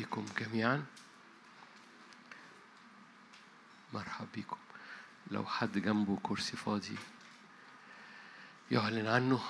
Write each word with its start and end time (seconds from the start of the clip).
بكم 0.00 0.24
جميعا. 0.38 0.84
مرحب 3.94 4.26
بكم. 4.36 4.56
لو 5.30 5.44
حد 5.46 5.78
جنبه 5.78 6.18
كرسي 6.22 6.56
فاضي 6.56 6.96
يعلن 8.70 9.06
عنه. 9.06 9.40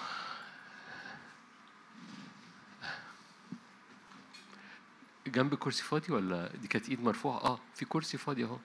جنب 5.27 5.55
كرسي 5.55 5.83
فاضي 5.83 6.13
ولا 6.13 6.57
دي 6.57 6.69
كانت 6.69 6.89
إيد 6.89 7.01
مرفوعة؟ 7.01 7.39
آه 7.39 7.61
في 7.75 7.85
كرسي 7.85 8.19
فاضي 8.19 8.45
أهو. 8.45 8.59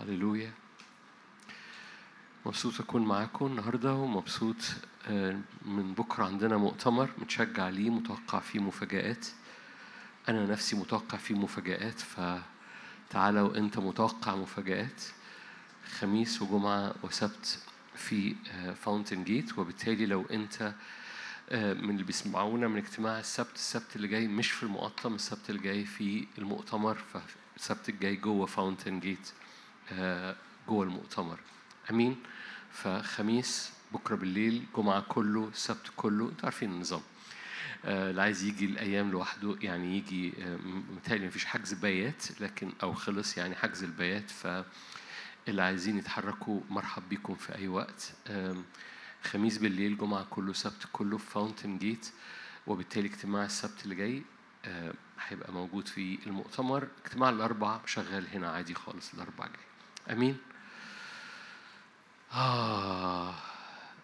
هللويا. 0.00 0.63
مبسوط 2.46 2.80
أكون 2.80 3.04
معاكم 3.04 3.46
النهاردة 3.46 3.94
ومبسوط 3.94 4.56
آه، 5.08 5.38
من 5.64 5.94
بكرة 5.94 6.24
عندنا 6.24 6.56
مؤتمر 6.56 7.10
متشجع 7.18 7.68
ليه 7.68 7.90
متوقع 7.90 8.38
فيه 8.40 8.60
مفاجآت. 8.60 9.26
أنا 10.28 10.46
نفسي 10.46 10.76
متوقع 10.76 11.18
فيه 11.18 11.34
مفاجآت 11.34 12.00
فتعالى 12.00 13.40
وأنت 13.40 13.78
متوقع 13.78 14.34
مفاجآت. 14.34 15.02
خميس 15.98 16.42
وجمعة 16.42 16.94
وسبت 17.02 17.58
في 17.96 18.34
فاونتن 18.82 19.24
جيت 19.24 19.58
وبالتالي 19.58 20.06
لو 20.06 20.24
أنت 20.30 20.74
آه، 21.50 21.72
من 21.74 21.90
اللي 21.90 22.02
بيسمعونا 22.02 22.68
من 22.68 22.76
اجتماع 22.76 23.18
السبت 23.18 23.54
السبت 23.54 23.96
اللي 23.96 24.08
جاي 24.08 24.28
مش 24.28 24.50
في 24.50 24.62
المقطم 24.62 25.14
السبت 25.14 25.50
اللي 25.50 25.62
جاي 25.62 25.84
في 25.84 26.26
المؤتمر 26.38 26.94
فالسبت 26.94 27.88
الجاي 27.88 28.16
جوه 28.16 28.46
فاونتن 28.46 29.00
جيت 29.00 29.32
آه، 29.92 30.36
جوه 30.68 30.84
المؤتمر. 30.84 31.38
أمين. 31.90 32.16
فخميس 32.70 33.72
بكرة 33.92 34.16
بالليل 34.16 34.64
جمعة 34.76 35.00
كله 35.08 35.48
السبت 35.48 35.90
كله 35.96 36.28
أنتوا 36.28 36.44
عارفين 36.44 36.70
النظام. 36.70 37.00
آه، 37.84 38.10
اللي 38.10 38.22
عايز 38.22 38.44
يجي 38.44 38.64
الأيام 38.64 39.10
لوحده 39.10 39.56
يعني 39.62 39.98
يجي 39.98 40.32
آه، 40.42 40.56
متهيألي 40.96 41.26
مفيش 41.26 41.44
حجز 41.44 41.72
بيات 41.74 42.40
لكن 42.40 42.72
أو 42.82 42.92
خلص 42.94 43.38
يعني 43.38 43.54
حجز 43.54 43.84
البيات. 43.84 44.30
فاللي 44.30 45.62
عايزين 45.62 45.98
يتحركوا 45.98 46.60
مرحب 46.70 47.08
بيكم 47.08 47.34
في 47.34 47.54
أي 47.54 47.68
وقت. 47.68 48.12
خميس 49.24 49.58
بالليل 49.58 49.98
جمعة 49.98 50.24
كله 50.30 50.52
سبت 50.52 50.86
كله 50.92 51.18
في 51.18 51.30
فاونتن 51.30 51.78
جيت 51.78 52.06
وبالتالي 52.66 53.08
اجتماع 53.08 53.44
السبت 53.44 53.84
اللي 53.84 53.94
جاي 53.94 54.22
آه، 54.64 54.94
هيبقى 55.28 55.52
موجود 55.52 55.88
في 55.88 56.18
المؤتمر. 56.26 56.88
اجتماع 57.04 57.30
الاربع 57.30 57.80
شغال 57.86 58.26
هنا 58.34 58.50
عادي 58.50 58.74
خالص 58.74 59.14
الاربع 59.14 59.46
جاي 59.46 60.16
أمين؟ 60.16 60.38
آه 62.34 63.34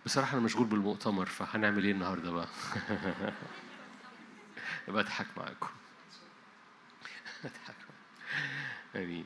بصراحة 0.06 0.32
أنا 0.36 0.44
مشغول 0.44 0.66
بالمؤتمر 0.66 1.26
فهنعمل 1.26 1.84
إيه 1.84 1.92
النهاردة 1.92 2.30
بقى؟ 2.30 2.48
يبقى 4.88 5.02
أضحك 5.02 5.26
معاكم. 5.36 5.68
أضحك 7.44 7.74
آمين. 8.96 9.24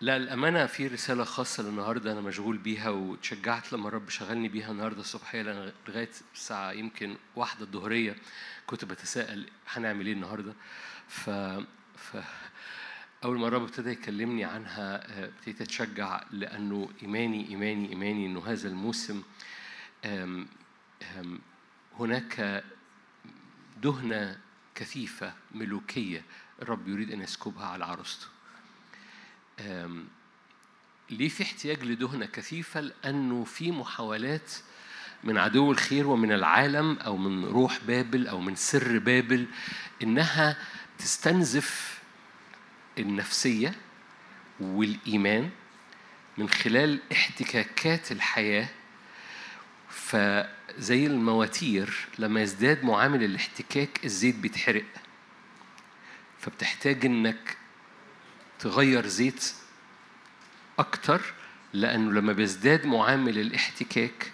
لا 0.00 0.16
الأمانة 0.16 0.66
في 0.66 0.86
رسالة 0.86 1.24
خاصة 1.24 1.62
للنهاردة 1.62 2.12
أنا 2.12 2.20
مشغول 2.20 2.58
بيها 2.58 2.90
وتشجعت 2.90 3.72
لما 3.72 3.88
الرب 3.88 4.08
شغلني 4.08 4.48
بيها 4.48 4.70
النهاردة 4.70 5.00
الصبحية 5.00 5.42
لأن 5.42 5.72
لغاية 5.88 6.10
الساعة 6.34 6.72
يمكن 6.72 7.16
واحدة 7.36 7.64
الظهرية 7.64 8.16
كنت 8.66 8.84
بتساءل 8.84 9.46
هنعمل 9.68 10.06
إيه 10.06 10.12
النهاردة 10.12 10.52
ف... 11.08 11.30
ف... 11.96 12.16
أول 13.24 13.38
ما 13.38 13.48
الرب 13.48 13.62
ابتدى 13.62 13.90
يكلمني 13.90 14.44
عنها 14.44 15.20
آه، 15.20 15.24
ابتديت 15.24 15.60
أتشجع 15.60 16.24
لأنه 16.30 16.88
إيماني 17.02 17.48
إيماني 17.48 17.88
إيماني 17.88 18.26
إنه 18.26 18.46
هذا 18.46 18.68
الموسم 18.68 19.22
هناك 21.98 22.64
دهنة 23.82 24.38
كثيفة 24.74 25.32
ملوكية 25.54 26.24
الرب 26.62 26.88
يريد 26.88 27.12
أن 27.12 27.20
يسكبها 27.20 27.66
على 27.66 27.84
عروسته 27.84 28.26
ليه 31.10 31.28
في 31.28 31.42
احتياج 31.42 31.84
لدهنة 31.84 32.26
كثيفة؟ 32.26 32.80
لأنه 32.80 33.44
في 33.44 33.72
محاولات 33.72 34.52
من 35.24 35.38
عدو 35.38 35.72
الخير 35.72 36.06
ومن 36.06 36.32
العالم 36.32 36.98
أو 36.98 37.16
من 37.16 37.44
روح 37.44 37.78
بابل 37.86 38.26
أو 38.26 38.40
من 38.40 38.56
سر 38.56 38.98
بابل 38.98 39.46
إنها 40.02 40.58
تستنزف 40.98 41.99
النفسية 43.00 43.74
والإيمان 44.60 45.50
من 46.38 46.48
خلال 46.48 47.00
احتكاكات 47.12 48.12
الحياة 48.12 48.68
فزي 49.90 51.06
المواتير 51.06 52.08
لما 52.18 52.42
يزداد 52.42 52.84
معامل 52.84 53.24
الاحتكاك 53.24 54.04
الزيت 54.04 54.34
بيتحرق. 54.34 54.84
فبتحتاج 56.40 57.04
إنك 57.06 57.56
تغير 58.58 59.06
زيت 59.06 59.52
أكتر 60.78 61.20
لأنه 61.72 62.12
لما 62.12 62.32
بيزداد 62.32 62.86
معامل 62.86 63.38
الاحتكاك 63.38 64.32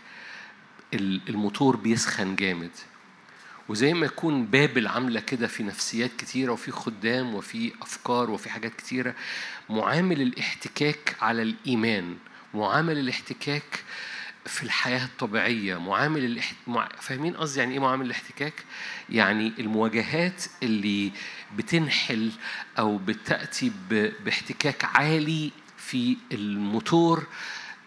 ال- 0.94 1.20
الموتور 1.28 1.76
بيسخن 1.76 2.36
جامد. 2.36 2.70
وزي 3.68 3.94
ما 3.94 4.06
يكون 4.06 4.46
بابل 4.46 4.86
عامله 4.86 5.20
كده 5.20 5.46
في 5.46 5.62
نفسيات 5.62 6.10
كتيرة 6.18 6.52
وفي 6.52 6.70
خدام 6.70 7.34
وفي 7.34 7.72
أفكار 7.82 8.30
وفي 8.30 8.50
حاجات 8.50 8.74
كتيرة 8.74 9.14
معامل 9.70 10.22
الاحتكاك 10.22 11.16
على 11.20 11.42
الإيمان 11.42 12.16
معامل 12.54 12.98
الاحتكاك 12.98 13.84
في 14.46 14.62
الحياة 14.62 15.04
الطبيعية 15.04 15.76
معامل 15.76 16.24
الاحت... 16.24 16.54
مع... 16.66 16.88
فاهمين 17.00 17.36
قصدي 17.36 17.60
يعني 17.60 17.72
إيه 17.74 17.80
معامل 17.80 18.06
الاحتكاك؟ 18.06 18.64
يعني 19.10 19.52
المواجهات 19.58 20.44
اللي 20.62 21.12
بتنحل 21.56 22.32
أو 22.78 22.98
بتأتي 22.98 23.72
ب... 23.90 24.12
باحتكاك 24.24 24.84
عالي 24.84 25.52
في 25.76 26.16
الموتور 26.32 27.26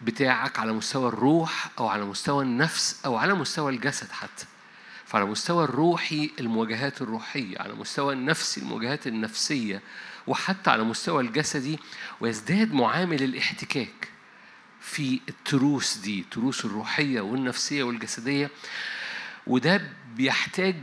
بتاعك 0.02 0.58
على 0.58 0.72
مستوى 0.72 1.08
الروح 1.08 1.70
أو 1.78 1.88
على 1.88 2.04
مستوى 2.04 2.44
النفس 2.44 3.00
أو 3.04 3.16
على 3.16 3.34
مستوى 3.34 3.72
الجسد 3.72 4.10
حتى. 4.10 4.44
فعلى 5.10 5.24
مستوى 5.24 5.64
الروحي 5.64 6.30
المواجهات 6.40 7.02
الروحية 7.02 7.58
على 7.58 7.74
مستوى 7.74 8.12
النفسي 8.12 8.60
المواجهات 8.60 9.06
النفسية 9.06 9.82
وحتى 10.26 10.70
على 10.70 10.82
مستوى 10.84 11.22
الجسدي 11.22 11.78
ويزداد 12.20 12.72
معامل 12.74 13.22
الاحتكاك 13.22 14.08
في 14.80 15.20
التروس 15.28 15.96
دي 15.96 16.20
التروس 16.20 16.64
الروحية 16.64 17.20
والنفسية 17.20 17.82
والجسدية. 17.82 18.50
وده 19.46 19.82
بيحتاج 20.16 20.76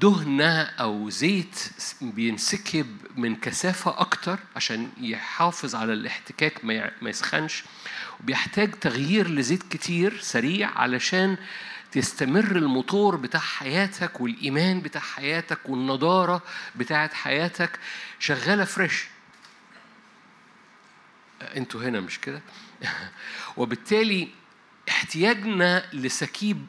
دهنة 0.00 0.62
أو 0.62 1.10
زيت 1.10 1.58
بينسكب 2.00 2.86
من 3.16 3.36
كثافة 3.36 4.00
أكتر 4.00 4.38
عشان 4.56 4.90
يحافظ 5.00 5.74
على 5.74 5.92
الاحتكاك 5.92 6.64
ما 6.64 6.92
يسخنش. 7.02 7.64
وبيحتاج 8.20 8.70
تغيير 8.70 9.28
لزيت 9.28 9.62
كتير 9.62 10.20
سريع 10.20 10.70
علشان 10.78 11.36
تستمر 11.92 12.56
الموتور 12.56 13.16
بتاع 13.16 13.40
حياتك 13.40 14.20
والإيمان 14.20 14.80
بتاع 14.80 15.00
حياتك 15.00 15.58
والنضارة 15.68 16.42
بتاعت 16.76 17.14
حياتك 17.14 17.78
شغالة 18.18 18.64
فريش 18.64 19.04
أنتوا 21.42 21.82
هنا 21.82 22.00
مش 22.00 22.20
كده؟ 22.20 22.40
وبالتالي 23.56 24.28
احتياجنا 24.88 25.84
لسكيب 25.92 26.66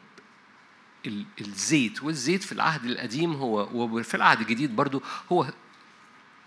ال- 1.05 1.25
الزيت 1.41 2.03
والزيت 2.03 2.44
في 2.44 2.51
العهد 2.51 2.85
القديم 2.85 3.34
هو 3.34 3.69
وفي 3.73 4.16
العهد 4.16 4.41
الجديد 4.41 4.75
برضو 4.75 5.03
هو 5.31 5.47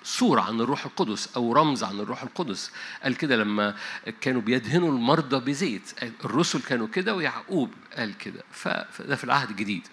صورة 0.05 0.41
عن 0.41 0.61
الروح 0.61 0.85
القدس 0.85 1.29
أو 1.37 1.53
رمز 1.53 1.85
عن 1.85 2.01
الروح 2.01 2.23
القدس. 2.23 2.71
قال 3.03 3.17
كده 3.17 3.37
لما 3.37 3.77
كانوا 4.21 4.41
بيدهنوا 4.41 4.89
المرضى 4.89 5.51
بزيت 5.51 5.93
الرسل 6.25 6.63
كانوا 6.63 6.87
كده 6.87 7.15
ويعقوب 7.15 7.71
قال 7.97 8.19
كده. 8.19 8.43
فده 8.53 9.17
في 9.17 9.25
العهد 9.25 9.51
الجديد. 9.51 9.89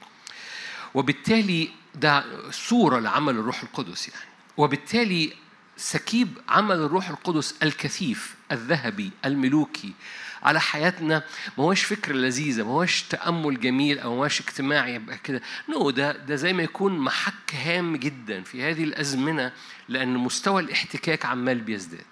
وبالتالي 0.94 1.70
ده 1.96 2.26
صورة 2.52 3.00
لعمل 3.00 3.36
الروح 3.36 3.64
القدس 3.64 4.08
يعني. 4.10 4.30
وبالتالي 4.58 5.34
سكيب 5.78 6.38
عمل 6.50 6.76
الروح 6.76 7.10
القدس 7.10 7.56
الكثيف 7.64 8.36
الذهبي 8.52 9.12
الملوكي 9.26 9.94
على 10.44 10.60
حياتنا. 10.62 11.24
ما 11.58 11.64
هوش 11.64 11.84
فكرة 11.84 12.14
لذيذة 12.14 12.64
ما 12.64 12.70
هوش 12.72 13.02
تأمل 13.04 13.60
جميل 13.60 14.00
أو 14.00 14.16
ما 14.16 14.22
هوش 14.24 14.42
اجتماعي 14.42 14.96
يبقى 14.96 15.18
كده. 15.18 15.42
No 15.70 15.90
ده 15.90 16.12
ده 16.12 16.36
زي 16.36 16.54
ما 16.54 16.64
يكون 16.64 16.98
محك 17.00 17.56
هام 17.56 17.96
جدا 17.96 18.42
في 18.44 18.64
هذه 18.64 18.84
الأزمنة 18.84 19.52
لأن 19.90 20.18
مستوى 20.18 20.62
الاحتكاك 20.62 21.26
عمال 21.26 21.62
بيزداد. 21.62 22.06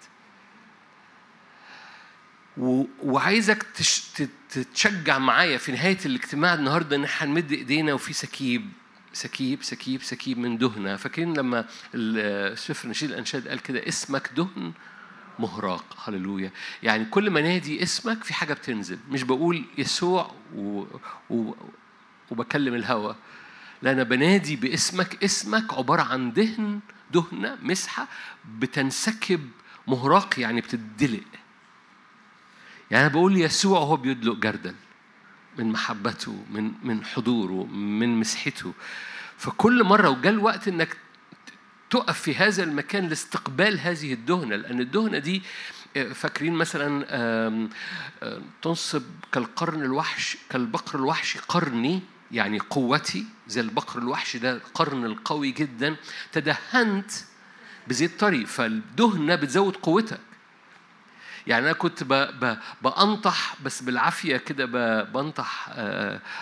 وعايزك 3.02 3.62
تش... 3.62 4.00
تت- 4.00 4.30
تتشجع 4.50 5.18
معايا 5.18 5.58
في 5.58 5.72
نهاية 5.72 5.98
الاجتماع 6.06 6.54
النهاردة 6.54 6.96
إن 6.96 7.04
إحنا 7.04 7.28
هنمد 7.28 7.52
إيدينا 7.52 7.94
وفي 7.94 8.12
سكيب 8.12 8.70
سكيب 9.12 9.62
سكيب 9.62 10.02
سكيب 10.02 10.38
من 10.38 10.58
دهنة. 10.58 10.96
فاكرين 10.96 11.34
لما 11.36 11.64
سفر 12.54 12.88
نشيد 12.88 13.10
الأنشاد 13.10 13.48
قال 13.48 13.60
كده 13.62 13.88
اسمك 13.88 14.30
دهن 14.36 14.72
مهراق. 15.38 15.84
هللويا. 16.04 16.50
يعني 16.82 17.04
كل 17.04 17.30
ما 17.30 17.40
نادي 17.40 17.82
اسمك 17.82 18.24
في 18.24 18.34
حاجة 18.34 18.54
بتنزل. 18.54 18.98
مش 19.10 19.22
بقول 19.22 19.64
يسوع 19.78 20.30
و... 20.54 20.84
و... 21.30 21.54
وبكلم 22.30 22.74
الهوى 22.74 23.16
لا 23.82 23.92
أنا 23.92 24.02
بنادي 24.02 24.56
باسمك. 24.56 25.24
اسمك 25.24 25.74
عبارة 25.74 26.02
عن 26.02 26.32
دهن 26.32 26.80
دهنة 27.12 27.58
مسحة 27.62 28.08
بتنسكب 28.58 29.50
مهراق 29.86 30.40
يعني 30.40 30.60
بتدلق. 30.60 31.22
يعني 32.90 33.06
أنا 33.06 33.12
بقول 33.12 33.36
يسوع 33.36 33.78
وهو 33.80 33.96
بيدلق 33.96 34.36
جردل 34.36 34.74
من 35.58 35.72
محبته 35.72 36.44
من 36.50 36.72
من 36.82 37.04
حضوره 37.04 37.66
من 37.66 38.20
مسحته. 38.20 38.72
فكل 39.38 39.84
مرة 39.84 40.08
وجاء 40.08 40.32
الوقت 40.32 40.68
إنك 40.68 40.96
تقف 41.90 42.20
في 42.20 42.34
هذا 42.34 42.62
المكان 42.62 43.08
لاستقبال 43.08 43.80
هذه 43.80 44.12
الدهنة 44.12 44.56
لأن 44.56 44.80
الدهنة 44.80 45.18
دي 45.18 45.42
فاكرين 46.14 46.52
مثلا 46.52 47.68
تنصب 48.62 49.02
كالقرن 49.32 49.82
الوحش 49.82 50.36
كالبقر 50.50 50.98
الوحشي 50.98 51.38
قرني 51.48 52.02
يعني 52.32 52.58
قوتي 52.58 53.24
زي 53.48 53.60
البقر 53.60 53.98
الوحشي 53.98 54.38
ده 54.38 54.52
القرن 54.52 55.04
القوي 55.04 55.50
جدا 55.50 55.96
تدهنت 56.32 57.10
بزيت 57.88 58.20
طري 58.20 58.46
فالدهنة 58.46 59.34
بتزود 59.34 59.76
قوتك. 59.76 60.20
يعني 61.46 61.64
أنا 61.64 61.72
كنت 61.72 62.02
ب 62.04 62.56
بأنطح 62.82 63.56
بس 63.64 63.82
بالعافية 63.82 64.36
كده 64.36 64.64
بنطح 65.02 65.70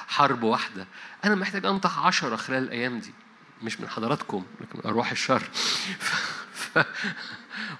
حرب 0.08 0.42
واحدة. 0.42 0.86
أنا 1.24 1.34
محتاج 1.34 1.66
أنطح 1.66 1.98
عشرة 1.98 2.36
خلال 2.36 2.62
الأيام 2.62 2.98
دي. 2.98 3.14
مش 3.62 3.80
من 3.80 3.88
حضراتكم 3.88 4.44
لكن 4.60 4.88
أرواح 4.88 5.10
الشر. 5.10 5.38
ف... 5.98 6.14
ف... 6.54 6.86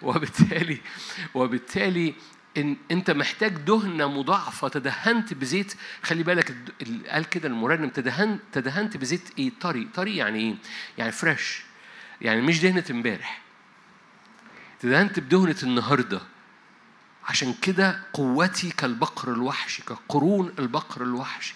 وبالتالي 0.03 0.81
وبالتالي 1.35 2.15
إن 2.57 2.77
أنت 2.91 3.11
محتاج 3.11 3.53
دهنة 3.57 4.09
مضاعفة 4.09 4.69
تدهنت 4.69 5.35
بزيت. 5.35 5.75
خلي 6.03 6.23
بالك 6.23 6.55
قال 7.09 7.25
كده 7.25 7.49
المرنم 7.49 7.89
تدهنت 7.89 8.41
تدهنت 8.53 8.97
بزيت 8.97 9.39
إيه؟ 9.39 9.53
طري. 9.61 9.89
طري 9.95 10.17
يعني 10.17 10.39
إيه؟ 10.39 10.55
يعني 10.99 11.13
فريش 11.13 11.63
يعني 12.21 12.41
مش 12.43 12.61
دهنة 12.61 12.85
امبارح. 12.91 13.43
تدهنت 14.81 15.21
بدهنة 15.21 15.57
النهارده. 15.63 16.21
عشان 17.25 17.55
كده 17.63 18.03
قوتي 18.13 18.71
كالبقر 18.71 19.33
الوحشي 19.33 19.83
كقرون 19.83 20.55
البقر 20.59 21.03
الوحشي. 21.03 21.55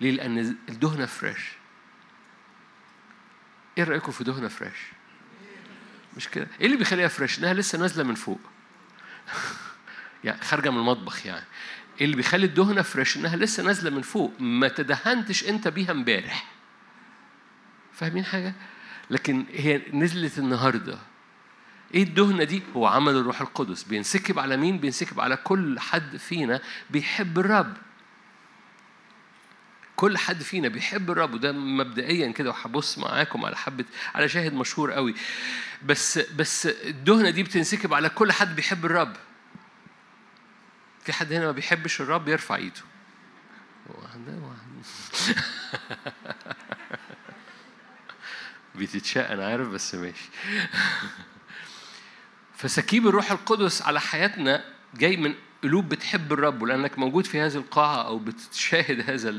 ليه؟ 0.00 0.10
لأن 0.10 0.38
الدهنة 0.68 1.06
fresh 1.06 1.59
إيه 3.80 3.88
رايكم 3.88 4.12
في 4.12 4.24
دهنة 4.24 4.48
fresh 4.48 4.78
مش 6.16 6.28
كده؟ 6.28 6.46
إيه 6.60 6.66
اللي 6.66 6.76
بيخليها 6.76 7.08
fresh 7.08 7.38
انها 7.38 7.54
لسه 7.54 7.78
نازلة 7.78 8.04
من 8.04 8.14
فوق. 8.14 8.40
يعني 10.24 10.40
خارجة 10.40 10.70
من 10.70 10.78
المطبخ 10.78 11.26
يعني. 11.26 11.44
إيه 12.00 12.04
اللي 12.04 12.16
بيخلي 12.16 12.46
الدهنة 12.46 12.82
fresh 12.82 13.16
انها 13.16 13.36
لسه 13.36 13.62
نازلة 13.62 13.90
من 13.90 14.02
فوق. 14.02 14.34
ما 14.40 14.68
تدهنتش 14.68 15.44
انت 15.44 15.68
بيها 15.68 15.90
امبارح. 15.90 16.46
فاهمين 17.92 18.24
حاجة؟ 18.24 18.54
لكن 19.10 19.44
هي 19.52 19.82
نزلت 19.92 20.38
النهارده. 20.38 20.98
إيه 21.94 22.02
الدهنة 22.02 22.44
دي؟ 22.44 22.62
هو 22.76 22.86
عمل 22.86 23.16
الروح 23.16 23.40
القدس. 23.40 23.82
بينسكب 23.82 24.38
على 24.38 24.56
مين؟ 24.56 24.78
بينسكب 24.78 25.20
على 25.20 25.36
كل 25.36 25.80
حد 25.80 26.16
فينا 26.16 26.60
بيحب 26.90 27.38
الرب. 27.38 27.76
كل 30.00 30.18
حد 30.18 30.42
فينا 30.42 30.68
بيحب 30.68 31.10
الرب 31.10 31.34
وده 31.34 31.52
مبدئيا 31.52 32.32
كده 32.32 32.50
وهبص 32.50 32.98
معاكم 32.98 33.44
على 33.44 33.56
حبة 33.56 33.84
على 34.14 34.28
شاهد 34.28 34.52
مشهور 34.52 34.92
قوي. 34.92 35.14
بس 35.82 36.18
بس 36.18 36.66
الدهنة 36.66 37.30
دي 37.30 37.42
بتنسكب 37.42 37.94
على 37.94 38.08
كل 38.08 38.32
حد 38.32 38.56
بيحب 38.56 38.84
الرب. 38.84 39.16
في 41.04 41.12
حد 41.12 41.32
هنا 41.32 41.44
ما 41.44 41.52
بيحبش 41.52 42.00
الرب 42.00 42.28
يرفع 42.28 42.56
ايده. 42.56 42.80
بتتشاء 48.74 49.32
أنا 49.32 49.46
عارف 49.46 49.68
بس 49.68 49.94
ماشي. 49.94 50.28
فسكيب 52.58 53.06
الروح 53.06 53.30
القدس 53.30 53.82
على 53.82 54.00
حياتنا 54.00 54.64
جاي 54.94 55.16
من 55.16 55.34
قلوب 55.62 55.88
بتحب 55.88 56.32
الرب 56.32 56.62
ولأنك 56.62 56.98
موجود 56.98 57.26
في 57.26 57.40
هذه 57.40 57.56
القاعة 57.56 58.02
أو 58.02 58.18
بتشاهد 58.18 59.10
هذا 59.10 59.34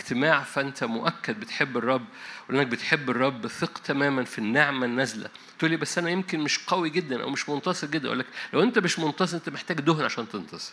الاجتماع 0.00 0.42
فأنت 0.42 0.84
مؤكد 0.84 1.40
بتحب 1.40 1.76
الرب 1.76 2.04
ولأنك 2.48 2.66
بتحب 2.66 3.10
الرب 3.10 3.46
ثق 3.46 3.78
تماما 3.78 4.24
في 4.24 4.38
النعمة 4.38 4.86
النازلة. 4.86 5.30
تقول 5.58 5.70
لي 5.70 5.76
بس 5.76 5.98
أنا 5.98 6.10
يمكن 6.10 6.40
مش 6.40 6.58
قوي 6.66 6.90
جدا 6.90 7.22
أو 7.22 7.30
مش 7.30 7.48
منتصر 7.48 7.86
جدا. 7.86 8.06
أقول 8.06 8.18
لك 8.18 8.26
لو 8.52 8.62
أنت 8.62 8.78
مش 8.78 8.98
منتصر 8.98 9.36
أنت 9.36 9.48
محتاج 9.48 9.80
دهن 9.80 10.04
عشان 10.04 10.28
تنتصر. 10.28 10.72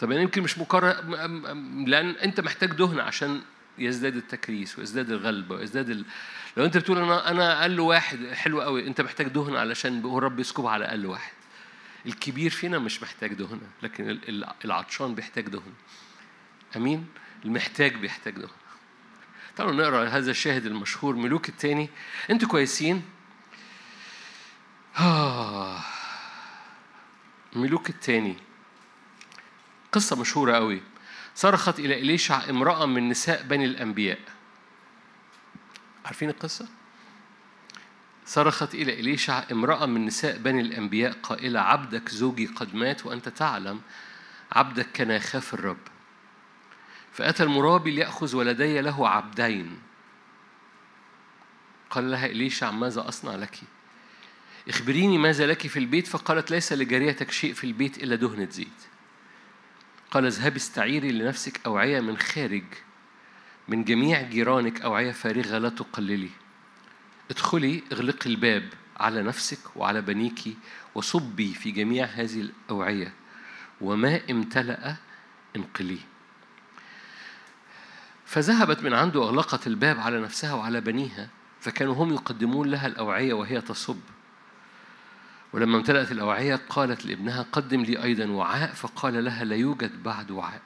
طب 0.00 0.12
أنا 0.12 0.20
يمكن 0.20 0.42
مش 0.42 0.58
مكرر 0.58 1.00
لأن 1.86 2.10
أنت 2.10 2.40
محتاج 2.40 2.70
دهن 2.70 3.00
عشان 3.00 3.40
يزداد 3.78 4.16
التكريس 4.16 4.78
ويزداد 4.78 5.10
الغلبة 5.10 5.54
ويزداد 5.54 5.90
ال... 5.90 6.04
لو 6.56 6.64
أنت 6.64 6.76
بتقول 6.76 6.98
أنا 6.98 7.30
أنا 7.30 7.62
أقل 7.62 7.80
واحد 7.80 8.26
حلو 8.32 8.60
قوي 8.60 8.86
أنت 8.86 9.00
محتاج 9.00 9.28
دهن 9.28 9.56
علشان 9.56 10.02
هو 10.02 10.18
الرب 10.18 10.40
يسكبها 10.40 10.70
على 10.70 10.84
أقل 10.84 11.06
واحد. 11.06 11.32
الكبير 12.06 12.50
فينا 12.50 12.78
مش 12.78 13.02
محتاج 13.02 13.32
دهنة 13.32 13.70
لكن 13.82 14.20
العطشان 14.64 15.14
بيحتاج 15.14 15.48
دهن 15.48 15.72
أمين؟ 16.76 17.06
المحتاج 17.44 17.94
بيحتاج 17.94 18.34
دهن 18.34 18.48
تعالوا 19.56 19.74
نقرأ 19.74 20.08
هذا 20.08 20.30
الشاهد 20.30 20.66
المشهور 20.66 21.16
ملوك 21.16 21.48
الثاني 21.48 21.88
أنتوا 22.30 22.48
كويسين؟ 22.48 23.02
آه. 24.98 25.80
ملوك 27.52 27.90
الثاني 27.90 28.36
قصة 29.92 30.16
مشهورة 30.20 30.52
قوي 30.52 30.82
صرخت 31.34 31.78
إلى 31.78 32.00
إليشع 32.00 32.50
امرأة 32.50 32.86
من 32.86 33.08
نساء 33.08 33.42
بني 33.42 33.64
الأنبياء. 33.64 34.18
عارفين 36.04 36.28
القصة؟ 36.30 36.68
صرخت 38.26 38.74
إلى 38.74 39.00
إليشع 39.00 39.44
امرأة 39.52 39.86
من 39.86 40.06
نساء 40.06 40.38
بني 40.38 40.60
الأنبياء 40.60 41.12
قائلة 41.12 41.60
عبدك 41.60 42.08
زوجي 42.08 42.46
قد 42.46 42.74
مات 42.74 43.06
وأنت 43.06 43.28
تعلم 43.28 43.80
عبدك 44.52 44.92
كان 44.92 45.10
يخاف 45.10 45.54
الرب. 45.54 45.78
فأتى 47.12 47.42
المرابي 47.42 47.90
ليأخذ 47.90 48.36
ولدي 48.36 48.80
له 48.80 49.08
عبدين. 49.08 49.78
قال 51.90 52.10
لها 52.10 52.26
إليشع 52.26 52.70
ماذا 52.70 53.08
أصنع 53.08 53.34
لك؟ 53.36 53.60
اخبريني 54.68 55.18
ماذا 55.18 55.46
لك 55.46 55.66
في 55.66 55.78
البيت. 55.78 56.06
فقالت 56.06 56.50
ليس 56.50 56.72
لجاريتك 56.72 57.30
شيء 57.30 57.52
في 57.52 57.64
البيت 57.64 58.02
إلا 58.02 58.16
دهنة 58.16 58.48
زيت 58.50 58.68
قال 60.10 60.26
اذهبي 60.26 60.56
استعيري 60.56 61.12
لنفسك 61.12 61.60
أوعية 61.66 62.00
من 62.00 62.18
خارج 62.18 62.64
من 63.68 63.84
جميع 63.84 64.22
جيرانك 64.22 64.80
أوعية 64.80 65.12
فارغة 65.12 65.58
لا 65.58 65.68
تقللي. 65.68 66.30
ادخلي 67.30 67.82
اغلقي 67.92 68.30
الباب 68.30 68.68
على 68.96 69.22
نفسك 69.22 69.76
وعلى 69.76 70.00
بنيك 70.00 70.56
وصبي 70.94 71.54
في 71.54 71.70
جميع 71.70 72.04
هذه 72.04 72.40
الأوعية 72.40 73.12
وما 73.80 74.20
امتلأ 74.30 74.96
انقليه 75.56 76.00
فذهبت 78.26 78.82
من 78.82 78.94
عنده 78.94 79.22
أغلقت 79.22 79.66
الباب 79.66 80.00
على 80.00 80.20
نفسها 80.20 80.54
وعلى 80.54 80.80
بنيها 80.80 81.28
فكانوا 81.60 81.94
هم 81.94 82.12
يقدمون 82.12 82.68
لها 82.70 82.86
الأوعية 82.86 83.32
وهي 83.32 83.60
تصب. 83.60 84.00
ولما 85.52 85.76
امتلأت 85.76 86.12
الأوعية 86.12 86.60
قالت 86.68 87.06
لابنها 87.06 87.46
قدم 87.52 87.82
لي 87.82 88.02
أيضا 88.02 88.26
وعاء. 88.26 88.72
فقال 88.72 89.24
لها 89.24 89.44
لا 89.44 89.56
يوجد 89.56 90.02
بعد 90.02 90.30
وعاء. 90.30 90.62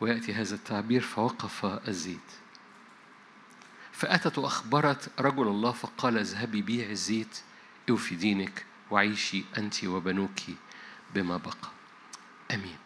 ويأتي 0.00 0.34
هذا 0.34 0.54
التعبير 0.54 1.00
فوقف 1.00 1.64
الزيت. 1.88 2.39
فأتت 4.00 4.38
وأخبرت 4.38 5.10
رجل 5.20 5.48
الله 5.48 5.72
فقال 5.72 6.18
اذهبي 6.18 6.62
بيعي 6.62 6.92
الزيت 6.92 7.38
أوفي 7.90 8.14
دينك 8.14 8.64
وعيشي 8.90 9.44
أنت 9.58 9.84
وبنوك 9.84 10.40
بما 11.14 11.36
بقى. 11.36 11.70
أمين. 12.50 12.76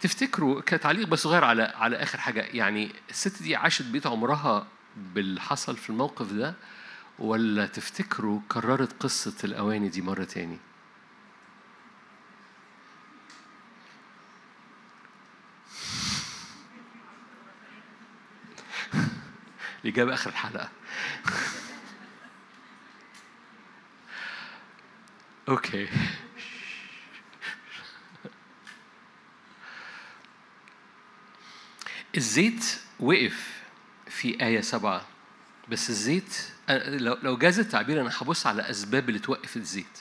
تفتكروا 0.00 0.60
كتعليق 0.66 1.08
بس 1.08 1.18
صغير 1.22 1.44
على 1.44 1.62
على 1.62 1.96
آخر 1.96 2.18
حاجة 2.18 2.40
يعني 2.40 2.92
الست 3.10 3.42
دي 3.42 3.56
عاشت 3.56 3.82
بيت 3.82 4.06
عمرها 4.06 4.66
باللي 4.96 5.40
حصل 5.40 5.76
في 5.76 5.90
الموقف 5.90 6.32
ده 6.32 6.54
ولا 7.18 7.66
تفتكروا 7.66 8.40
كررت 8.48 9.02
قصة 9.02 9.34
الأواني 9.44 9.88
دي 9.88 10.02
مرة 10.02 10.24
تاني؟ 10.24 10.58
الإجابة 19.84 20.14
آخر 20.14 20.30
الحلقة. 20.30 20.68
okay. 25.48 25.88
الزيت 32.16 32.64
وقف 33.00 33.62
في 34.10 34.44
آية 34.44 34.60
سبعة 34.60 35.06
بس 35.68 35.90
الزيت 35.90 36.36
لو 37.22 37.36
جاز 37.36 37.58
التعبير 37.58 38.00
أنا 38.00 38.10
هبص 38.18 38.46
على 38.46 38.70
أسباب 38.70 39.08
اللي 39.08 39.20
توقف 39.20 39.56
الزيت. 39.56 39.98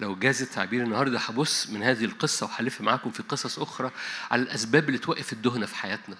لو 0.00 0.16
جاز 0.16 0.42
التعبير 0.42 0.82
النهارده 0.82 1.18
هبص 1.18 1.70
من 1.70 1.82
هذه 1.82 2.04
القصة 2.04 2.46
وهلف 2.46 2.80
معاكم 2.80 3.10
في 3.10 3.22
قصص 3.22 3.58
أخرى 3.58 3.90
على 4.30 4.42
الأسباب 4.42 4.88
اللي 4.88 4.98
توقف 4.98 5.32
الدهنة 5.32 5.66
في 5.66 5.76
حياتنا. 5.76 6.16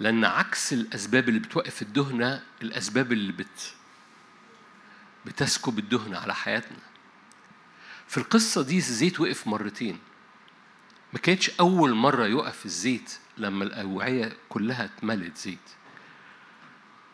لأن 0.00 0.24
عكس 0.24 0.72
الأسباب 0.72 1.28
اللي 1.28 1.40
بتوقف 1.40 1.82
الدهنه 1.82 2.42
الأسباب 2.62 3.12
اللي 3.12 3.32
بت 3.32 3.74
بتسكب 5.26 5.78
الدهنه 5.78 6.18
على 6.18 6.34
حياتنا. 6.34 6.78
في 8.08 8.18
القصة 8.18 8.62
دي 8.62 8.76
الزيت 8.76 9.20
وقف 9.20 9.46
مرتين. 9.46 9.98
ما 11.12 11.18
كانتش 11.18 11.50
أول 11.60 11.94
مرة 11.94 12.26
يقف 12.26 12.66
الزيت 12.66 13.18
لما 13.38 13.64
الأوعية 13.64 14.36
كلها 14.48 14.84
اتملت 14.84 15.36
زيت. 15.36 15.58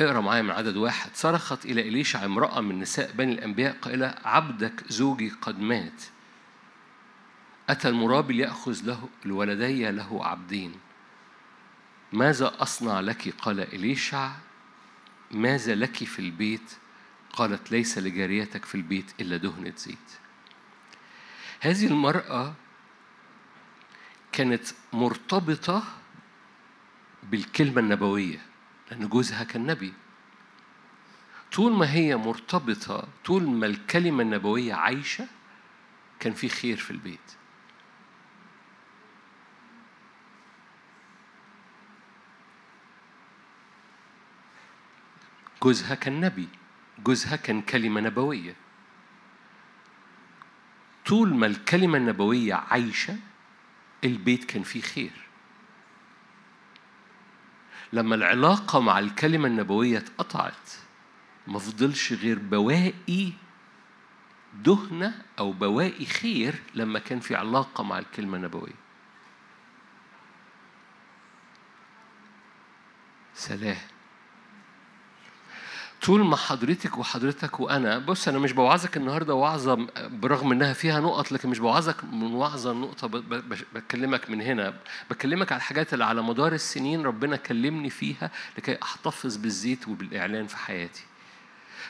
اقرأ 0.00 0.20
معايا 0.20 0.42
من 0.42 0.50
عدد 0.50 0.76
واحد. 0.76 1.10
صرخت 1.14 1.64
إلى 1.64 1.88
إليشع 1.88 2.24
امرأة 2.24 2.60
من 2.60 2.80
نساء 2.80 3.12
بني 3.12 3.32
الأنبياء 3.32 3.76
قائلة 3.82 4.14
عبدك 4.24 4.84
زوجي 4.88 5.32
قد 5.42 5.60
مات. 5.60 6.02
أتى 7.68 7.88
المرابي 7.88 8.34
ليأخذ 8.34 8.84
له 8.84 9.08
الولدي 9.26 9.90
له 9.90 10.26
عبدين. 10.26 10.74
ماذا 12.12 12.52
أصنع 12.58 13.00
لك؟ 13.00 13.34
قال 13.38 13.60
إليشع. 13.60 14.32
ماذا 15.30 15.74
لك 15.74 16.04
في 16.04 16.18
البيت؟ 16.18 16.72
قالت 17.32 17.72
ليس 17.72 17.98
لجاريتك 17.98 18.64
في 18.64 18.74
البيت 18.74 19.20
إلا 19.20 19.36
دهنه 19.36 19.72
زيت 19.76 19.98
هذه 21.60 21.86
المرأة 21.86 22.54
كانت 24.32 24.66
مرتبطة 24.92 25.82
بالكلمة 27.22 27.80
النبوية 27.80 28.42
لأن 28.90 29.08
جوزها 29.08 29.44
كان 29.44 29.66
نبي. 29.66 29.92
طول 31.52 31.72
ما 31.72 31.92
هي 31.92 32.16
مرتبطة 32.16 33.08
طول 33.24 33.42
ما 33.42 33.66
الكلمة 33.66 34.22
النبوية 34.22 34.74
عايشة 34.74 35.26
كان 36.20 36.32
في 36.32 36.48
خير 36.48 36.76
في 36.76 36.90
البيت. 36.90 37.39
جوزها 45.62 45.94
كان 45.94 46.20
نبي 46.20 46.48
جوزها 46.98 47.36
كان 47.36 47.62
كلمة 47.62 48.00
نبوية. 48.00 48.56
طول 51.06 51.34
ما 51.34 51.46
الكلمة 51.46 51.98
النبوية 51.98 52.54
عايشة 52.54 53.16
البيت 54.04 54.44
كان 54.44 54.62
فيه 54.62 54.80
خير. 54.80 55.12
لما 57.92 58.14
العلاقة 58.14 58.80
مع 58.80 58.98
الكلمة 58.98 59.48
النبوية 59.48 59.98
اتقطعت 59.98 60.70
ما 61.46 61.58
فضلش 61.58 62.12
غير 62.12 62.38
بواقي 62.38 63.32
دهنة 64.54 65.22
أو 65.38 65.52
بواقي 65.52 66.04
خير 66.04 66.62
لما 66.74 66.98
كان 66.98 67.20
في 67.20 67.34
علاقة 67.34 67.84
مع 67.84 67.98
الكلمة 67.98 68.36
النبوية. 68.36 68.80
سلام. 73.34 73.89
طول 76.02 76.24
ما 76.24 76.36
حضرتك 76.36 76.98
وحضرتك 76.98 77.60
وأنا 77.60 77.98
بص 77.98 78.28
أنا 78.28 78.38
مش 78.38 78.52
بوعظك 78.52 78.96
النهارده 78.96 79.34
وعظة 79.34 79.86
برغم 80.08 80.52
إنها 80.52 80.72
فيها 80.72 81.00
نقط 81.00 81.32
لكن 81.32 81.48
مش 81.48 81.58
بوعظك 81.58 82.04
من 82.04 82.32
وعظة 82.34 82.72
نقطه 82.72 83.08
بكلمك 83.74 84.30
من 84.30 84.40
هنا. 84.40 84.74
بكلمك 85.10 85.52
على 85.52 85.58
الحاجات 85.58 85.92
اللي 85.92 86.04
على 86.04 86.22
مدار 86.22 86.52
السنين 86.52 87.02
ربنا 87.02 87.36
كلمني 87.36 87.90
فيها 87.90 88.30
لكي 88.58 88.78
أحتفظ 88.82 89.36
بالزيت 89.36 89.88
وبالإعلان 89.88 90.46
في 90.46 90.56
حياتي. 90.56 91.02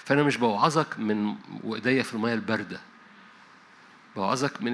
فأنا 0.04 0.22
مش 0.22 0.36
بوعظك 0.36 0.98
من 0.98 1.34
وإيديا 1.64 2.02
في 2.02 2.14
المية 2.14 2.34
الباردة. 2.34 2.80
بوعظك 4.16 4.62
من 4.62 4.72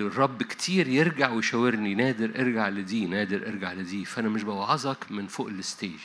الرب 0.00 0.42
كتير 0.42 0.88
يرجع 0.88 1.30
ويشاورني 1.30 1.94
نادر 1.94 2.40
ارجع 2.40 2.68
لدي 2.68 3.06
نادر 3.06 3.46
ارجع 3.46 3.72
لدي. 3.72 4.04
فأنا 4.04 4.28
مش 4.28 4.42
بوعظك 4.42 4.98
من 5.10 5.26
فوق 5.26 5.48
الستيج. 5.48 5.98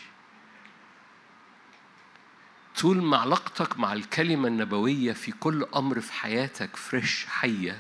طول 2.80 3.02
ما 3.02 3.18
علاقتك 3.18 3.80
مع 3.80 3.94
الكلمة 3.94 4.48
النبوية 4.48 5.14
في 5.14 5.32
كل 5.32 5.66
أمر 5.76 6.00
في 6.00 6.14
حياتك 6.14 6.76
فريش 6.76 7.26
حية 7.26 7.80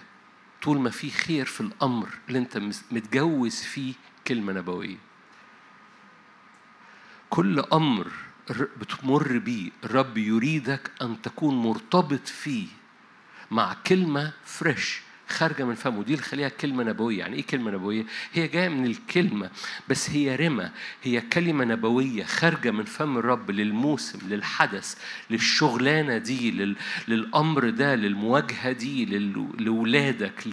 طول 0.61 0.79
ما 0.79 0.89
في 0.89 1.09
خير 1.09 1.45
في 1.45 1.61
الأمر 1.61 2.09
اللي 2.27 2.39
أنت 2.39 2.57
متجوز 2.91 3.55
فيه 3.61 3.93
كلمة 4.27 4.53
نبوية. 4.53 4.97
كل 7.29 7.59
أمر 7.59 8.11
بتمر 8.77 9.37
بيه 9.37 9.71
الرب 9.83 10.17
يريدك 10.17 10.91
أن 11.01 11.21
تكون 11.21 11.55
مرتبط 11.55 12.27
فيه 12.27 12.67
مع 13.51 13.73
كلمة 13.73 14.33
فريش 14.45 15.01
خارجة 15.31 15.63
من 15.63 15.75
فمه. 15.75 16.03
دي 16.03 16.13
اللي 16.13 16.23
خليها 16.23 16.49
كلمة 16.49 16.83
نبوية. 16.83 17.19
يعني 17.19 17.35
إيه 17.35 17.43
كلمة 17.45 17.71
نبوية؟ 17.71 18.05
هي 18.33 18.47
جاية 18.47 18.69
من 18.69 18.85
الكلمة 18.85 19.49
بس 19.89 20.09
هي 20.09 20.35
رمة. 20.35 20.71
هي 21.03 21.21
كلمة 21.21 21.65
نبوية 21.65 22.23
خارجة 22.23 22.71
من 22.71 22.83
فم 22.83 23.17
الرب 23.17 23.51
للموسم 23.51 24.19
للحدث 24.29 24.95
للشغلانة 25.29 26.17
دي 26.17 26.51
لل... 26.51 26.75
للأمر 27.07 27.69
ده 27.69 27.95
للمواجهة 27.95 28.71
دي 28.71 29.05
لل... 29.05 29.47
لولادك 29.59 30.47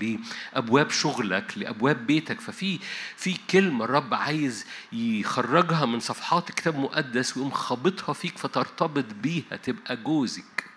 لأبواب 0.54 0.90
شغلك 0.90 1.52
لأبواب 1.58 2.06
بيتك. 2.06 2.40
ففي 2.40 2.78
في 3.16 3.36
كلمة 3.50 3.84
الرب 3.84 4.14
عايز 4.14 4.66
يخرجها 4.92 5.86
من 5.86 6.00
صفحات 6.00 6.52
كتاب 6.52 6.76
مقدس 6.78 7.36
ويقوم 7.36 7.50
خابطها 7.50 8.12
فيك 8.12 8.38
فترتبط 8.38 9.04
بيها 9.22 9.56
تبقى 9.62 9.96
جوزك. 9.96 10.67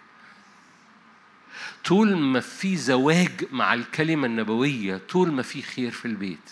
طول 1.85 2.17
ما 2.17 2.39
في 2.39 2.77
زواج 2.77 3.45
مع 3.51 3.73
الكلمة 3.73 4.27
النبوية 4.27 5.01
طول 5.09 5.31
ما 5.31 5.41
في 5.41 5.61
خير 5.61 5.91
في 5.91 6.05
البيت. 6.05 6.51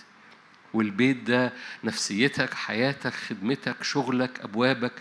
والبيت 0.74 1.18
ده 1.18 1.54
نفسيتك 1.84 2.54
حياتك 2.54 3.14
خدمتك 3.14 3.84
شغلك 3.84 4.40
أبوابك 4.40 4.92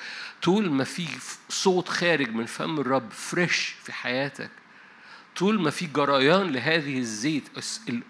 طول 0.43 0.71
ما 0.71 0.85
في 0.85 1.07
صوت 1.49 1.89
خارج 1.89 2.35
من 2.35 2.47
فم 2.47 2.81
الرب 2.81 3.11
فريش 3.11 3.75
في 3.85 3.93
حياتك. 3.93 4.51
طول 5.37 5.61
ما 5.61 5.71
في 5.71 5.87
جريان 5.87 6.51
لهذه 6.53 6.99
الزيت 6.99 7.45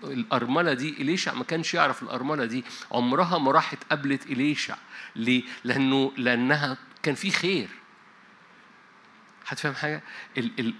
الأرملة 0.04 0.72
دي. 0.72 0.88
إليشع 0.90 1.34
ما 1.34 1.44
كانش 1.44 1.74
يعرف 1.74 2.02
الأرملة 2.02 2.44
دي. 2.44 2.64
عمرها 2.92 3.38
ما 3.38 3.52
راحت 3.52 3.78
قابلت 3.90 4.26
إليشع. 4.26 4.76
ليه؟ 5.16 5.42
لأنه 5.64 6.12
لأنها 6.16 6.76
كان 7.02 7.14
في 7.14 7.30
خير. 7.30 7.68
حد 9.48 9.58
فاهم 9.58 9.74
حاجة؟ 9.74 10.02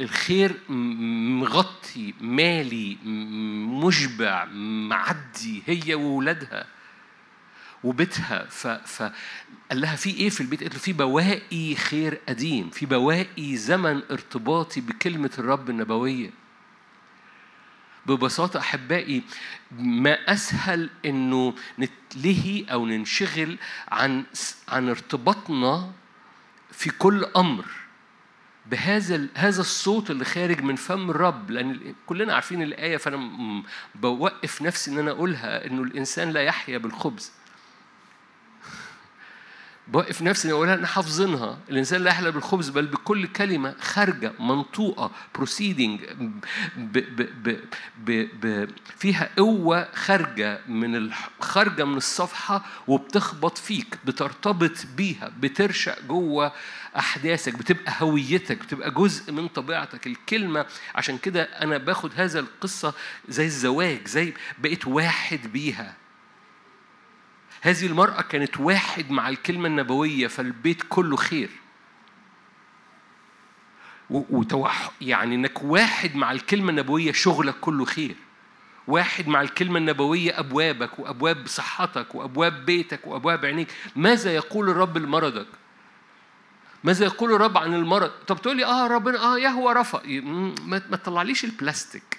الخير 0.00 0.60
مغطي 0.68 2.14
مالي 2.20 2.96
مشبع 3.84 4.44
معدي 4.88 5.62
هي 5.66 5.94
وولادها 5.94 6.66
وبيتها. 7.84 8.44
فقال 8.86 9.12
لها 9.70 9.96
في 9.96 10.10
إيه 10.10 10.30
في 10.30 10.40
البيت؟ 10.40 10.60
قالت 10.62 10.74
له 10.74 10.80
في 10.80 10.92
بواقي 10.92 11.74
خير 11.74 12.20
قديم، 12.28 12.70
في 12.70 12.86
بواقي 12.86 13.56
زمن 13.56 14.02
ارتباطي 14.10 14.80
بكلمة 14.80 15.30
الرب 15.38 15.70
النبوية. 15.70 16.30
ببساطة 18.06 18.60
أحبائي 18.60 19.22
ما 19.78 20.32
أسهل 20.32 20.90
إنه 21.04 21.54
نتلهي 21.78 22.64
أو 22.64 22.86
ننشغل 22.86 23.58
عن 23.88 24.24
عن 24.68 24.88
ارتباطنا 24.88 25.92
في 26.72 26.90
كل 26.90 27.24
أمر 27.36 27.64
بهذا 28.70 29.26
هذا 29.34 29.60
الصوت 29.60 30.10
اللي 30.10 30.24
خارج 30.24 30.62
من 30.62 30.76
فم 30.76 31.10
الرب 31.10 31.50
لأن 31.50 31.94
كلنا 32.06 32.34
عارفين 32.34 32.62
الآية 32.62 32.96
فأنا 32.96 33.62
بوقف 33.94 34.62
نفسي 34.62 34.90
إن 34.90 34.98
أنا 34.98 35.10
أقولها 35.10 35.66
إنه 35.66 35.82
الإنسان 35.82 36.30
لا 36.30 36.42
يحيا 36.42 36.78
بالخبز. 36.78 37.32
بوقف 39.88 40.22
نفسي 40.22 40.52
أقولها 40.52 40.74
إحنا 40.74 40.86
حافظينها. 40.86 41.58
الإنسان 41.70 42.02
لا 42.02 42.10
يحلى 42.10 42.30
بالخبز 42.30 42.68
بل 42.68 42.86
بكل 42.86 43.26
كلمة 43.26 43.74
خارجة 43.80 44.32
منطوقة 44.40 45.10
بروسيدنج 45.34 46.00
فيها 48.98 49.30
قوة 49.36 49.88
خارجة 49.94 50.60
من 50.68 51.10
خارجة 51.40 51.84
من 51.84 51.96
الصفحة 51.96 52.64
وبتخبط 52.86 53.58
فيك 53.58 53.98
بترتبط 54.04 54.86
بيها 54.96 55.32
بترشق 55.40 56.02
جوه 56.02 56.52
أحداثك 56.96 57.54
بتبقى 57.54 57.92
هويتك 58.00 58.58
بتبقى 58.62 58.90
جزء 58.90 59.32
من 59.32 59.48
طبيعتك. 59.48 60.06
الكلمة 60.06 60.66
عشان 60.94 61.18
كده 61.18 61.42
أنا 61.42 61.78
باخد 61.78 62.10
هذا 62.16 62.40
القصة 62.40 62.94
زي 63.28 63.44
الزواج 63.46 64.08
زي 64.08 64.32
بقيت 64.58 64.86
واحد 64.86 65.40
بيها. 65.52 65.94
هذه 67.60 67.86
المرأة 67.86 68.22
كانت 68.22 68.60
واحد 68.60 69.10
مع 69.10 69.28
الكلمة 69.28 69.66
النبوية 69.68 70.26
فالبيت 70.26 70.82
كله 70.88 71.16
خير. 71.16 71.50
وتوح 74.10 74.90
يعني 75.00 75.34
إنك 75.34 75.62
واحد 75.62 76.16
مع 76.16 76.32
الكلمة 76.32 76.70
النبوية 76.70 77.12
شغلك 77.12 77.54
كله 77.60 77.84
خير. 77.84 78.16
واحد 78.86 79.28
مع 79.28 79.42
الكلمة 79.42 79.78
النبوية 79.78 80.38
أبوابك 80.38 80.98
وأبواب 80.98 81.46
صحتك 81.46 82.14
وأبواب 82.14 82.66
بيتك 82.66 83.06
وأبواب 83.06 83.44
عينيك. 83.44 83.68
ماذا 83.96 84.34
يقول 84.34 84.70
الرب 84.70 84.98
لمرضك؟ 84.98 85.46
ماذا 86.84 87.04
يقول 87.04 87.32
الرب 87.32 87.58
عن 87.58 87.74
المرض؟ 87.74 88.10
طب 88.26 88.42
تقول 88.42 88.56
لي 88.56 88.64
آه 88.64 88.86
ربنا 88.86 89.18
آه 89.18 89.38
يهوى 89.38 89.72
رفع. 89.72 90.00
ما 90.66 90.78
تطلعليش 90.78 91.44
البلاستيك. 91.44 92.18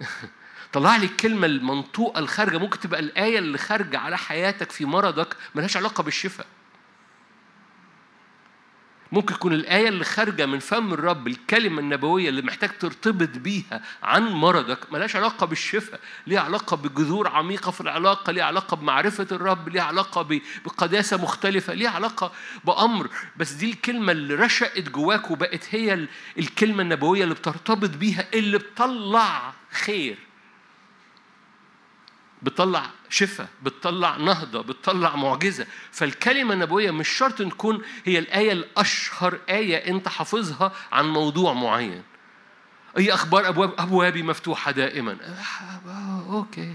طلع 0.72 0.96
لي 0.96 1.06
الكلمة 1.06 1.46
المنطوقة 1.46 2.18
الخارجة 2.18 2.58
ممكن 2.58 2.80
تبقى 2.80 3.00
الآية 3.00 3.38
اللي 3.38 3.58
خارجة 3.58 3.98
على 3.98 4.18
حياتك 4.18 4.72
في 4.72 4.84
مرضك 4.84 5.36
ملهاش 5.54 5.76
علاقة 5.76 6.02
بالشفاء. 6.02 6.46
ممكن 9.12 9.34
تكون 9.34 9.52
الآية 9.52 9.88
اللي 9.88 10.04
خارجة 10.04 10.46
من 10.46 10.58
فم 10.58 10.92
الرب 10.92 11.26
الكلمة 11.28 11.80
النبوية 11.80 12.28
اللي 12.28 12.42
محتاج 12.42 12.78
ترتبط 12.78 13.28
بيها 13.38 13.82
عن 14.02 14.22
مرضك 14.28 14.92
ملهاش 14.92 15.16
علاقة 15.16 15.46
بالشفاء 15.46 16.00
ليها 16.26 16.40
علاقة 16.40 16.76
بجذور 16.76 17.28
عميقة 17.28 17.70
في 17.70 17.80
العلاقة 17.80 18.32
ليها 18.32 18.44
علاقة 18.44 18.76
بمعرفة 18.76 19.26
الرب 19.32 19.68
ليها 19.68 19.82
علاقة 19.82 20.40
بقداسة 20.64 21.16
مختلفة 21.22 21.74
ليها 21.74 21.90
علاقة 21.90 22.32
بأمر. 22.64 23.10
بس 23.36 23.52
دي 23.52 23.70
الكلمة 23.70 24.12
اللي 24.12 24.34
رشقت 24.34 24.88
جواك 24.88 25.30
وبقت 25.30 25.66
هي 25.70 26.06
الكلمة 26.38 26.82
النبوية 26.82 27.22
اللي 27.24 27.34
بترتبط 27.34 27.90
بيها 27.90 28.26
اللي 28.34 28.58
بتطلع 28.58 29.52
خير. 29.72 30.18
بتطلع 32.42 32.90
شفاء 33.08 33.48
بتطلع 33.62 34.16
نهضة 34.16 34.62
بتطلع 34.62 35.16
معجزة. 35.16 35.66
فالكلمة 35.92 36.54
النبوية 36.54 36.90
مش 36.90 37.08
شرط 37.08 37.38
تكون 37.38 37.82
هي 38.04 38.18
الآية 38.18 38.52
الأشهر 38.52 39.38
آية 39.48 39.76
أنت 39.76 40.08
حافظها 40.08 40.72
عن 40.92 41.06
موضوع 41.08 41.52
معين. 41.52 42.02
أي 42.98 43.14
أخبار 43.14 43.48
أبواب 43.48 43.74
أبوابي 43.78 44.22
مفتوحة 44.22 44.70
دائما. 44.70 45.16
أوكي. 46.30 46.74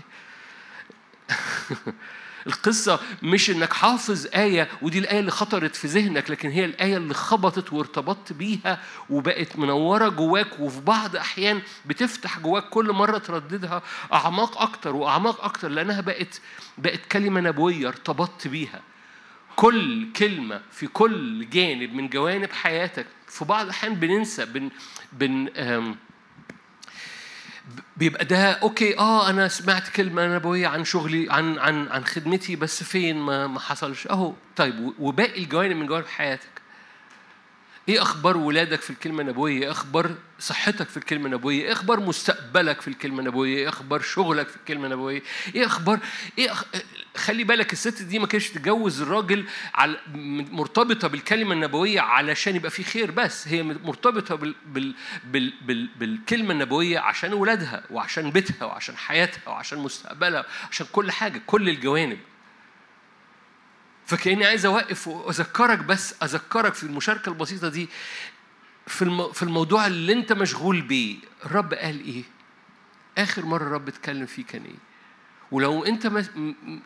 القصة 2.47 2.99
مش 3.23 3.49
إنك 3.49 3.73
حافظ 3.73 4.27
آية 4.35 4.67
ودي 4.81 4.99
الآية 4.99 5.19
اللي 5.19 5.31
خطرت 5.31 5.75
في 5.75 5.87
ذهنك 5.87 6.29
لكن 6.31 6.49
هي 6.49 6.65
الآية 6.65 6.97
اللي 6.97 7.13
خبطت 7.13 7.73
وارتبطت 7.73 8.33
بيها 8.33 8.79
وبقت 9.09 9.55
منورة 9.57 10.09
جواك 10.09 10.59
وفي 10.59 10.81
بعض 10.81 11.15
أحيان 11.15 11.61
بتفتح 11.85 12.39
جواك 12.39 12.69
كل 12.69 12.91
مرة 12.91 13.17
ترددها 13.17 13.81
أعماق 14.13 14.61
أكتر 14.61 14.95
وأعماق 14.95 15.43
أكتر 15.43 15.67
لأنها 15.69 16.01
بقت 16.01 16.41
بقت 16.77 16.99
كلمة 17.11 17.41
نبوية 17.41 17.87
ارتبطت 17.87 18.47
بيها. 18.47 18.81
كل 19.55 20.07
كلمة 20.15 20.61
في 20.71 20.87
كل 20.87 21.49
جانب 21.49 21.93
من 21.93 22.09
جوانب 22.09 22.51
حياتك 22.51 23.05
في 23.27 23.45
بعض 23.45 23.63
الأحيان 23.65 23.95
بننسى 23.95 24.45
بن 24.45 24.69
بن 25.13 25.49
بيبقى 27.97 28.25
ده 28.25 28.51
أوكي 28.51 28.97
آه 28.97 29.29
أنا 29.29 29.47
سمعت 29.47 29.89
كلمة 29.89 30.35
نبويه 30.35 30.67
عن 30.67 30.85
شغلي 30.85 31.27
عن 31.31 31.57
عن 31.59 31.87
عن 31.87 32.05
خدمتي 32.05 32.55
بس 32.55 32.83
فين؟ 32.83 33.17
ما 33.17 33.47
ما 33.47 33.59
حصلش. 33.59 34.07
أهو 34.07 34.33
طيب 34.55 34.93
وباقي 34.99 35.43
الجوانب 35.43 35.75
من 35.75 35.87
جوانب 35.87 36.05
حياتك. 36.07 36.49
إيه 37.89 38.01
أخبار 38.01 38.37
ولادك 38.37 38.81
في 38.81 38.89
الكلمة 38.89 39.21
النبويه 39.21 39.59
إيه 39.63 39.71
أخبار 39.71 40.15
صحتك 40.39 40.89
في 40.89 40.97
الكلمة 40.97 41.25
النبويه 41.25 41.63
إيه 41.65 41.71
أخبار 41.71 41.99
مستقبلك 41.99 42.81
في 42.81 42.87
الكلمة 42.87 43.19
النبويه 43.19 43.57
إيه 43.57 43.69
أخبار 43.69 44.01
شغلك 44.01 44.47
في 44.47 44.55
الكلمة 44.55 44.85
النبويه 44.85 45.21
إيه 45.55 45.65
أخبار 45.65 45.99
إيه 46.37 46.51
أخ... 46.51 46.63
خلي 47.17 47.43
بالك 47.43 47.73
الست 47.73 48.01
دي 48.01 48.19
ما 48.19 48.27
كانتش 48.27 48.49
تتجوز 48.49 49.01
الراجل 49.01 49.45
على 49.73 49.99
مرتبطة 50.51 51.07
بالكلمة 51.07 51.53
النبوية 51.53 52.01
علشان 52.01 52.55
يبقى 52.55 52.71
في 52.71 52.83
خير 52.83 53.11
بس 53.11 53.47
هي 53.47 53.63
مرتبطة 53.63 54.35
بال... 54.35 54.55
بال... 54.65 54.95
بال... 55.23 55.53
بال... 55.61 55.87
بالكلمة 55.87 56.51
النبوية 56.51 56.99
عشان 56.99 57.33
ولادها 57.33 57.83
وعشان 57.89 58.31
بيتها 58.31 58.65
وعشان 58.65 58.97
حياتها 58.97 59.49
وعشان 59.49 59.79
مستقبلها 59.79 60.45
عشان 60.71 60.87
كل 60.91 61.11
حاجة 61.11 61.41
كل 61.47 61.69
الجوانب 61.69 62.19
فكأني 64.05 64.45
عايز 64.45 64.65
أوقف 64.65 65.07
وأذكرك 65.07 65.79
بس 65.79 66.15
أذكرك 66.23 66.73
في 66.73 66.83
المشاركة 66.83 67.29
البسيطة 67.29 67.69
دي 67.69 67.89
في 68.87 69.29
في 69.33 69.43
الموضوع 69.43 69.87
اللي 69.87 70.13
أنت 70.13 70.33
مشغول 70.33 70.81
بيه 70.81 71.17
الرب 71.45 71.73
قال 71.73 72.05
إيه؟ 72.05 72.23
آخر 73.17 73.45
مرة 73.45 73.63
الرب 73.63 73.87
اتكلم 73.87 74.25
فيه 74.25 74.43
كان 74.45 74.63
إيه؟ 74.63 74.92
ولو 75.51 75.83
أنت 75.85 76.11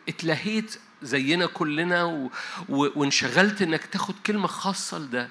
اتلهيت 0.10 0.80
زينا 1.02 1.46
كلنا. 1.46 2.30
وانشغلت 2.70 3.62
إنك 3.62 3.86
تاخد 3.86 4.16
كلمة 4.26 4.48
خاصة 4.48 4.98
لده 5.00 5.30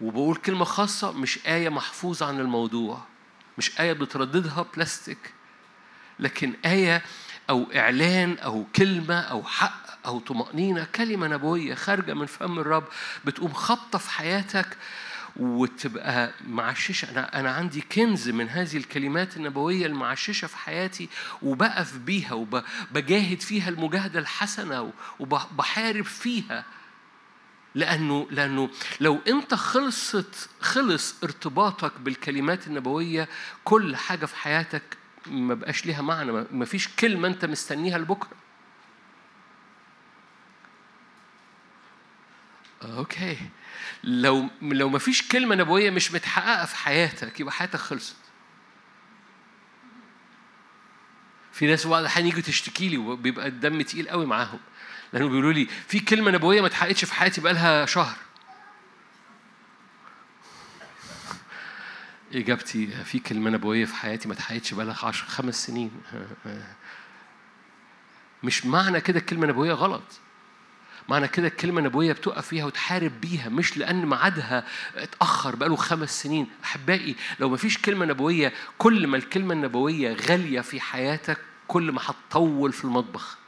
وبقول 0.00 0.36
كلمة 0.36 0.64
خاصة 0.64 1.12
مش 1.12 1.38
آية 1.46 1.68
محفوظة 1.68 2.26
عن 2.26 2.40
الموضوع 2.40 3.02
مش 3.58 3.80
آية 3.80 3.92
بترددها 3.92 4.66
بلاستيك 4.74 5.32
لكن 6.18 6.54
آية 6.64 7.02
أو 7.50 7.66
إعلان 7.76 8.38
أو 8.38 8.66
كلمة 8.76 9.20
أو 9.20 9.44
حق 9.44 10.06
أو 10.06 10.18
طمأنينة 10.18 10.86
كلمة 10.94 11.26
نبوية 11.28 11.74
خارجة 11.74 12.14
من 12.14 12.26
فم 12.26 12.58
الرب 12.58 12.84
بتقوم 13.24 13.52
خبطة 13.52 13.98
في 13.98 14.10
حياتك 14.10 14.76
وتبقى 15.36 16.32
معششة. 16.46 17.10
أنا 17.10 17.40
أنا 17.40 17.50
عندي 17.50 17.80
كنز 17.80 18.28
من 18.28 18.48
هذه 18.48 18.76
الكلمات 18.76 19.36
النبوية 19.36 19.86
المعششة 19.86 20.46
في 20.46 20.56
حياتي 20.56 21.08
وبقف 21.42 21.96
بيها 21.96 22.32
وبجاهد 22.32 23.40
فيها 23.40 23.68
المجاهدة 23.68 24.20
الحسنة 24.20 24.92
وبحارب 25.18 26.04
فيها. 26.04 26.64
لأنه 27.74 28.26
لأنه 28.30 28.70
لو 29.00 29.20
أنت 29.28 29.54
خلصت 29.54 30.48
خلص 30.60 31.14
ارتباطك 31.24 31.92
بالكلمات 32.00 32.66
النبوية 32.66 33.28
كل 33.64 33.96
حاجة 33.96 34.26
في 34.26 34.36
حياتك 34.36 34.82
ما 35.26 35.54
بقاش 35.54 35.86
ليها 35.86 36.02
معنى. 36.02 36.32
ما 36.32 36.64
فيش 36.64 36.88
كلمة 36.88 37.28
أنت 37.28 37.44
مستنيها 37.44 37.98
لبكرة. 37.98 38.36
أوكي. 42.82 43.38
لو 44.06 44.48
لو 44.62 44.88
ما 44.88 44.98
فيش 44.98 45.28
كلمة 45.28 45.54
نبوية 45.54 45.90
مش 45.90 46.12
متحققة 46.12 46.64
في 46.64 46.76
حياتك 46.76 47.40
يبقى 47.40 47.52
حياتك 47.52 47.76
خلصت. 47.76 48.16
في 51.52 51.66
ناس 51.66 51.86
بعض 51.86 52.00
الأحيان 52.00 52.26
يجوا 52.26 52.40
تشتكي 52.40 52.88
لي 52.88 52.98
وبيبقى 52.98 53.46
الدم 53.46 53.82
تقيل 53.82 54.08
قوي 54.08 54.26
معاهم 54.26 54.58
لأنه 55.12 55.28
بيقولوا 55.28 55.52
لي 55.52 55.66
في 55.88 56.00
كلمة 56.00 56.30
نبوية 56.30 56.60
ما 56.60 56.66
اتحققتش 56.66 57.04
في 57.04 57.14
حياتي 57.14 57.40
بقى 57.40 57.52
لها 57.52 57.86
شهر. 57.86 58.14
إجابتي 62.32 62.86
في 63.04 63.18
كلمة 63.18 63.50
نبوية 63.50 63.84
في 63.84 63.94
حياتي 63.94 64.28
ما 64.28 64.34
اتحققتش 64.34 64.74
بقى 64.74 64.86
لها 64.86 64.96
10 65.02 65.26
خمس 65.26 65.66
سنين. 65.66 65.90
مش 68.42 68.66
معنى 68.66 69.00
كده 69.00 69.18
الكلمة 69.18 69.44
النبويه 69.44 69.72
غلط. 69.72 70.20
معنى 71.08 71.28
كده 71.28 71.48
الكلمة 71.48 71.78
النبوية 71.78 72.12
بتقف 72.12 72.46
فيها 72.46 72.64
وتحارب 72.64 73.20
بيها 73.20 73.48
مش 73.48 73.76
لأن 73.76 74.06
ميعادها 74.06 74.64
اتأخر 74.96 75.56
بقاله 75.56 75.76
خمس 75.76 76.22
سنين. 76.22 76.46
أحبائي 76.64 77.16
لو 77.40 77.48
ما 77.48 77.56
فيش 77.56 77.78
كلمة 77.78 78.06
نبوية 78.06 78.52
كل 78.78 79.06
ما 79.06 79.16
الكلمة 79.16 79.54
النبوية 79.54 80.16
غالية 80.28 80.60
في 80.60 80.80
حياتك 80.80 81.38
كل 81.68 81.92
ما 81.92 82.00
هتطول 82.04 82.72
في 82.72 82.84
المطبخ. 82.84 83.38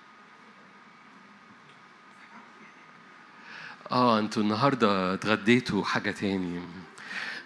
آه 3.91 4.19
أنتوا 4.19 4.43
النهارده 4.43 5.15
اتغديتوا 5.15 5.85
حاجة 5.85 6.11
تاني. 6.11 6.63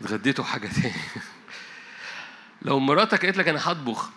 اتغديتوا 0.00 0.44
حاجة 0.44 0.68
تاني. 0.68 0.94
لو 2.62 2.78
مراتك 2.78 3.24
قالت 3.24 3.36
لك 3.36 3.48
أنا 3.48 3.60
هطبخ. 3.62 4.10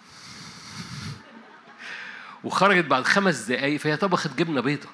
وخرجت 2.43 2.85
بعد 2.85 3.03
خمس 3.03 3.37
دقايق 3.37 3.79
فهي 3.79 3.97
طبخت 3.97 4.37
جبنة 4.37 4.61
بيضة 4.61 4.89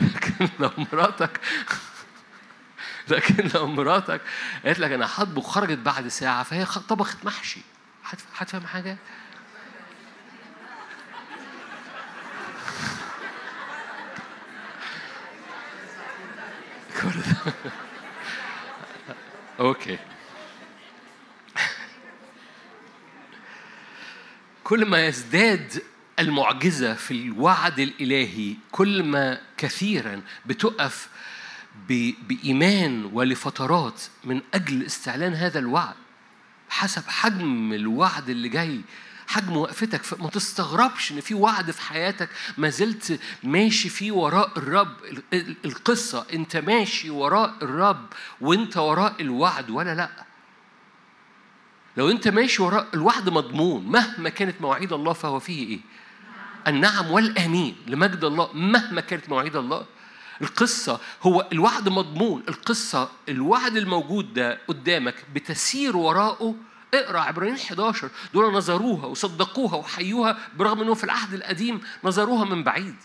لكن 0.00 0.25
لو 0.60 0.70
مراتك 0.92 1.40
لكن 3.08 3.50
لو 3.54 3.66
مراتك 3.66 4.20
قالت 4.64 4.78
لك 4.78 4.90
أنا 4.92 5.08
هطبخ 5.14 5.46
خرجت 5.46 5.78
بعد 5.78 6.08
ساعة 6.08 6.42
فهي 6.42 6.64
طبخت 6.64 7.24
محشي. 7.24 7.60
هتفهم 8.36 8.66
حاجة؟ 8.66 8.96
كل 17.02 17.20
ده. 17.20 17.52
أوكي. 19.60 19.98
كل 24.64 24.84
ما 24.86 25.06
يزداد 25.06 25.82
المعجزة 26.18 26.94
في 26.94 27.10
الوعد 27.10 27.78
الإلهي 27.78 28.54
كل 28.72 29.02
ما 29.02 29.40
كثيرا 29.56 30.22
بتقف 30.46 31.08
بإيمان 32.28 33.10
ولفترات 33.12 34.02
من 34.24 34.40
أجل 34.54 34.82
استعلان 34.82 35.34
هذا 35.34 35.58
الوعد. 35.58 35.94
حسب 36.68 37.02
حجم 37.08 37.72
الوعد 37.72 38.28
اللي 38.28 38.48
جاي 38.48 38.80
حجم 39.26 39.56
وقفتك 39.56 40.20
ما 40.20 40.28
تستغربش 40.30 41.12
إن 41.12 41.20
في 41.20 41.34
وعد 41.34 41.70
في 41.70 41.82
حياتك 41.82 42.28
ما 42.58 42.68
زلت 42.68 43.20
ماشي 43.42 43.88
فيه 43.88 44.12
وراء 44.12 44.58
الرب. 44.58 44.96
القصة 45.64 46.26
أنت 46.32 46.56
ماشي 46.56 47.10
وراء 47.10 47.54
الرب 47.62 48.06
وأنت 48.40 48.76
وراء 48.76 49.14
الوعد 49.20 49.70
ولا 49.70 49.94
لأ؟ 49.94 50.10
لو 51.96 52.10
أنت 52.10 52.28
ماشي 52.28 52.62
وراء 52.62 52.88
الوعد 52.94 53.28
مضمون 53.28 53.86
مهما 53.86 54.28
كانت 54.28 54.60
مواعيد 54.60 54.92
الله 54.92 55.12
فهو 55.12 55.40
فيه 55.40 55.68
إيه؟ 55.68 55.80
النعم 56.66 57.10
والآمين 57.10 57.76
لمجد 57.86 58.24
الله 58.24 58.50
مهما 58.54 59.00
كانت 59.00 59.28
مواعيد 59.28 59.56
الله. 59.56 59.86
القصة 60.42 61.00
هو 61.22 61.46
الوعد 61.52 61.88
مضمون. 61.88 62.42
القصة 62.48 63.08
الوعد 63.28 63.76
الموجود 63.76 64.34
ده 64.34 64.58
قدامك 64.68 65.14
بتسير 65.34 65.96
وراءه. 65.96 66.54
اقرأ 66.94 67.20
عبرانيين 67.20 67.56
11 67.56 68.10
دول 68.34 68.52
نظروها 68.52 69.06
وصدقوها 69.06 69.76
وحيوها 69.76 70.38
برغم 70.56 70.80
إنه 70.80 70.94
في 70.94 71.04
العهد 71.04 71.34
القديم 71.34 71.80
نظروها 72.04 72.44
من 72.44 72.64
بعيد. 72.64 72.96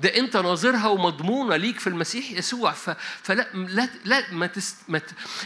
ده 0.00 0.16
انت 0.16 0.36
ناظرها 0.36 0.86
ومضمونة 0.86 1.56
ليك 1.56 1.80
في 1.80 1.86
المسيح 1.86 2.30
يسوع. 2.30 2.72
فلا 3.22 3.48
لا 3.54 3.88
لا 4.04 4.32
ما, 4.32 4.46
تس... 4.46 4.76
ما, 4.88 5.00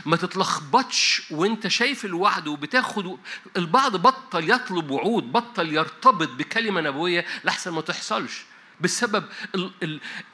ما 0.07 0.17
تتلخبطش 0.17 1.23
وانت 1.31 1.69
شايف 1.69 2.05
الوعد 2.05 2.49
وبتاخد 2.49 3.19
البعض 3.57 3.97
بطل 3.97 4.51
يطلب 4.51 4.91
وعود 4.91 5.33
بطل 5.33 5.73
يرتبط 5.73 6.29
بكلمة 6.29 6.81
نبوية 6.81 7.25
لحسن 7.45 7.71
ما 7.71 7.81
تحصلش 7.81 8.45
بسبب. 8.81 9.25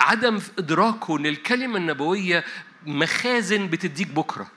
عدم 0.00 0.40
إدراكه 0.58 1.16
إن 1.16 1.26
الكلمة 1.26 1.76
النبوية 1.76 2.44
مخازن 2.86 3.68
بتديك 3.68 4.08
بكرة 4.08 4.50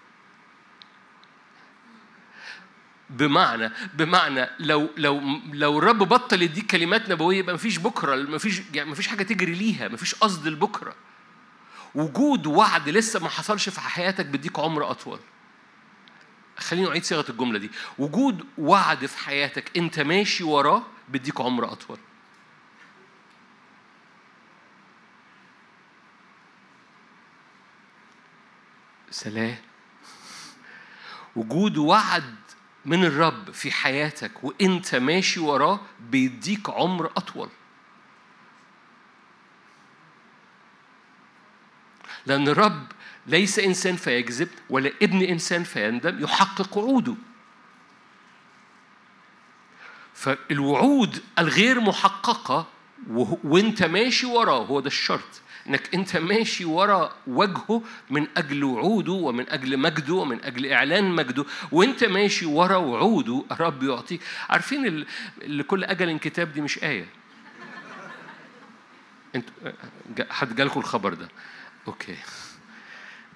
بمعنى 3.13 3.71
بمعنى 3.93 4.49
لو 4.59 4.89
لو 4.97 5.21
لو 5.53 5.79
الرب 5.79 5.97
بطل 5.97 6.41
يديك 6.41 6.71
كلمات 6.71 7.09
نبوية 7.09 7.37
يبقى 7.37 7.55
مفيش 7.55 7.77
بكرة 7.77 8.15
مفيش 8.15 8.61
يعني 8.73 8.91
مفيش 8.91 9.07
حاجة 9.07 9.23
تجري 9.23 9.53
ليها 9.53 9.87
مفيش 9.87 10.15
قصد 10.15 10.47
لبكرة. 10.47 10.95
وجود 11.95 12.47
وعد 12.47 12.89
لسه 12.89 13.19
ما 13.19 13.29
حصلش 13.29 13.69
في 13.69 13.81
حياتك 13.81 14.25
بيديك 14.25 14.59
عمر 14.59 14.91
أطول. 14.91 15.19
خليني 16.57 16.87
أعيد 16.89 17.03
صيغة 17.03 17.25
الجملة 17.29 17.59
دي. 17.59 17.71
وجود 17.97 18.45
وعد 18.57 19.05
في 19.05 19.17
حياتك 19.17 19.77
أنت 19.77 19.99
ماشي 19.99 20.43
وراه 20.43 20.83
بيديك 21.09 21.41
عمر 21.41 21.71
أطول. 21.71 21.97
سلام. 29.11 29.57
وجود 31.35 31.77
وعد 31.77 32.35
من 32.85 33.05
الرب 33.05 33.51
في 33.51 33.71
حياتك 33.71 34.43
وانت 34.43 34.95
ماشي 34.95 35.39
وراه 35.39 35.79
بيديك 35.99 36.69
عمر 36.69 37.05
أطول. 37.17 37.49
لأن 42.25 42.47
الرب 42.47 42.87
ليس 43.27 43.59
إنسان 43.59 43.95
فيكذب 43.95 44.49
ولا 44.69 44.91
ابن 45.01 45.21
إنسان 45.21 45.63
فيندم 45.63 46.23
يحقق 46.23 46.77
وعوده 46.77 47.15
فالوعود 50.13 51.23
الغير 51.39 51.79
محققة 51.79 52.67
وانت 53.43 53.83
ماشي 53.83 54.25
وراه 54.25 54.65
هو 54.65 54.79
ده 54.79 54.87
الشرط. 54.87 55.41
إنك 55.69 55.95
أنت 55.95 56.17
ماشي 56.17 56.65
ورا 56.65 57.15
وجهه 57.27 57.81
من 58.09 58.27
أجل 58.37 58.63
وعوده 58.63 59.11
ومن 59.11 59.49
أجل 59.49 59.77
مجده 59.77 60.13
ومن 60.13 60.43
أجل 60.43 60.71
إعلان 60.71 61.11
مجده 61.11 61.45
وأنت 61.71 62.03
ماشي 62.03 62.45
ورا 62.45 62.75
وعوده 62.75 63.43
الرب 63.51 63.83
يعطيك. 63.83 64.21
عارفين 64.49 65.05
لكل 65.41 65.83
أجل 65.83 66.17
كتاب 66.17 66.53
دي 66.53 66.61
مش 66.61 66.83
آية؟ 66.83 67.05
أنت 69.35 69.49
حد 70.29 70.55
جالكم 70.55 70.79
الخبر 70.79 71.13
ده؟ 71.13 71.27
أوكي. 71.87 72.15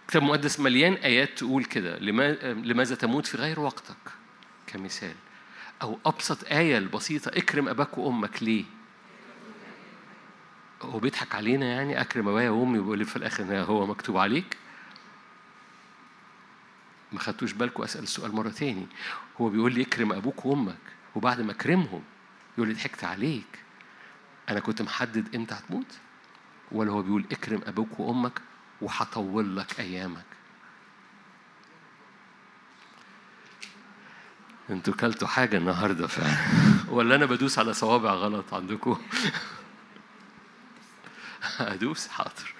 كتاب 0.07 0.23
مقدس 0.23 0.59
مليان 0.59 0.93
آيات 0.93 1.37
تقول 1.37 1.65
كده 1.65 1.99
لماذا 1.99 2.95
تموت 2.95 3.25
في 3.25 3.37
غير 3.37 3.59
وقتك؟ 3.59 3.97
كمثال. 4.67 5.15
أو 5.81 5.99
أبسط 6.05 6.51
آية 6.51 6.77
البسيطة 6.77 7.29
اكرم 7.29 7.67
أباك 7.69 7.97
وأمك. 7.97 8.43
ليه؟ 8.43 8.63
هو 10.81 10.99
بيضحك 10.99 11.35
علينا 11.35 11.65
يعني 11.65 12.01
أكرم 12.01 12.27
ابويا 12.27 12.49
وأمي 12.49 12.79
ويقول 12.79 12.97
لي 12.97 13.05
في 13.05 13.15
الآخر 13.15 13.43
هو 13.55 13.85
مكتوب 13.85 14.17
عليك. 14.17 14.57
ما 17.11 17.19
خدتوش 17.19 17.53
بالكم 17.53 17.83
أسأل 17.83 18.03
السؤال 18.03 18.35
مرة 18.35 18.49
تاني. 18.49 18.87
هو 19.41 19.49
بيقول 19.49 19.73
لي 19.73 19.81
اكرم 19.81 20.13
أبوك 20.13 20.45
وأمك 20.45 20.77
وبعد 21.15 21.41
ما 21.41 21.51
أكرمهم 21.51 22.03
يقول 22.57 22.67
لي 22.67 22.73
ضحكت 22.73 23.03
عليك. 23.03 23.59
أنا 24.49 24.59
كنت 24.59 24.81
محدد 24.81 25.35
إمتى 25.35 25.55
هتموت؟ 25.55 25.97
ولا 26.71 26.91
هو 26.91 27.01
بيقول 27.01 27.25
اكرم 27.31 27.61
أبوك 27.65 27.99
وأمك 27.99 28.41
وهطول 28.81 29.57
لك 29.57 29.79
أيامك. 29.79 30.25
أنتوا 34.69 34.93
كلتوا 34.93 35.27
حاجة 35.27 35.57
النهارده 35.57 36.07
فعلا. 36.07 36.37
ولا 36.89 37.15
أنا 37.15 37.25
بدوس 37.25 37.59
على 37.59 37.73
صوابع 37.73 38.11
غلط 38.13 38.53
عندكم؟ 38.53 39.01
أدوس 41.73 42.07
حاضر. 42.07 42.53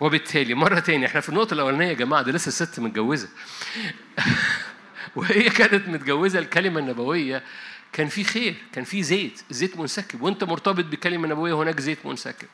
وبالتالي 0.00 0.54
مرة 0.54 0.78
تانية 0.80 1.06
إحنا 1.06 1.20
في 1.20 1.28
النقطة 1.28 1.54
الأولانية 1.54 1.86
يا 1.86 1.92
جماعة 1.92 2.22
ده 2.22 2.32
لسه 2.32 2.48
الست 2.48 2.80
متجوزة. 2.80 3.28
وهي 5.16 5.50
كانت 5.50 5.88
متجوزة 5.88 6.38
الكلمة 6.38 6.80
النبوية 6.80 7.42
كان 7.92 8.08
في 8.08 8.24
خير 8.24 8.54
كان 8.72 8.84
في 8.84 9.02
زيت 9.02 9.42
زيت 9.50 9.76
منسكب. 9.76 10.22
وانت 10.22 10.44
مرتبط 10.44 10.84
بكلمة 10.84 11.28
نبوية 11.28 11.54
هناك 11.54 11.80
زيت 11.80 12.06
منسكب. 12.06 12.48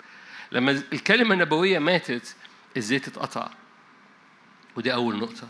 لما 0.53 0.83
الكلمة 0.93 1.35
النبوية 1.35 1.79
ماتت 1.79 2.37
الزيت 2.77 3.09
اتقطع. 3.09 3.51
ودي 4.77 4.95
أول 4.95 5.19
نقطة. 5.19 5.49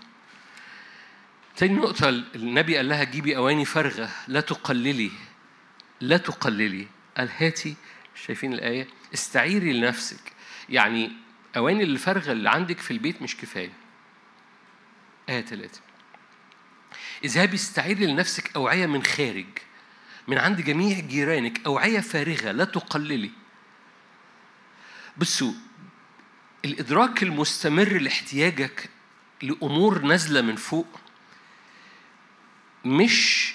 تاني 1.57 1.75
نقطة 1.75 2.09
النبي 2.09 2.77
قال 2.77 2.89
لها 2.89 3.05
جيبي 3.05 3.37
أواني 3.37 3.65
فارغة 3.65 4.11
لا 4.29 4.41
تقللي 4.41 5.11
لا 6.01 6.17
تقللي. 6.17 6.87
قال 7.17 7.29
هاتي. 7.37 7.75
شايفين 8.15 8.53
الآية؟ 8.53 8.89
استعيري 9.15 9.73
لنفسك. 9.73 10.33
يعني 10.69 11.13
أواني 11.57 11.83
الفرغة 11.83 12.33
اللي 12.33 12.51
عندك 12.51 12.79
في 12.79 12.91
البيت 12.91 13.23
مش 13.23 13.37
كفاية. 13.37 13.73
آية 15.29 15.41
ثلاثة 15.41 15.81
اذهبي 17.25 17.55
استعيري 17.55 18.07
لنفسك 18.07 18.57
أوعية 18.57 18.87
من 18.87 19.03
خارج 19.03 19.47
من 20.29 20.39
عند 20.39 20.61
جميع 20.61 21.01
جيرانك 21.01 21.67
أوعية 21.67 22.01
فارغة 22.01 22.53
لا 22.53 22.65
تقللي. 22.65 23.31
بصوا 25.17 25.53
الإدراك 26.65 27.23
المستمر 27.23 27.99
لاحتياجك 27.99 28.91
لأمور 29.43 30.03
نازلة 30.03 30.41
من 30.41 30.57
فوق 30.57 31.01
مش 32.85 33.55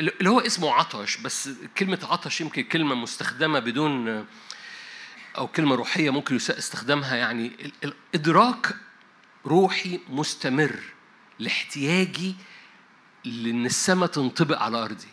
اللي 0.00 0.30
هو 0.30 0.40
اسمه 0.40 0.72
عطش 0.72 1.16
بس 1.16 1.50
كلمة 1.78 1.98
عطش 2.02 2.40
يمكن 2.40 2.62
كلمة 2.62 2.94
مستخدمة 2.94 3.58
بدون 3.58 4.26
أو 5.38 5.46
كلمة 5.46 5.74
روحية 5.74 6.10
ممكن 6.10 6.36
استخدامها 6.36 7.16
يعني 7.16 7.72
الإدراك 7.84 8.76
روحي 9.46 10.00
مستمر 10.08 10.80
لاحتياجي 11.38 12.34
لأن 13.24 13.66
السماء 13.66 14.08
تنطبق 14.08 14.58
على 14.58 14.84
أرضي. 14.84 15.08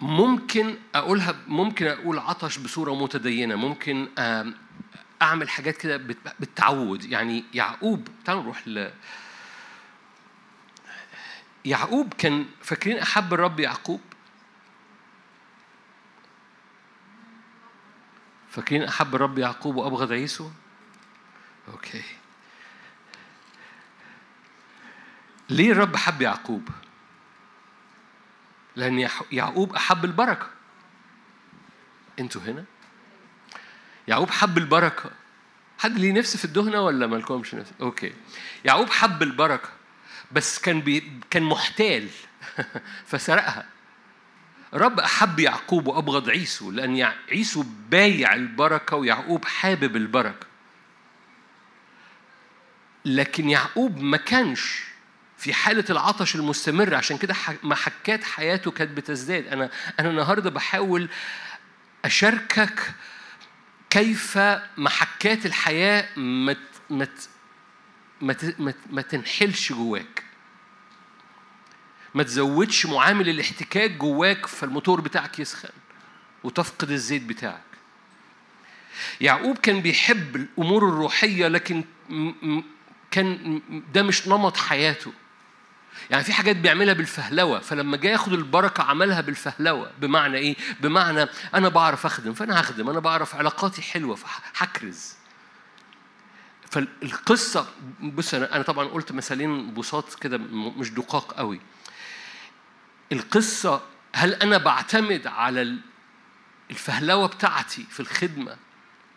ممكن 0.00 0.76
أقولها 0.94 1.36
ممكن 1.46 1.86
أقول 1.86 2.18
عطش 2.18 2.58
بصورة 2.58 2.94
متدينة. 2.94 3.54
ممكن 3.54 4.08
أعمل 5.22 5.48
حاجات 5.48 5.76
كده 5.76 5.96
بالتعود 6.40 7.04
يعني 7.04 7.44
يعقوب 7.54 8.08
تعالوا 8.24 8.42
نروح 8.42 8.68
ل 8.68 8.90
يعقوب 11.64 12.14
كان 12.14 12.46
فاكرين 12.62 12.98
أحب 12.98 13.34
الرب 13.34 13.60
يعقوب؟ 13.60 14.00
فاكرين 18.52 18.82
أحب 18.82 19.14
الرب 19.14 19.38
يعقوب 19.38 19.76
وأبغض 19.76 20.12
عيسو؟ 20.12 20.50
أوكي. 21.68 22.02
ليه 25.50 25.72
الرب 25.72 25.96
حب 25.96 26.22
يعقوب؟ 26.22 26.68
لأن 28.76 29.08
يعقوب 29.32 29.74
أحب 29.74 30.04
البركة. 30.04 30.46
أنتوا 32.20 32.40
هنا؟ 32.42 32.64
يعقوب 34.08 34.30
حب 34.30 34.58
البركة. 34.58 35.10
حد 35.78 35.98
ليه 35.98 36.12
نفس 36.12 36.36
في 36.36 36.44
الدهنة 36.44 36.80
ولا 36.80 37.06
مالكمش 37.06 37.54
نفس؟ 37.54 37.72
أوكي. 37.80 38.12
يعقوب 38.64 38.90
حب 38.90 39.22
البركة 39.22 39.68
بس 40.32 40.58
كان 40.58 40.80
بي 40.80 41.20
كان 41.30 41.42
محتال. 41.42 42.08
فسرقها. 43.10 43.66
رب 44.74 45.00
أحب 45.00 45.38
يعقوب 45.38 45.86
وأبغض 45.86 46.30
عيسو 46.30 46.70
لأن 46.70 47.12
عيسو 47.30 47.64
بايع 47.90 48.34
البركة 48.34 48.96
ويعقوب 48.96 49.44
حابب 49.44 49.96
البركة. 49.96 50.46
لكن 53.04 53.50
يعقوب 53.50 53.98
ما 53.98 54.16
كانش 54.16 54.82
في 55.38 55.52
حالة 55.54 55.84
العطش 55.90 56.34
المستمر 56.34 56.94
عشان 56.94 57.18
كده 57.18 57.34
محكات 57.62 58.24
حياته 58.24 58.70
كانت 58.70 58.90
بتزداد. 58.90 59.46
أنا 59.46 59.70
أنا 60.00 60.10
النهاردة 60.10 60.50
بحاول 60.50 61.08
أشاركك 62.04 62.92
كيف 63.90 64.38
محكات 64.76 65.46
الحياة 65.46 66.18
ما 66.18 66.56
ما 66.90 67.06
ما 68.90 69.02
تنحلش 69.02 69.72
جواك. 69.72 70.24
ما 72.14 72.22
تزودش 72.22 72.86
معامل 72.86 73.28
الاحتكاك 73.28 73.90
جواك 73.90 74.46
فالموتور 74.46 75.00
بتاعك 75.00 75.38
يسخن 75.38 75.68
وتفقد 76.44 76.90
الزيت 76.90 77.22
بتاعك. 77.22 77.62
يعقوب 79.20 79.58
كان 79.58 79.80
بيحب 79.80 80.36
الأمور 80.36 80.88
الروحية 80.88 81.48
لكن 81.48 81.84
كان 83.10 83.60
ده 83.94 84.02
مش 84.02 84.28
نمط 84.28 84.56
حياته. 84.56 85.12
يعني 86.10 86.24
في 86.24 86.32
حاجات 86.32 86.56
بيعملها 86.56 86.94
بالفهلوة 86.94 87.58
فلما 87.58 87.96
جاي 87.96 88.12
ياخد 88.12 88.32
البركة 88.32 88.82
عملها 88.82 89.20
بالفهلوة. 89.20 89.90
بمعنى 89.98 90.38
إيه؟ 90.38 90.56
بمعنى 90.80 91.26
أنا 91.54 91.68
بعرف 91.68 92.06
أخدم 92.06 92.32
فأنا 92.34 92.60
هخدم. 92.60 92.90
أنا 92.90 93.00
بعرف 93.00 93.34
علاقاتي 93.34 93.82
حلوة 93.82 94.14
فهكرز 94.16 95.14
فالقصة 96.70 97.66
بص 98.00 98.34
أنا 98.34 98.62
طبعا 98.62 98.88
قلت 98.88 99.12
مثالين 99.12 99.74
بساط 99.74 100.14
كده 100.14 100.38
مش 100.78 100.90
دقاق 100.90 101.32
قوي. 101.32 101.60
القصة 103.12 103.82
هل 104.14 104.34
أنا 104.34 104.58
بعتمد 104.58 105.26
على 105.26 105.76
الفهلوة 106.70 107.26
بتاعتي 107.26 107.86
في 107.90 108.00
الخدمة 108.00 108.56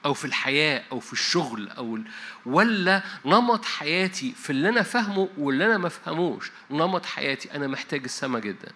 أو 0.06 0.14
في 0.14 0.26
الحياة 0.26 0.84
أو 0.92 1.00
في 1.00 1.14
الشغل 1.14 1.70
أو 1.70 2.00
ولا 2.46 3.04
نمط 3.26 3.66
حياتي 3.66 4.32
في 4.32 4.50
اللي 4.50 4.70
أنا 4.70 4.82
فاهمه 4.84 5.30
واللي 5.38 5.66
أنا 5.66 5.78
ما 5.78 5.90
فهموش 5.90 6.52
نمط 6.72 7.06
حياتي 7.06 7.56
أنا 7.56 7.68
محتاج 7.68 8.04
السما 8.04 8.40
جدا؟ 8.40 8.72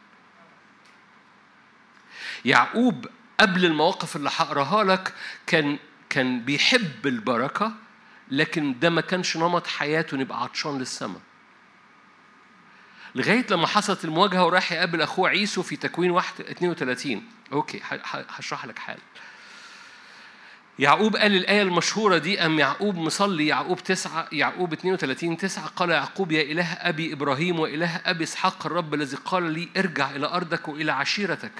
يعقوب 2.45 3.05
قبل 3.39 3.65
المواقف 3.65 4.15
اللي 4.15 4.29
هقراها 4.35 4.83
لك 4.83 5.13
كان 5.47 5.79
كان 6.09 6.41
بيحب 6.41 7.07
البركة 7.07 7.73
لكن 8.31 8.79
ده 8.79 8.89
ما 8.89 9.01
كانش 9.01 9.37
نمط 9.37 9.67
حياته 9.67 10.17
نبقى 10.17 10.43
عطشان 10.43 10.79
للسما. 10.79 11.19
لغاية 13.15 13.45
لما 13.51 13.67
حصلت 13.67 14.05
المواجهة 14.05 14.45
وراح 14.45 14.71
يقابل 14.71 15.01
أخوه 15.01 15.29
عيسو 15.29 15.63
في 15.63 15.75
تكوين 15.75 16.11
1 16.11 16.41
32 16.41 17.23
أوكي 17.53 17.81
هشرح 18.29 18.65
لك 18.65 18.79
حال 18.79 18.97
يعقوب 20.79 21.15
قال 21.15 21.35
الآية 21.35 21.61
المشهورة 21.61 22.17
دي 22.17 22.45
أم 22.45 22.59
يعقوب 22.59 22.95
مصلي 22.95 23.47
يعقوب 23.47 23.83
تسعة 23.83 24.27
يعقوب 24.31 24.73
32 24.73 25.37
تسعة. 25.37 25.67
قال 25.67 25.89
يعقوب 25.89 26.31
يا 26.31 26.41
إله 26.41 26.73
أبي 26.73 27.13
إبراهيم 27.13 27.59
وإله 27.59 28.01
أبي 28.05 28.23
إسحاق 28.23 28.65
الرب 28.65 28.93
الذي 28.93 29.17
قال 29.25 29.43
لي 29.43 29.69
ارجع 29.77 30.11
إلى 30.11 30.27
أرضك 30.27 30.67
وإلى 30.67 30.91
عشيرتك. 30.91 31.51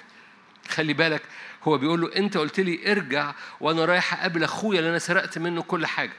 خلي 0.70 0.94
بالك 0.94 1.22
هو 1.64 1.78
بيقول 1.78 2.02
له 2.02 2.16
أنت 2.16 2.38
قلت 2.38 2.60
لي 2.60 2.92
ارجع 2.92 3.34
وأنا 3.60 3.86
رايح 3.86 4.14
أقابل 4.14 4.44
أخويا 4.44 4.80
اللي 4.80 4.90
أنا 4.90 5.00
سرقت 5.00 5.38
منه 5.38 5.62
كل 5.62 5.86
حاجة. 5.86 6.16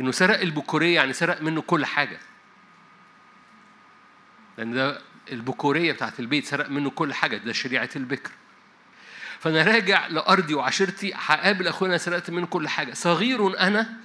إنه 0.00 0.10
سرق 0.10 0.40
البكورية 0.40 0.94
يعني 0.94 1.12
سرق 1.12 1.42
منه 1.42 1.62
كل 1.62 1.86
حاجة. 1.86 2.18
لأن 4.62 4.74
ده 4.74 5.00
البكورية 5.32 5.92
بتاعت 5.92 6.20
البيت 6.20 6.46
سرق 6.46 6.68
منه 6.68 6.90
كل 6.90 7.14
حاجة 7.14 7.36
ده 7.36 7.52
شريعة 7.52 7.88
البكر. 7.96 8.30
فأنا 9.40 9.62
راجع 9.62 10.06
لأرضي 10.06 10.54
وعشيرتي 10.54 11.12
هقابل 11.14 11.68
أخويا 11.68 11.90
أنا 11.90 11.98
سرقت 11.98 12.30
منه 12.30 12.46
كل 12.46 12.68
حاجة. 12.68 12.92
صغير 12.94 13.60
أنا 13.60 13.96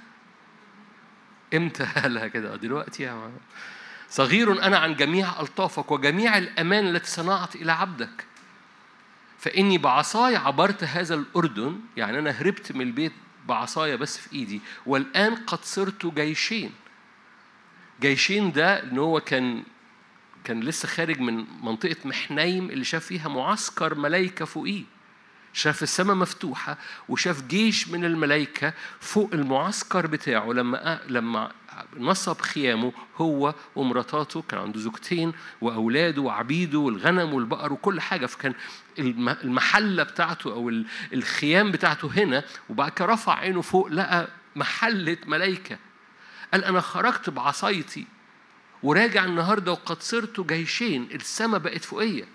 إمتى 1.54 1.84
قالها 2.02 2.26
كده 2.28 2.56
دلوقتي 2.56 3.02
يا 3.02 3.14
معلم. 3.14 3.38
صغير 4.10 4.62
أنا 4.62 4.78
عن 4.78 4.94
جميع 4.96 5.40
ألطافك 5.40 5.90
وجميع 5.90 6.38
الأمان 6.38 6.88
التي 6.88 7.10
صنعت 7.10 7.56
إلى 7.56 7.72
عبدك. 7.72 8.24
فإني 9.38 9.78
بعصاي 9.78 10.36
عبرت 10.36 10.84
هذا 10.84 11.14
الأردن 11.14 11.80
يعني 11.96 12.18
أنا 12.18 12.30
هربت 12.30 12.72
من 12.72 12.80
البيت 12.80 13.12
بعصايا 13.46 13.96
بس 13.96 14.18
في 14.18 14.32
إيدي 14.32 14.60
والآن 14.86 15.34
قد 15.34 15.64
صرت 15.64 16.06
جيشين. 16.06 16.72
جيشين 18.00 18.52
ده 18.52 18.82
إن 18.82 18.98
هو 18.98 19.20
كان 19.20 19.62
كان 20.44 20.60
لسه 20.60 20.88
خارج 20.88 21.20
من 21.20 21.44
منطقة 21.62 21.96
محنيم 22.04 22.70
اللي 22.70 22.84
شاف 22.84 23.04
فيها 23.04 23.28
معسكر 23.28 23.94
ملايكة 23.94 24.44
فوقيه. 24.44 24.82
شاف 25.52 25.82
السماء 25.82 26.16
مفتوحة 26.16 26.78
وشاف 27.08 27.42
جيش 27.42 27.88
من 27.88 28.04
الملائكة 28.04 28.72
فوق 29.00 29.30
المعسكر 29.34 30.06
بتاعه. 30.06 30.52
لما 30.52 31.00
لما 31.08 31.52
نصب 31.96 32.40
خيامه 32.40 32.92
هو 33.16 33.54
ومراتاته 33.76 34.42
كان 34.42 34.60
عنده 34.60 34.80
زوجتين 34.80 35.32
وأولاده 35.60 36.22
وعبيده 36.22 36.78
والغنم 36.78 37.32
والبقر 37.34 37.72
وكل 37.72 38.00
حاجة. 38.00 38.26
فكان 38.26 38.54
المحلة 38.98 40.02
بتاعته 40.02 40.52
أو 40.52 40.72
الخيام 41.12 41.70
بتاعته 41.70 42.10
هنا 42.16 42.44
وبعد 42.70 42.90
كده 42.90 43.06
رفع 43.06 43.34
عينه 43.38 43.62
فوق 43.62 43.86
لقى 43.88 44.28
محلة 44.56 45.16
ملائكة 45.26 45.78
قال 46.52 46.64
أنا 46.64 46.80
خرجت 46.80 47.30
بعصايتي 47.30 48.06
وراجع 48.82 49.24
النهارده 49.24 49.72
وقد 49.72 50.02
صرت 50.02 50.40
جيشين 50.40 51.08
السماء 51.14 51.60
بقت 51.60 51.84
فوقية. 51.84 52.28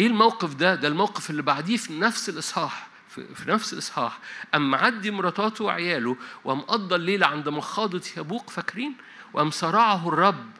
إيه 0.00 0.06
الموقف 0.06 0.54
ده؟ 0.54 0.74
ده 0.74 0.88
الموقف 0.88 1.30
اللي 1.30 1.42
بعديه 1.42 1.76
في 1.76 1.92
نفس 1.92 2.28
الإصحاح 2.28 2.88
في 3.12 3.44
نفس 3.46 3.72
الإصحاح. 3.72 4.18
اما 4.54 4.78
معدي 4.78 5.10
مراتاته 5.10 5.64
وعياله 5.64 6.16
وقام 6.44 6.60
قضى 6.60 6.94
الليلة 6.94 7.26
عند 7.26 7.48
مخاضة 7.48 8.02
يبوق 8.16 8.50
فاكرين؟ 8.50 8.94
وقام 9.32 9.50
صرعه 9.50 10.08
الرب 10.08 10.50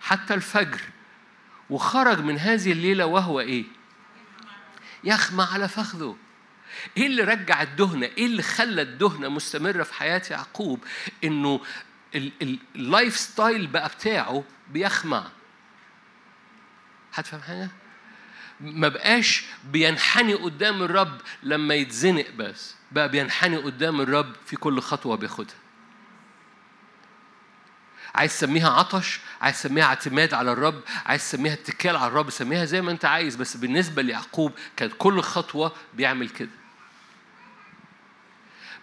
حتى 0.00 0.34
الفجر. 0.34 0.80
وخرج 1.70 2.20
من 2.20 2.38
هذه 2.38 2.72
الليلة 2.72 3.06
وهو 3.06 3.40
إيه؟ 3.40 3.64
يخمع 5.04 5.42
على 5.52 5.68
فخذه. 5.68 6.16
إيه 6.96 7.06
اللي 7.06 7.22
رجع 7.22 7.62
الدهنة؟ 7.62 8.06
إيه 8.06 8.26
اللي 8.26 8.42
خلى 8.42 8.82
الدهنة 8.82 9.28
مستمرة 9.28 9.82
في 9.82 9.94
حياة 9.94 10.22
يعقوب؟ 10.30 10.84
إنه 11.24 11.60
ال 12.14 13.16
lifestyle 13.16 13.66
بقى 13.66 13.88
بتاعه 13.88 14.44
بيخمع. 14.70 15.24
حد 17.14 17.24
فاهم 17.24 17.40
حاجة؟ 17.40 17.70
ما 18.60 18.88
بقاش 18.88 19.44
بينحني 19.64 20.34
قدام 20.34 20.82
الرب 20.82 21.20
لما 21.42 21.74
يتزنق 21.74 22.30
بس 22.30 22.74
بقى 22.92 23.08
بينحني 23.08 23.56
قدام 23.56 24.00
الرب 24.00 24.32
في 24.46 24.56
كل 24.56 24.80
خطوة 24.80 25.16
بياخدها. 25.16 25.56
عايز 28.14 28.32
تسميها 28.38 28.70
عطش 28.70 29.20
عايز 29.40 29.56
تسميها 29.62 29.84
اعتماد 29.84 30.34
على 30.34 30.52
الرب 30.52 30.80
عايز 31.06 31.22
تسميها 31.22 31.52
اتكال 31.52 31.96
على 31.96 32.06
الرب 32.06 32.30
سميها 32.30 32.64
زي 32.64 32.82
ما 32.82 32.90
انت 32.90 33.04
عايز 33.04 33.36
بس 33.36 33.56
بالنسبة 33.56 34.02
ليعقوب 34.02 34.52
كانت 34.76 34.92
كل 34.98 35.20
خطوة 35.20 35.72
بيعمل 35.94 36.28
كده. 36.28 36.50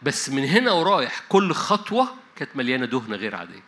بس 0.03 0.29
من 0.29 0.43
هنا 0.45 0.71
ورايح 0.71 1.21
كل 1.29 1.53
خطوة 1.53 2.15
كانت 2.41 2.55
مليانة 2.55 2.85
دهنة 2.85 3.15
غير 3.15 3.35
عادية. 3.35 3.63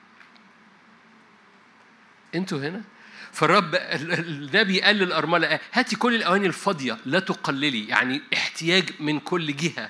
أنتوا 2.35 2.59
هنا؟ 2.59 2.81
فالرب 3.31 3.75
النبي 3.75 4.81
قال 4.81 4.95
للأرملة 4.95 5.59
هاتي 5.73 5.95
كل 5.95 6.15
الأواني 6.15 6.47
الفاضية 6.47 6.97
لا 7.05 7.19
تقللي. 7.19 7.87
يعني 7.87 8.21
احتياج 8.33 8.89
من 8.99 9.19
كل 9.19 9.55
جهة. 9.55 9.89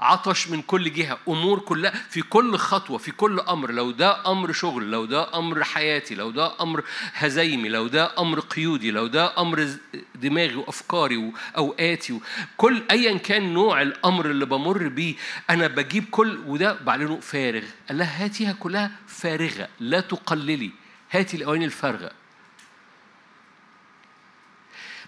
عطش 0.00 0.48
من 0.48 0.62
كل 0.62 0.92
جهة 0.92 1.18
أمور 1.28 1.58
كلها 1.58 1.90
في 2.10 2.22
كل 2.22 2.56
خطوة 2.56 2.98
في 2.98 3.10
كل 3.10 3.40
أمر 3.40 3.70
لو 3.70 3.90
ده 3.90 4.30
أمر 4.30 4.52
شغل 4.52 4.90
لو 4.90 5.04
ده 5.04 5.38
أمر 5.38 5.64
حياتي 5.64 6.14
لو 6.14 6.30
ده 6.30 6.62
أمر 6.62 6.84
هزيمي 7.14 7.68
لو 7.68 7.86
ده 7.86 8.12
أمر 8.18 8.40
قيودي 8.40 8.90
لو 8.90 9.06
ده 9.06 9.38
أمر 9.38 9.68
دماغي 10.14 10.54
وأفكاري 10.54 11.16
وأوقاتي 11.16 12.20
كل 12.56 12.82
أيا 12.90 13.18
كان 13.18 13.52
نوع 13.54 13.82
الأمر 13.82 14.30
اللي 14.30 14.46
بمر 14.46 14.88
بيه 14.88 15.14
أنا 15.50 15.66
بجيب 15.66 16.04
كل 16.10 16.40
وده 16.46 16.72
بعلنه 16.72 17.20
فارغ. 17.20 17.64
قال 17.88 17.98
لها 17.98 18.24
هاتيها 18.24 18.52
كلها 18.52 18.90
فارغة 19.06 19.68
لا 19.80 20.00
تقللي. 20.00 20.70
هاتي 21.10 21.36
الأواني 21.36 21.64
الفارغة. 21.64 22.10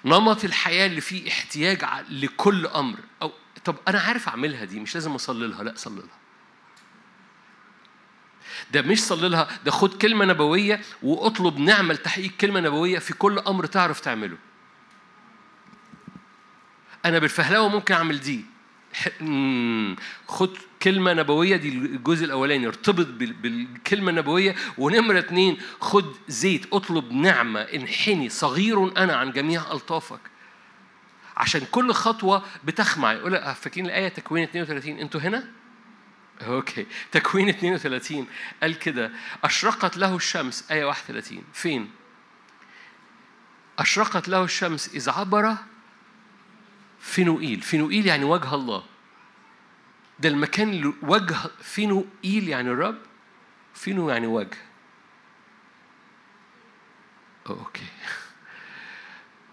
نمط 0.05 0.44
الحياة 0.44 0.87
اللي 0.87 1.00
فيه 1.00 1.28
احتياج 1.28 1.85
لكل 2.11 2.66
أمر 2.66 2.98
أو 3.22 3.33
طب 3.65 3.77
أنا 3.88 4.01
عارف 4.01 4.29
أعملها 4.29 4.65
دي 4.65 4.81
مش 4.81 4.95
لازم 4.95 5.15
أصلي 5.15 5.47
لها 5.47 5.62
لأ 5.62 5.73
صلي 5.77 5.97
لها. 5.97 6.19
ده 8.73 8.83
مش 8.83 9.03
صلي 9.03 9.29
لها 9.29 9.49
ده 9.65 9.71
خد 9.71 9.95
كلمة 9.95 10.25
نبوية 10.25 10.81
واطلب 11.03 11.59
نعمة 11.59 11.95
لتحقيق 11.95 12.31
كلمة 12.41 12.61
نبوية 12.61 12.99
في 12.99 13.15
كل 13.15 13.38
أمر 13.38 13.67
تعرف 13.67 14.01
تعمله. 14.01 14.37
أنا 17.05 17.19
بالفهلاوة 17.19 17.69
ممكن 17.69 17.95
أعمل 17.95 18.21
دي. 18.21 18.45
خد 20.29 20.57
كلمة 20.83 21.12
نبوية 21.12 21.57
دي 21.57 21.69
الجزء 21.69 22.25
الأولاني. 22.25 22.67
ارتبط 22.67 23.07
بالكلمة 23.07 24.11
النبوية. 24.11 24.55
ونمرة 24.79 25.19
اتنين 25.19 25.59
خد 25.81 26.17
زيت 26.29 26.67
اطلب 26.73 27.12
نعمة 27.12 27.61
انحني 27.61 28.29
صغير 28.29 28.97
أنا 28.97 29.17
عن 29.17 29.33
جميع 29.33 29.73
ألطافك. 29.73 30.21
عشان 31.37 31.66
كل 31.71 31.92
خطوة 31.92 32.42
بتخمع. 32.64 33.12
يقول 33.12 33.55
فاكرين 33.55 33.87
الآية 33.87 34.09
تكوين 34.09 34.42
32 34.45 34.99
أنتوا 34.99 35.21
هنا؟ 35.21 35.51
okay. 36.46 36.87
تكوين 37.12 37.49
32 37.49 38.27
قال 38.62 38.79
كده 38.79 39.12
أشرقت 39.45 39.97
له 39.97 40.16
الشمس. 40.16 40.71
آية 40.71 40.85
31 40.85 41.45
فين؟ 41.53 41.90
أشرقت 43.79 44.29
له 44.29 44.45
الشمس 44.45 44.88
إذ 44.95 45.11
عبر 45.11 45.57
فينوئيل. 47.01 47.61
فينوئيل 47.62 48.07
يعني 48.07 48.25
وجه 48.25 48.55
الله. 48.55 48.85
ده 50.18 50.29
المكان 50.29 50.68
اللي 50.68 50.92
وجه 51.03 51.37
فينوئيل 51.62 52.49
يعني 52.49 52.71
الرب. 52.71 52.99
فينو 53.75 54.11
يعني 54.11 54.27
وجه. 54.27 54.59
okay. 57.51 57.87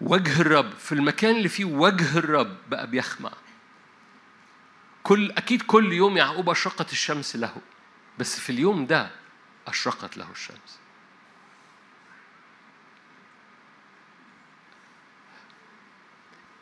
وجه 0.00 0.40
الرب 0.40 0.70
في 0.72 0.92
المكان 0.92 1.36
اللي 1.36 1.48
فيه 1.48 1.64
وجه 1.64 2.18
الرب 2.18 2.56
بقى 2.68 2.86
بيخمع. 2.86 3.32
كل 5.02 5.30
أكيد 5.30 5.62
كل 5.62 5.92
يوم 5.92 6.16
يعقوب 6.16 6.50
أشرقت 6.50 6.92
الشمس 6.92 7.36
له 7.36 7.56
بس 8.18 8.40
في 8.40 8.50
اليوم 8.50 8.86
ده 8.86 9.10
أشرقت 9.66 10.16
له 10.16 10.30
الشمس. 10.30 10.78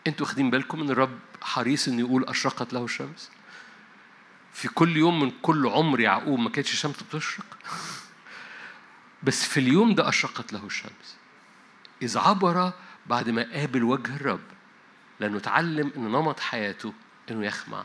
أنتوا 0.06 0.26
واخدين 0.26 0.50
بالكم 0.50 0.80
إن 0.80 0.90
الرب 0.90 1.18
حريص 1.42 1.88
إنه 1.88 2.00
يقول 2.00 2.24
أشرقت 2.24 2.72
له 2.72 2.84
الشمس؟ 2.84 3.30
في 4.52 4.68
كل 4.68 4.96
يوم 4.96 5.20
من 5.20 5.30
كل 5.42 5.66
عمر 5.66 6.00
يعقوب 6.00 6.38
ما 6.38 6.50
كانتش 6.50 6.72
الشمس 6.72 7.02
بتشرق 7.02 7.56
بس 9.22 9.44
في 9.44 9.60
اليوم 9.60 9.94
ده 9.94 10.08
أشرقت 10.08 10.52
له 10.52 10.66
الشمس. 10.66 11.16
إذ 12.02 12.18
عبر 12.18 12.72
بعد 13.08 13.30
ما 13.30 13.52
قابل 13.52 13.82
وجه 13.82 14.16
الرب 14.16 14.40
لأنه 15.20 15.36
اتعلم 15.36 15.92
إن 15.96 16.02
نمط 16.02 16.40
حياته 16.40 16.92
إنه 17.30 17.46
يخمع. 17.46 17.84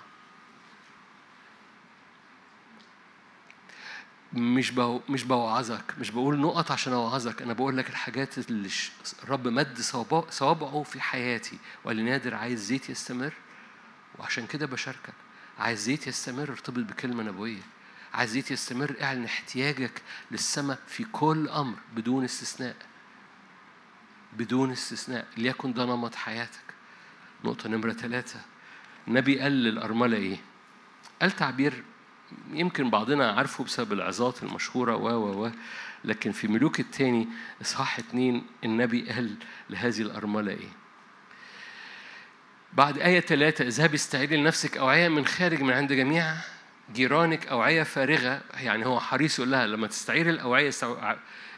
مش 4.33 4.71
بو 4.71 5.01
مش 5.09 5.23
بوعظك 5.23 5.93
مش 5.99 6.11
بقول 6.11 6.39
نقط 6.39 6.71
عشان 6.71 6.93
أوعظك 6.93 7.41
أنا 7.41 7.53
بقول 7.53 7.77
لك 7.77 7.89
الحاجات 7.89 8.37
اللي 8.37 8.69
الرب 9.23 9.47
مد 9.47 9.79
صوابعه 10.29 10.83
في 10.83 11.01
حياتي 11.01 11.57
وقال 11.83 12.05
نادر 12.05 12.35
عايز 12.35 12.59
زيت 12.59 12.89
يستمر؟ 12.89 13.33
وعشان 14.19 14.47
كده 14.47 14.65
بشاركك. 14.65 15.13
عايز 15.59 15.79
زيت 15.79 16.07
يستمر؟ 16.07 16.49
ارتبط 16.49 16.79
بكلمة 16.79 17.23
نبوية. 17.23 17.61
عايز 18.13 18.29
زيت 18.29 18.51
يستمر؟ 18.51 18.95
اعلن 19.01 19.25
احتياجك 19.25 20.01
للسماء 20.31 20.79
في 20.87 21.03
كل 21.03 21.49
أمر 21.49 21.77
بدون 21.95 22.23
استثناء. 22.23 22.75
بدون 24.37 24.71
استثناء 24.71 25.25
ليكن 25.37 25.73
ده 25.73 25.85
نمط 25.85 26.15
حياتك. 26.15 26.73
نقطة 27.45 27.69
نمرة 27.69 27.93
ثلاثة 27.93 28.39
النبي 29.07 29.39
قال 29.39 29.51
للأرملة 29.51 30.17
إيه؟ 30.17 30.37
قال 31.21 31.31
تعبير 31.31 31.83
يمكن 32.51 32.89
بعضنا 32.89 33.31
عارفه 33.31 33.63
بسبب 33.63 33.93
العظات 33.93 34.43
المشهورة 34.43 34.95
و 34.95 35.07
و 35.07 35.45
و 35.45 35.51
لكن 36.03 36.31
في 36.31 36.47
ملوك 36.47 36.79
الثاني 36.79 37.27
إصحاح 37.61 37.99
اتنين 37.99 38.45
النبي 38.63 39.09
قال 39.11 39.35
لهذه 39.69 40.01
الأرملة 40.01 40.51
إيه؟ 40.51 40.69
بعد 42.73 42.97
آية 42.97 43.19
ثلاثة 43.19 43.67
اذهبي 43.67 43.95
استعيري 43.95 44.37
لنفسك 44.37 44.77
أوعية 44.77 45.07
من 45.07 45.25
خارج 45.25 45.61
من 45.61 45.73
عند 45.73 45.93
جميع 45.93 46.35
جيرانك 46.93 47.47
أوعية 47.47 47.83
فارغة. 47.83 48.41
يعني 48.53 48.85
هو 48.85 48.99
حريص 48.99 49.39
يقول 49.39 49.51
لها 49.51 49.67
لما 49.67 49.87
تستعيري 49.87 50.29
الأوعية 50.29 50.71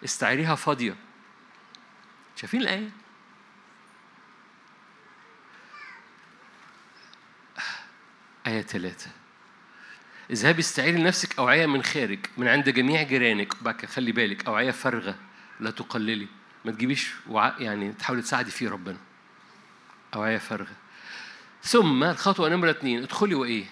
استعيريها 0.04 0.56
فاضية. 0.56 0.96
شايفين 2.36 2.62
الآية؟ 2.62 2.90
آية 8.48 8.62
ثلاثة 8.62 9.10
اذهبي 10.32 10.60
استعيري 10.60 10.98
لنفسك 10.98 11.40
أوعية 11.40 11.66
من 11.66 11.84
خارج 11.84 12.20
من 12.38 12.48
عند 12.48 12.70
جميع 12.70 13.04
جيرانك 13.04 13.64
بقى 13.64 13.88
خلي 13.88 14.12
بالك 14.12 14.48
أوعية 14.48 14.72
فارغة 14.72 15.16
لا 15.60 15.72
تقللي 15.72 16.28
ما 16.66 16.72
تجيبيش 16.72 17.12
وع... 17.28 17.56
يعني 17.60 17.94
تحاولي 17.94 18.22
تساعدي 18.22 18.52
فيه 18.52 18.70
ربنا 18.70 18.98
أوعية 20.16 20.38
فارغة 20.38 20.76
ثم 21.64 22.04
الخطوة 22.04 22.50
نمرة 22.50 22.70
اتنين 22.70 23.04
ادخلي 23.04 23.36
وإيه؟ 23.36 23.66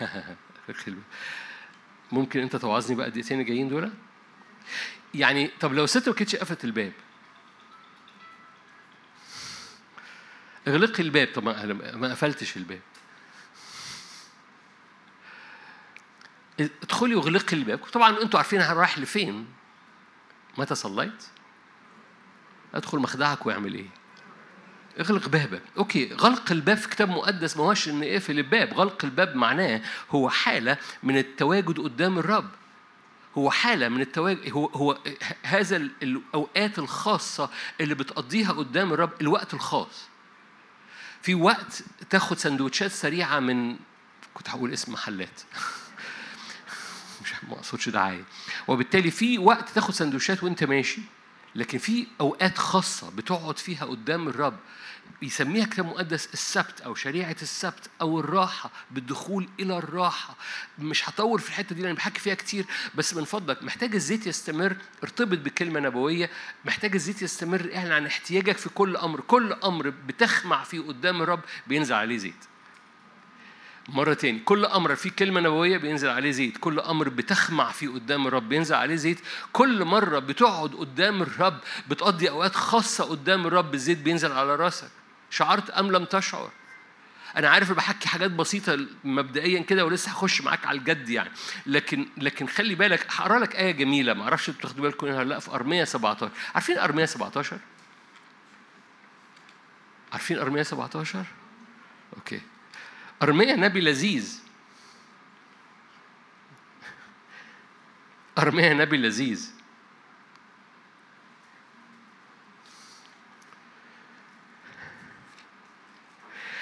ممكن 2.12 2.40
أنت 2.40 2.56
توعظني 2.56 2.96
بقى 2.96 3.06
الدقيقتين 3.06 3.40
الجايين 3.40 3.68
دول؟ 3.68 3.92
يعني 5.14 5.50
طب 5.60 5.72
لو 5.72 5.84
الست 5.84 6.08
ما 6.08 6.14
كانتش 6.14 6.36
قفلت 6.36 6.64
الباب. 6.64 6.92
اغلقي 10.68 11.02
الباب. 11.02 11.28
طب 11.34 11.44
ما 11.96 12.10
قفلتش 12.10 12.56
الباب. 12.56 12.80
ادخلي 16.60 17.14
واغلقي 17.14 17.56
الباب. 17.56 17.78
طبعا 17.78 18.22
أنتوا 18.22 18.38
عارفين 18.38 18.60
أنا 18.60 18.72
رايح 18.72 18.98
لفين. 18.98 19.46
متى 20.58 20.74
صليت؟ 20.74 21.24
ادخل 22.74 22.98
مخدعك 22.98 23.46
واعمل 23.46 23.74
إيه؟ 23.74 23.88
اغلق 25.00 25.28
بابك. 25.28 25.62
أوكي 25.76 26.14
غلق 26.14 26.52
الباب 26.52 26.76
في 26.76 26.88
كتاب 26.88 27.08
مقدس 27.08 27.56
ما 27.56 27.64
هوش 27.64 27.88
إن 27.88 28.02
اقفل 28.02 28.38
الباب. 28.38 28.74
غلق 28.74 29.04
الباب 29.04 29.36
معناه 29.36 29.82
هو 30.10 30.30
حالة 30.30 30.76
من 31.02 31.18
التواجد 31.18 31.80
قدام 31.80 32.18
الرب. 32.18 32.50
هو 33.38 33.50
حالة 33.50 33.88
من 33.88 34.00
التواجد 34.00 34.52
هو 34.52 34.66
هو 34.66 34.98
هذا 35.42 35.76
الأوقات 35.76 36.78
الخاصة 36.78 37.50
اللي 37.80 37.94
بتقضيها 37.94 38.52
قدام 38.52 38.92
الرب 38.92 39.10
الوقت 39.20 39.54
الخاص. 39.54 40.08
في 41.22 41.34
وقت 41.34 41.82
تاخد 42.10 42.38
سندوتشات 42.38 42.90
سريعة 42.90 43.40
من 43.40 43.76
كنت 44.34 44.50
هقول 44.50 44.72
اسم 44.72 44.92
محلات 44.92 45.40
ما 47.48 47.54
أقصدش 47.54 47.88
دعاية 47.88 48.24
وبالتالي 48.68 49.10
في 49.10 49.38
وقت 49.38 49.68
تاخد 49.68 49.94
سندوتشات 49.94 50.44
وأنت 50.44 50.64
ماشي 50.64 51.00
لكن 51.54 51.78
في 51.78 52.06
أوقات 52.20 52.58
خاصة 52.58 53.10
بتقعد 53.10 53.58
فيها 53.58 53.84
قدام 53.84 54.28
الرب 54.28 54.58
بيسميها 55.20 55.66
كتاب 55.66 55.86
مقدس 55.86 56.28
السبت 56.32 56.80
أو 56.80 56.94
شريعة 56.94 57.36
السبت 57.42 57.90
أو 58.00 58.20
الراحة 58.20 58.70
بالدخول 58.90 59.48
إلى 59.60 59.78
الراحة. 59.78 60.36
مش 60.78 61.08
هطول 61.08 61.40
في 61.40 61.48
الحتة 61.48 61.74
دي 61.74 61.82
لأن 61.82 61.94
بحكي 61.94 62.20
فيها 62.20 62.34
كتير 62.34 62.64
بس 62.94 63.14
من 63.14 63.24
فضلك 63.24 63.62
محتاج 63.62 63.94
الزيت 63.94 64.26
يستمر. 64.26 64.76
ارتبط 65.02 65.38
بكلمة 65.38 65.80
نبوية 65.80 66.30
محتاج 66.64 66.94
الزيت 66.94 67.22
يستمر 67.22 67.70
اعلن 67.74 67.92
عن 67.92 68.06
احتياجك 68.06 68.56
في 68.56 68.68
كل 68.68 68.96
أمر. 68.96 69.20
كل 69.20 69.52
أمر 69.52 69.90
بتخمع 70.06 70.64
فيه 70.64 70.80
قدام 70.80 71.22
الرب 71.22 71.40
بينزل 71.66 71.94
عليه 71.94 72.16
زيت. 72.16 72.44
مرة 73.88 74.14
تاني 74.14 74.38
كل 74.38 74.64
أمر 74.64 74.94
فيه 74.94 75.10
كلمة 75.10 75.40
نبوية 75.40 75.76
بينزل 75.76 76.08
عليه 76.08 76.30
زيت. 76.30 76.56
كل 76.58 76.80
أمر 76.80 77.08
بتخمع 77.08 77.72
فيه 77.72 77.88
قدام 77.88 78.26
الرب 78.26 78.48
بينزل 78.48 78.74
عليه 78.74 78.96
زيت. 78.96 79.18
كل 79.52 79.84
مرة 79.84 80.18
بتقعد 80.18 80.74
قدام 80.74 81.22
الرب 81.22 81.58
بتقضي 81.88 82.30
أوقات 82.30 82.54
خاصة 82.54 83.04
قدام 83.04 83.46
الرب 83.46 83.74
الزيت 83.74 83.98
بينزل 83.98 84.32
على 84.32 84.56
رأسك. 84.56 84.90
شعرت 85.30 85.70
أم 85.70 85.92
لم 85.92 86.04
تشعر؟ 86.04 86.50
أنا 87.36 87.48
عارف 87.48 87.72
بحكي 87.72 88.08
حاجات 88.08 88.30
بسيطة 88.30 88.86
مبدئيا 89.04 89.62
كده 89.62 89.84
ولسه 89.84 90.10
هخش 90.10 90.40
معاك 90.42 90.66
على 90.66 90.78
الجد 90.78 91.08
يعني. 91.08 91.30
لكن 91.66 92.06
لكن 92.16 92.46
خلي 92.46 92.74
بالك 92.74 93.06
هقرأ 93.10 93.38
لك 93.38 93.56
آية 93.56 93.70
جميلة 93.70 94.14
ما 94.14 94.22
أعرفش 94.22 94.50
بتاخدوا 94.50 94.82
بالكم 94.82 95.06
منها 95.06 95.24
لأ 95.24 95.38
في 95.38 95.50
أرمية 95.50 95.84
17 95.84 96.30
عارفين 96.54 96.78
أرمية 96.78 97.04
17 97.04 97.58
عارفين 100.12 100.38
أرمية 100.38 100.62
17 100.62 101.24
أوكي. 102.16 102.40
أرميا 103.22 103.56
نبي 103.56 103.80
لذيذ. 103.80 104.40
أرميا 108.38 108.74
نبي 108.74 108.96
لذيذ. 108.96 109.50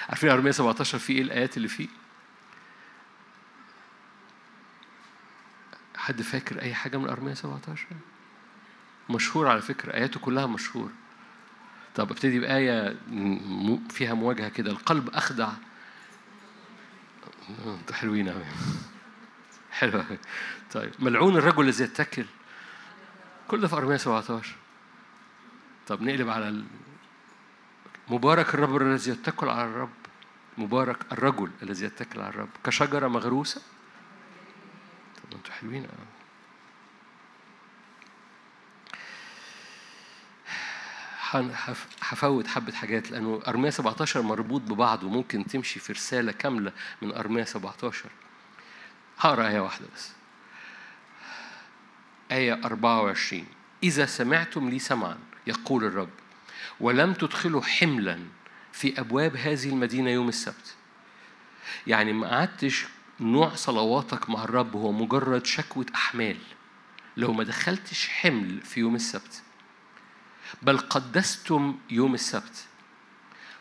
عارفين 0.09 0.29
أرميا 0.29 0.51
17 0.51 0.99
فيه 0.99 1.15
إيه 1.15 1.21
الآيات 1.21 1.57
اللي 1.57 1.67
فيه؟ 1.67 1.87
حد 5.97 6.21
فاكر 6.21 6.61
أي 6.61 6.73
حاجة 6.73 6.97
من 6.97 7.09
أرميا 7.09 7.35
17؟ 7.35 7.39
مشهور 9.09 9.47
على 9.47 9.61
فكرة 9.61 9.93
آياته 9.93 10.19
كلها 10.19 10.45
مشهور. 10.45 10.89
طب 11.95 12.11
ابتدي 12.11 12.39
بآية 12.39 12.97
فيها 13.89 14.13
مواجهة 14.13 14.49
كده. 14.49 14.71
القلب 14.71 15.09
أخدع. 15.09 15.49
أنتوا 17.65 17.95
حلوين 17.95 18.29
قوي 18.29 18.43
حلوة 19.79 20.05
طيب 20.71 20.91
ملعون 20.99 21.37
الرجل 21.37 21.63
الذي 21.63 21.83
يتكل. 21.83 22.25
كل 23.47 23.61
ده 23.61 23.67
في 23.67 23.75
أرمية 23.75 23.97
17 23.97 24.55
طب 25.87 26.01
نقلب 26.01 26.29
على 26.29 26.49
ال... 26.49 26.65
مبارك 28.07 28.53
الرب 28.53 28.81
الذي 28.81 29.11
يتكل 29.11 29.49
على 29.49 29.63
الرب. 29.63 29.89
مبارك 30.57 31.11
الرجل 31.11 31.51
الذي 31.63 31.85
يتكل 31.85 32.19
على 32.19 32.29
الرب. 32.29 32.49
كشجرة 32.63 33.07
مغروسة. 33.07 33.61
طب 35.23 35.37
أنتوا 35.37 35.53
حلوين. 35.53 35.81
قوي 35.81 36.17
هفوت 42.01 42.47
حبة 42.47 42.71
حاجات 42.71 43.11
لأنه 43.11 43.41
أرمية 43.47 43.69
17 43.69 44.21
مربوط 44.21 44.61
ببعض 44.61 45.03
وممكن 45.03 45.45
تمشي 45.45 45.79
في 45.79 45.93
رسالة 45.93 46.31
كاملة 46.31 46.71
من 47.01 47.11
أرمية 47.11 47.43
17 47.43 48.09
هقرأ 49.19 49.47
آية 49.47 49.59
واحدة 49.59 49.85
بس. 49.95 50.11
آية 52.31 52.53
24 52.65 53.45
إذا 53.83 54.05
سمعتم 54.05 54.69
لي 54.69 54.79
سمعا 54.79 55.17
يقول 55.47 55.83
الرب 55.83 56.09
ولم 56.79 57.13
تدخلوا 57.13 57.61
حملا 57.61 58.19
في 58.77 58.99
أبواب 58.99 59.35
هذه 59.35 59.69
المدينة 59.69 60.09
يوم 60.09 60.29
السبت. 60.29 60.75
يعني 61.87 62.13
ما 62.13 62.29
قعدتش 62.29 62.85
نوع 63.19 63.55
صلواتك 63.55 64.29
مع 64.29 64.43
الرب 64.43 64.75
هو 64.75 64.91
مجرد 64.91 65.45
شكوى 65.45 65.85
أحمال. 65.95 66.37
لو 67.17 67.33
ما 67.33 67.43
دخلتش 67.43 68.07
حمل 68.07 68.61
في 68.61 68.79
يوم 68.79 68.95
السبت. 68.95 69.41
بل 70.61 70.77
قدستم 70.77 71.77
يوم 71.89 72.13
السبت. 72.13 72.65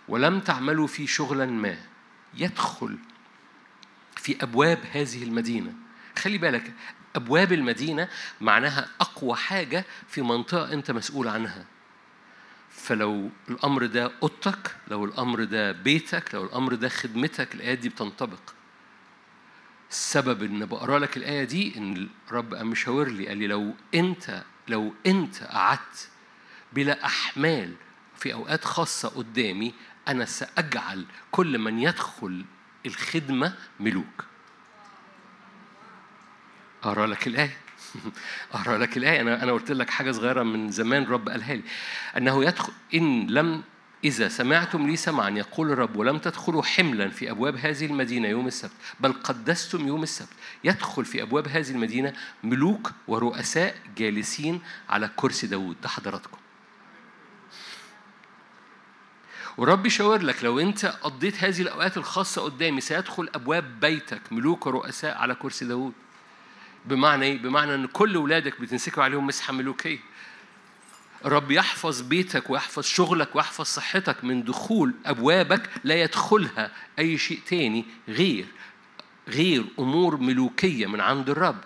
ولم 0.08 0.40
تعملوا 0.40 0.86
فيه 0.86 1.06
شغلا 1.06 1.46
ما 1.46 1.76
يدخل 2.34 2.98
في 4.16 4.42
أبواب 4.42 4.78
هذه 4.92 5.22
المدينة. 5.22 5.74
خلي 6.18 6.38
بالك 6.38 6.72
أبواب 7.16 7.52
المدينة 7.52 8.08
معناها 8.40 8.88
أقوى 9.00 9.36
حاجة 9.36 9.84
في 10.08 10.22
منطقة 10.22 10.72
أنت 10.72 10.90
مسؤول 10.90 11.28
عنها. 11.28 11.75
فلو 12.86 13.30
الأمر 13.48 13.86
ده 13.86 14.12
أوضتك 14.22 14.76
لو 14.88 15.04
الأمر 15.04 15.44
ده 15.44 15.72
بيتك 15.72 16.34
لو 16.34 16.44
الأمر 16.44 16.74
ده 16.74 16.88
خدمتك 16.88 17.54
الآيات 17.54 17.78
دي 17.78 17.88
بتنطبق. 17.88 18.40
السبب 19.90 20.42
إن 20.42 20.66
بقرا 20.66 20.98
لك 20.98 21.16
الآية 21.16 21.44
دي 21.44 21.78
إن 21.78 22.08
الرب 22.28 22.54
قام 22.54 22.70
مشاور 22.70 23.08
لي 23.08 23.28
قال 23.28 23.38
لي 23.38 23.46
لو 23.46 23.74
أنت 23.94 24.42
لو 24.68 24.94
أنت 25.06 25.42
قعدت 25.42 26.10
بلا 26.72 27.04
أحمال 27.04 27.74
في 28.16 28.32
أوقات 28.32 28.64
خاصة 28.64 29.08
قدامي 29.08 29.74
أنا 30.08 30.24
سأجعل 30.24 31.06
كل 31.30 31.58
من 31.58 31.78
يدخل 31.78 32.44
الخدمة 32.86 33.54
ملوك. 33.80 34.24
أقرأ 36.82 37.06
لك 37.06 37.26
الآية. 37.26 37.56
اقرا 38.52 38.78
لك 38.78 38.96
الآية. 38.96 39.20
أنا 39.20 39.42
أنا 39.42 39.52
قلت 39.52 39.72
لك 39.72 39.90
حاجة 39.90 40.12
صغيرة 40.12 40.42
من 40.42 40.70
زمان 40.70 41.04
رب 41.04 41.28
قالها 41.28 41.54
لي. 41.54 41.62
أنه 42.16 42.44
يدخل 42.44 42.72
إن 42.94 43.26
لم 43.26 43.62
إذا 44.04 44.28
سمعتم 44.28 44.86
لي 44.86 44.96
سمعا 44.96 45.30
يقول 45.30 45.72
الرب 45.72 45.96
ولم 45.96 46.18
تدخلوا 46.18 46.62
حملا 46.62 47.08
في 47.08 47.30
أبواب 47.30 47.56
هذه 47.56 47.86
المدينة 47.86 48.28
يوم 48.28 48.46
السبت 48.46 48.72
بل 49.00 49.12
قدستم 49.12 49.86
يوم 49.86 50.02
السبت. 50.02 50.28
يدخل 50.64 51.04
في 51.04 51.22
أبواب 51.22 51.48
هذه 51.48 51.70
المدينة 51.70 52.12
ملوك 52.44 52.92
ورؤساء 53.08 53.74
جالسين 53.96 54.60
على 54.88 55.10
كرسي 55.16 55.46
داود 55.46 55.76
ده 55.82 55.88
حضراتكم. 55.88 56.38
ورب 59.56 59.86
يشاور 59.86 60.22
لك 60.22 60.44
لو 60.44 60.60
أنت 60.60 60.86
قضيت 60.86 61.44
هذه 61.44 61.60
الأوقات 61.60 61.96
الخاصة 61.96 62.42
قدامي 62.42 62.80
سيدخل 62.80 63.28
أبواب 63.34 63.80
بيتك 63.80 64.32
ملوك 64.32 64.66
ورؤساء 64.66 65.16
على 65.16 65.34
كرسي 65.34 65.64
داود 65.64 65.92
بمعنى 66.86 67.24
إيه؟ 67.24 67.38
بمعنى 67.38 67.74
إن 67.74 67.86
كل 67.86 68.14
اولادك 68.14 68.60
بتنسكب 68.60 69.00
عليهم 69.00 69.26
مسحة 69.26 69.52
ملوكيه 69.52 69.98
الرب 71.24 71.50
يحفظ 71.50 72.00
بيتك 72.00 72.50
ويحفظ 72.50 72.82
شغلك 72.82 73.36
ويحفظ 73.36 73.64
صحتك 73.64 74.24
من 74.24 74.44
دخول 74.44 74.94
أبوابك 75.06 75.70
لا 75.84 76.02
يدخلها 76.02 76.70
أي 76.98 77.18
شيء 77.18 77.40
تاني 77.46 77.84
غير 78.08 78.46
غير 79.28 79.64
أمور 79.78 80.16
ملوكية 80.16 80.86
من 80.86 81.00
عند 81.00 81.30
الرب. 81.30 81.58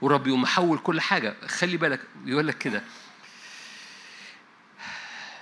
ورب 0.00 0.26
يقوم 0.26 0.42
محول 0.42 0.78
كل 0.78 1.00
حاجة. 1.00 1.34
خلي 1.46 1.76
بالك 1.76 2.00
يقول 2.24 2.48
لك 2.48 2.58
كده. 2.58 2.82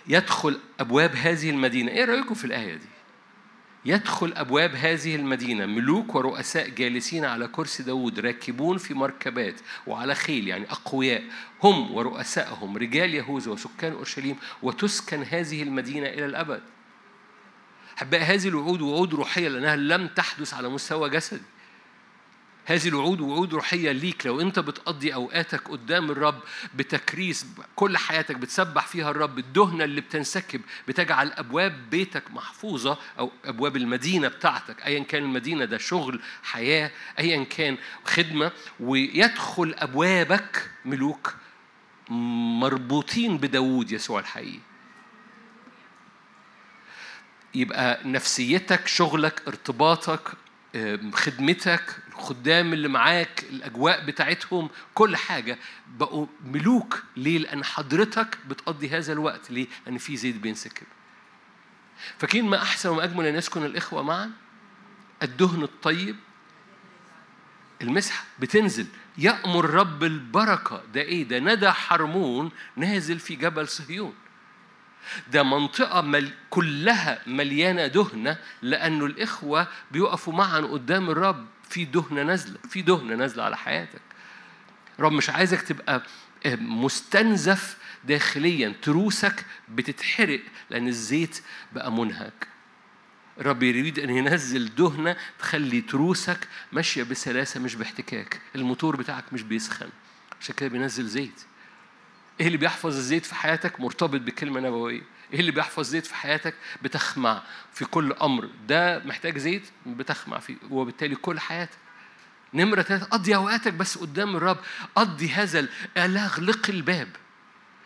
يدخل 0.07 0.61
أبواب 0.81 1.17
هذه 1.17 1.51
المدينة. 1.51 1.93
إيه 1.93 2.05
رأيكم 2.05 2.35
في 2.35 2.45
الآية 2.45 2.75
دي؟ 2.75 2.87
يدخل 3.85 4.33
أبواب 4.37 4.75
هذه 4.75 5.17
المدينة 5.17 5.67
ملوك 5.67 6.15
ورؤساء 6.15 6.69
جالسين 6.69 7.25
على 7.25 7.49
كرسي 7.49 7.83
داود 7.83 8.21
راكبون 8.21 8.79
في 8.79 8.95
مركبات 8.95 9.61
وعلى 9.87 10.15
خيل 10.15 10.49
يعني 10.49 10.71
أقوياء. 10.71 11.23
هم 11.63 11.95
ورؤسائهم 11.95 12.77
رجال 12.77 13.15
يهوذا 13.15 13.51
وسكان 13.51 13.93
أورشليم 13.93 14.37
وتسكن 14.63 15.23
هذه 15.23 15.63
المدينة 15.63 16.07
إلى 16.07 16.25
الأبد. 16.25 16.61
أحبائي 17.99 18.25
هذه 18.25 18.49
الوعود 18.49 18.81
وعود 18.83 19.15
روحية 19.15 19.49
لأنها 19.49 19.77
لم 19.77 20.09
تحدث 20.09 20.55
على 20.55 20.69
مستوى 20.69 21.11
جسدي 21.11 21.43
هذه 22.71 22.89
الوعود 22.89 23.21
وعود 23.21 23.55
روحية 23.55 23.93
ليك. 23.93 24.27
لو 24.27 24.41
أنت 24.41 24.59
بتقضي 24.59 25.15
أوقاتك 25.15 25.69
قدام 25.69 26.11
الرب 26.11 26.41
بتكريس 26.75 27.47
كل 27.77 27.97
حياتك 27.97 28.37
بتسبح 28.37 28.87
فيها 28.87 29.11
الرب 29.11 29.39
الدهنة 29.39 29.85
اللي 29.85 30.01
بتنسكب 30.01 30.61
بتجعل 30.89 31.33
أبواب 31.33 31.91
بيتك 31.91 32.31
محفوظة 32.31 32.99
أو 33.19 33.33
أبواب 33.45 33.77
المدينة 33.77 34.29
بتاعتك 34.29 34.83
أيا 34.87 35.03
كان 35.03 35.23
المدينة 35.23 35.65
ده 35.65 35.79
شغل 35.79 36.21
حياة 36.43 36.91
أيا 37.19 37.45
كان 37.45 37.77
خدمة 38.05 38.53
ويدخل 38.81 39.75
أبوابك 39.79 40.71
ملوك 40.85 41.35
مربوطين 42.61 43.39
بداود 43.39 43.93
يسوع 43.93 44.21
الحقيقي. 44.21 44.61
يبقى 47.55 48.01
نفسيتك 48.05 48.87
شغلك 48.87 49.43
ارتباطك 49.49 50.33
خدمتك 51.13 51.97
الخدام 52.09 52.73
اللي 52.73 52.89
معاك 52.89 53.45
الأجواء 53.51 54.05
بتاعتهم 54.05 54.71
كل 54.95 55.17
حاجة 55.17 55.59
بقوا 55.99 56.27
ملوك 56.45 57.03
ليه؟ 57.17 57.39
لأن 57.39 57.65
حضرتك 57.65 58.39
بتقضي 58.49 58.89
هذا 58.89 59.13
الوقت 59.13 59.51
ليه؟ 59.51 59.67
لأن 59.87 59.99
في 59.99 60.17
زيت 60.17 60.37
بينسكب 60.37 60.87
فكين 62.19 62.45
ما 62.45 62.63
أحسن 62.63 62.89
وما 62.89 63.05
أجمل 63.05 63.27
أن 63.27 63.35
يسكن 63.35 63.65
الإخوة 63.65 64.03
معا 64.03 64.31
الدهن 65.23 65.63
الطيب 65.63 66.17
المسحة 67.83 68.25
بتنزل 68.39 68.87
يأمر 69.19 69.71
رب 69.71 70.05
البركة 70.05 70.83
ده 70.95 71.01
إيه؟ 71.01 71.25
ده 71.25 71.39
ندى 71.39 71.71
حرمون 71.71 72.51
نازل 72.77 73.19
في 73.19 73.37
جبل 73.37 73.69
صهيون 73.69 74.15
ده 75.33 75.43
منطقة 75.43 76.01
مل 76.01 76.31
كلها 76.51 77.23
مليانة 77.27 77.87
دهنة 77.87 78.37
لأنه 78.63 79.07
الإخوة 79.07 79.67
بيقفوا 79.91 80.33
معا 80.33 80.61
قدام 80.61 81.11
الرب 81.11 81.47
في 81.69 81.85
دهنة 81.85 82.23
نازلة 82.23 82.59
في 82.71 82.83
دهنة 82.83 83.15
نازلة 83.15 83.43
على 83.43 83.57
حياتك. 83.57 84.01
رب 85.01 85.13
مش 85.13 85.31
عايزك 85.31 85.63
تبقى 85.63 86.03
مستنزف 86.47 87.77
داخليا 88.05 88.75
تروسك 88.83 89.45
بتتحرق 89.69 90.41
لأن 90.71 90.89
الزيت 90.89 91.43
بقى 91.73 91.93
منهك. 91.93 92.47
الرب 93.41 93.63
يريد 93.63 93.99
أن 93.99 94.11
ينزل 94.11 94.75
دهنة 94.75 95.17
تخلي 95.39 95.81
تروسك 95.81 96.49
ماشية 96.73 97.03
بسلاسة 97.03 97.61
مش 97.61 97.75
باحتكاك. 97.75 98.41
الموتور 98.55 98.97
بتاعك 98.97 99.33
مش 99.33 99.43
بيسخن 99.43 99.89
عشان 100.41 100.55
كده 100.55 100.69
بينزل 100.69 101.07
زيت. 101.07 101.41
إيه 102.41 102.47
اللي 102.47 102.59
بيحفظ 102.59 102.97
الزيت 102.97 103.27
في 103.27 103.35
حياتك؟ 103.35 103.81
مرتبط 103.81 104.21
بكلمة 104.21 104.61
نبوية. 104.61 105.03
إيه 105.33 105.41
اللي 105.41 105.51
بيحفظ 105.51 105.85
زيت 105.85 106.07
في 106.07 106.15
حياتك؟ 106.15 106.55
بتخمع 106.83 107.43
في 107.73 107.85
كل 107.85 108.13
أمر. 108.13 108.49
ده 108.69 108.99
محتاج 108.99 109.39
زيت؟ 109.39 109.63
بتخمع 109.87 110.39
فيه. 110.39 110.57
وبالتالي 110.71 111.17
كل 111.17 111.41
حياتك. 111.41 111.79
نمرة 112.55 112.83
ثلاثة 112.83 113.07
قضي 113.07 113.37
أوقاتك 113.37 113.73
بس 113.73 113.99
قدام 113.99 114.37
الرب. 114.37 114.59
قضي 114.95 115.29
هذا 115.29 115.61
لا 115.97 116.25
أغلق 116.25 116.71
الباب. 116.71 117.09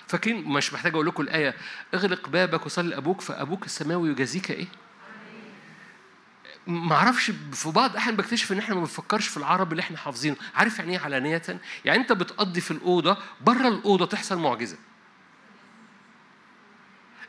فاكرين؟ 0.08 0.44
مش 0.44 0.72
محتاج 0.72 0.92
أقول 0.92 1.06
لكم 1.06 1.22
الآية. 1.22 1.54
أغلق 1.94 2.28
بابك 2.28 2.66
وصلي 2.66 2.88
لأبوك 2.88 3.20
فأبوك 3.20 3.66
السماوي 3.66 4.10
يجازيك 4.10 4.50
إيه؟ 4.50 4.66
ما 6.66 6.94
أعرفش 6.94 7.30
في 7.52 7.70
بعض 7.70 7.90
الاحيان 7.90 8.16
بكتشف 8.16 8.52
إن 8.52 8.58
إحنا 8.58 8.74
ما 8.74 8.80
بنفكرش 8.80 9.28
في 9.28 9.36
العرب 9.36 9.72
اللي 9.72 9.80
إحنا 9.80 9.96
حافظينه. 9.96 10.36
عارف 10.54 10.78
يعني 10.78 10.92
إيه 10.92 10.98
علانية؟ 10.98 11.42
يعني 11.84 12.00
أنت 12.00 12.12
بتقضي 12.12 12.60
في 12.60 12.70
الأوضة 12.70 13.16
بره 13.40 13.68
الأوضة 13.68 14.06
تحصل 14.06 14.38
معجزة. 14.38 14.76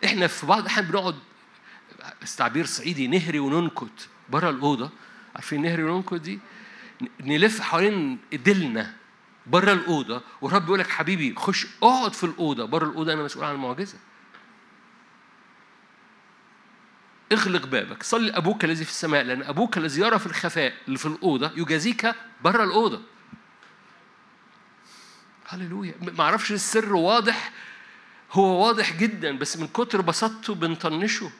إحنا 0.05 0.27
في 0.27 0.45
بعض 0.45 0.59
الاحيان 0.59 0.85
بنقعد 0.85 1.15
استعبير 2.23 2.65
صعيدي 2.65 3.07
نهري 3.07 3.39
وننكت 3.39 4.07
بره 4.29 4.49
الأوضة. 4.49 4.89
عارفين 5.35 5.61
نهري 5.61 5.83
وننكت 5.83 6.13
دي؟ 6.13 6.39
نلف 7.21 7.61
حوالين 7.61 8.19
ديلنا 8.33 8.93
بره 9.47 9.71
الأوضة 9.71 10.21
والرب 10.41 10.61
بيقول 10.61 10.79
لك 10.79 10.89
حبيبي 10.89 11.35
خش 11.37 11.67
اقعد 11.83 12.13
في 12.13 12.23
الأوضة. 12.23 12.65
بره 12.65 12.85
الأوضة 12.89 13.13
أنا 13.13 13.23
مسؤول 13.23 13.45
عن 13.45 13.55
المعجزة. 13.55 13.97
اغلق 17.31 17.65
بابك 17.65 18.03
صلي 18.03 18.37
أبوك 18.37 18.65
الذي 18.65 18.83
في 18.83 18.91
السماء 18.91 19.23
لأن 19.23 19.43
أبوك 19.43 19.77
الذي 19.77 20.01
يرى 20.01 20.19
في 20.19 20.25
الخفاء 20.25 20.73
اللي 20.87 20.97
في 20.97 21.05
الأوضة 21.05 21.51
يجازيك 21.55 22.15
بره 22.43 22.63
الأوضة. 22.63 23.01
هللويا. 25.47 25.93
ما 26.01 26.23
أعرفش 26.23 26.51
السر 26.51 26.93
واضح 26.95 27.51
هو 28.31 28.65
واضح 28.65 28.93
جدا 28.93 29.37
بس 29.37 29.57
من 29.57 29.67
كتر 29.67 30.01
بساطته 30.01 30.55
بنطنشه. 30.55 31.31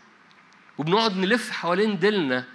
وبنقعد 0.77 1.17
نلف 1.17 1.51
حوالين 1.51 1.99
ديلنا. 1.99 2.45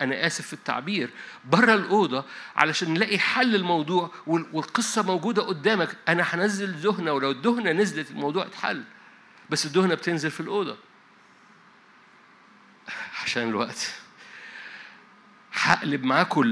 أنا 0.00 0.26
آسف 0.26 0.46
في 0.46 0.52
التعبير. 0.52 1.10
بره 1.44 1.74
الأوضة 1.74 2.24
علشان 2.56 2.94
نلاقي 2.94 3.18
حل 3.18 3.54
الموضوع 3.54 4.10
والقصة 4.26 5.02
موجودة 5.02 5.42
قدامك. 5.42 5.96
أنا 6.08 6.22
هنزل 6.22 6.80
دهنة 6.80 7.12
ولو 7.12 7.30
الدهنة 7.30 7.72
نزلت 7.72 8.10
الموضوع 8.10 8.46
اتحل. 8.46 8.82
بس 9.50 9.66
الدهنة 9.66 9.94
بتنزل 9.94 10.30
في 10.30 10.40
الأوضة. 10.40 10.76
عشان 13.26 13.48
الوقت. 13.48 13.94
هقلب 15.52 16.04
معاكم 16.04 16.42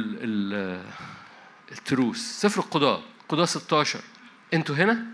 التروس. 1.73 2.19
سفر 2.19 2.61
القضاء. 2.61 3.03
قضاء 3.29 3.45
16 3.47 4.01
أنتوا 4.55 4.77
هنا؟ 4.77 5.07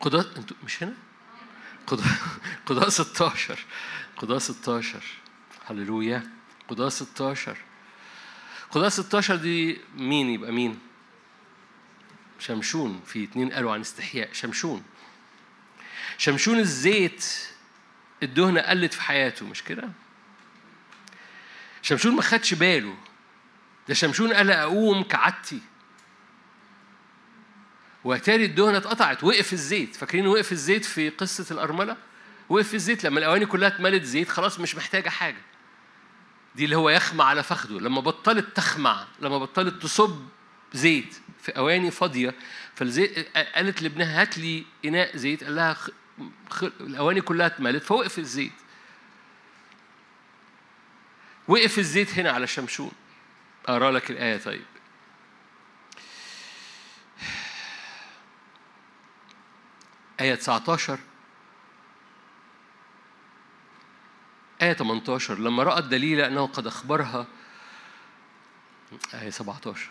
قضاء 0.00 0.38
أنتوا 0.38 0.56
مش 0.64 0.82
هنا؟ 0.82 0.94
قضاء 1.86 2.06
قضاء 2.66 2.88
16 2.88 3.58
قضاء 4.16 4.38
16 4.38 5.02
هللويا. 5.66 6.30
قضاء 6.68 6.88
16 6.88 7.56
قضاء 8.70 8.88
16 8.88 9.36
دي 9.36 9.80
مين 9.96 10.30
يبقى 10.30 10.52
مين؟ 10.52 10.78
شمشون. 12.38 13.00
في 13.06 13.24
اتنين 13.24 13.52
قالوا 13.52 13.72
عن 13.72 13.80
استحياء. 13.80 14.32
شمشون. 14.32 14.82
شمشون 16.18 16.58
الزيت 16.58 17.50
الدهنة 18.22 18.60
قلت 18.60 18.94
في 18.94 19.02
حياته 19.02 19.46
مش 19.46 19.64
كده؟ 19.64 19.88
شمشون 21.82 22.16
ما 22.16 22.22
خدش 22.22 22.54
باله. 22.54 22.96
ده 23.88 23.94
شمشون 23.94 24.32
قال 24.32 24.50
أقوم 24.50 25.02
كعادتي. 25.02 25.60
واتاري 28.04 28.44
الدهنة 28.44 28.78
اتقطعت 28.78 29.24
وقف 29.24 29.52
الزيت. 29.52 29.96
فاكرين 29.96 30.26
وقف 30.26 30.52
الزيت 30.52 30.84
في 30.84 31.08
قصة 31.08 31.54
الأرملة؟ 31.54 31.96
وقف 32.48 32.74
الزيت 32.74 33.04
لما 33.04 33.18
الأواني 33.18 33.46
كلها 33.46 33.68
اتملت 33.68 34.02
زيت 34.02 34.28
خلاص 34.28 34.60
مش 34.60 34.74
محتاجة 34.74 35.08
حاجة. 35.08 35.42
دي 36.54 36.64
اللي 36.64 36.76
هو 36.76 36.90
يخمع 36.90 37.24
على 37.24 37.42
فخده. 37.42 37.80
لما 37.80 38.00
بطلت 38.00 38.56
تخمع 38.56 39.06
لما 39.20 39.38
بطلت 39.38 39.82
تصب 39.82 40.28
زيت 40.72 41.14
في 41.42 41.52
أواني 41.56 41.90
فاضية 41.90 42.34
فالزيت 42.74 43.36
قالت 43.36 43.82
لابنها 43.82 44.20
هات 44.20 44.38
لي 44.38 44.64
إناء 44.84 45.16
زيت. 45.16 45.44
قال 45.44 45.56
لها. 45.56 45.76
الأواني 46.62 47.20
كلها 47.20 47.46
اتملت 47.46 47.82
فوقف 47.84 48.18
الزيت. 48.18 48.52
وقف 51.48 51.78
الزيت 51.78 52.18
هنا 52.18 52.30
على 52.30 52.46
شمشون. 52.46 52.92
أقرأ 53.66 53.90
لك 53.90 54.10
الآية 54.10 54.36
طيب. 54.38 54.64
آية 60.20 60.34
19 60.34 60.98
آية 64.62 64.72
18 64.72 65.38
لما 65.38 65.62
رأت 65.62 65.84
دليلة 65.84 66.26
أنه 66.26 66.46
قد 66.46 66.66
أخبرها. 66.66 67.26
آية 69.14 69.30
17 69.30 69.90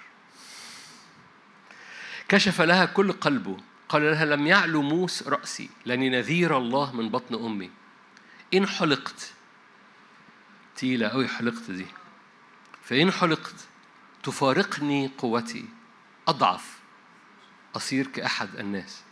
كشف 2.27 2.61
لها 2.61 2.85
كل 2.85 3.11
قلبه. 3.11 3.57
قال 3.89 4.01
لها 4.01 4.25
لم 4.25 4.47
يعلو 4.47 4.81
موس 4.81 5.27
رأسي 5.27 5.69
لأني 5.85 6.09
نذير 6.09 6.57
الله 6.57 6.95
من 6.95 7.09
بطن 7.09 7.35
أمي. 7.35 7.71
إن 8.53 8.67
حلقت 8.67 9.33
تقيلة 10.75 11.07
أوي 11.07 11.27
حلقت 11.27 11.71
دي. 11.71 11.85
فإن 12.83 13.11
حلقت 13.11 13.55
تفارقني 14.23 15.11
قوتي 15.17 15.65
أضعف 16.27 16.79
أصير 17.75 18.07
كأحد 18.07 18.55
الناس. 18.55 19.03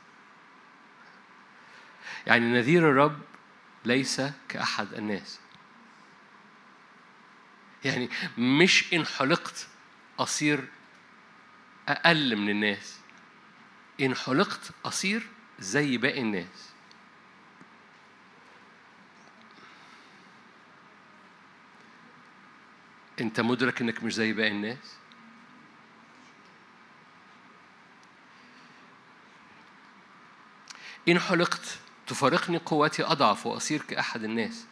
يعني 2.28 2.54
نذير 2.54 2.90
الرب 2.90 3.22
ليس 3.86 4.22
كأحد 4.50 4.94
الناس. 4.94 5.40
يعني 7.86 8.10
مش 8.38 8.94
إن 8.94 9.06
حلقت 9.06 9.68
أصير 10.20 10.68
أقل 11.88 12.36
من 12.36 12.50
الناس. 12.50 12.97
إن 14.02 14.16
حلقت 14.16 14.72
أصير 14.86 15.28
زي 15.60 15.98
باقي 15.98 16.22
الناس. 16.22 16.70
أنت 23.22 23.40
مدرك 23.40 23.82
إنك 23.82 24.04
مش 24.04 24.14
زي 24.14 24.34
باقي 24.34 24.52
الناس؟ 24.52 24.98
إن 31.08 31.20
حلقت 31.20 31.80
تفارقني 32.08 32.58
قوتي 32.58 33.04
أضعف 33.04 33.46
وأصير 33.46 33.82
كأحد 33.82 34.24
الناس. 34.24 34.66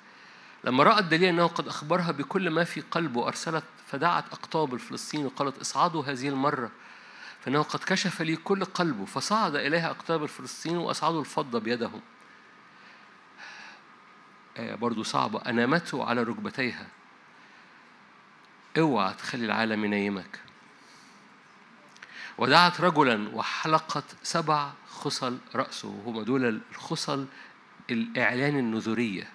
لما 0.64 0.84
رأت 0.84 1.04
دليل 1.04 1.30
أنه 1.30 1.48
قد 1.48 1.68
أخبرها 1.68 2.12
بكل 2.12 2.50
ما 2.50 2.64
في 2.64 2.82
قلبه 2.82 3.28
أرسلت 3.28 3.64
فدعت 3.88 4.26
أقطاب 4.34 4.74
الفلسطيني 4.74 5.26
وقالت 5.26 5.58
اصعدوا 5.58 6.04
هذه 6.04 6.30
المرة. 6.30 6.72
فإنه 7.46 7.62
قد 7.62 7.80
كشف 7.80 8.22
لي 8.22 8.36
كل 8.36 8.66
قلبه 8.66 9.06
فصعد 9.06 9.56
إليها 9.56 9.90
أقطاب 9.90 10.24
الفلسطيني 10.24 10.78
وأصعدوا 10.78 11.20
الفضة 11.20 11.60
بيدهم. 11.60 12.02
آية 14.58 14.76
برضو 14.76 15.04
صعبة 15.04 15.40
أنامته 15.40 16.06
على 16.06 16.24
ركبتيها. 16.24 16.88
اوعى 18.78 19.14
تخلي 19.14 19.46
العالم 19.46 19.86
ينيمك. 19.86 20.40
ودعت 22.38 22.82
رجلا 22.82 23.36
وحلقت 23.36 24.16
سبع 24.24 24.72
خصل 24.90 25.38
رأسه. 25.56 25.88
وهم 25.88 26.22
دول 26.22 26.62
الخصل 26.72 27.28
الإعلان 27.90 28.60
النذورية 28.60 29.32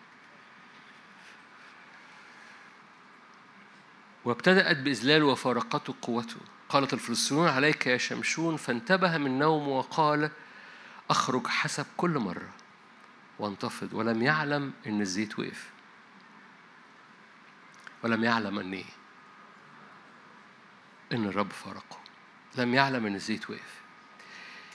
وابتدأت 4.25 4.77
بإذلال 4.77 5.23
وفارقته 5.23 5.95
قوته. 6.03 6.41
قالت 6.71 6.93
الفلسطينيون 6.95 7.49
عليك 7.49 7.87
يا 7.87 7.97
شمشون 7.97 8.57
فانتبه 8.57 9.19
من 9.19 9.39
نومه 9.39 9.69
وقال 9.69 10.31
أخرج 11.11 11.47
حسب 11.47 11.87
كل 11.97 12.11
مرة 12.11 12.51
وانتفض 13.39 13.93
ولم 13.95 14.23
يعلم 14.23 14.73
إن 14.87 15.01
الزيت 15.01 15.39
وقف 15.39 15.71
ولم 18.05 18.25
يعلم 18.25 18.59
أن 18.59 18.73
إيه؟ 18.73 18.85
إن 21.13 21.25
الرب 21.25 21.53
فارقه 21.53 21.99
لم 22.57 22.75
يعلم 22.75 23.07
إن 23.07 23.15
الزيت 23.15 23.51
وقف 23.51 23.81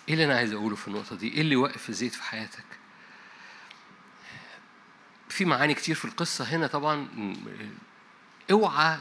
إيه 0.08 0.14
اللي 0.14 0.26
أنا 0.26 0.38
عايز 0.38 0.54
أقوله 0.54 0.76
في 0.76 0.88
النقطة 0.88 1.16
دي؟ 1.16 1.34
إيه 1.34 1.42
اللي 1.42 1.56
وقف 1.56 1.90
الزيت 1.90 2.14
في 2.14 2.24
حياتك؟ 2.24 2.66
في 5.30 5.46
معاني 5.46 5.74
كتير 5.74 5.96
في 5.96 6.06
القصة 6.06 6.46
هنا 6.46 6.68
طبعا 6.68 7.08
اوعى 8.52 8.98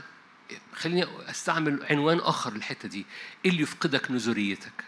خليني 0.75 1.31
أستعمل 1.31 1.87
عنوان 1.91 2.19
آخر 2.19 2.53
للحتة 2.53 2.89
دي. 2.89 3.07
إيه 3.45 3.51
اللي 3.51 3.63
يفقدك 3.63 4.11
نزوريتك 4.11 4.85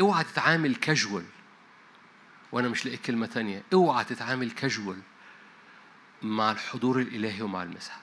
اوعى 0.00 0.24
تتعامل 0.24 0.74
كاجوال 0.76 1.24
وأنا 2.52 2.68
مش 2.68 2.84
لاقي 2.84 2.96
كلمة 2.96 3.26
تانية. 3.26 3.62
اوعى 3.72 4.04
تتعامل 4.04 4.50
كاجوال 4.50 5.00
مع 6.22 6.52
الحضور 6.52 7.00
الإلهي 7.00 7.42
ومع 7.42 7.62
المسحه 7.62 8.00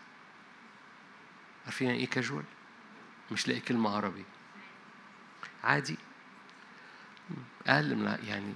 عارفين 1.65 1.88
يعني 1.88 1.99
إيه 1.99 2.07
كاجوال 2.07 2.43
مش 3.32 3.47
لاقي 3.47 3.59
كلمة 3.59 3.95
عربي. 3.95 4.26
عادي. 5.63 5.97
أقل 7.67 7.95
من 7.95 8.17
يعني 8.24 8.53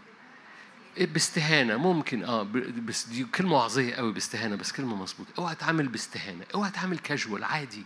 باستهانة 0.99 1.77
ممكن 1.77 2.23
آه 2.23 2.43
بس 2.85 3.05
دي 3.05 3.23
كلمة 3.23 3.55
وعظية 3.55 3.95
قوي 3.95 4.13
باستهانة 4.13 4.55
بس 4.55 4.71
كلمة 4.71 4.95
مظبوطة. 4.95 5.29
اوعى 5.37 5.55
تتعامل 5.55 5.87
باستهانة 5.87 6.45
اوعى 6.55 6.71
تتعامل 6.71 6.99
كاجوال 6.99 7.43
عادي. 7.43 7.83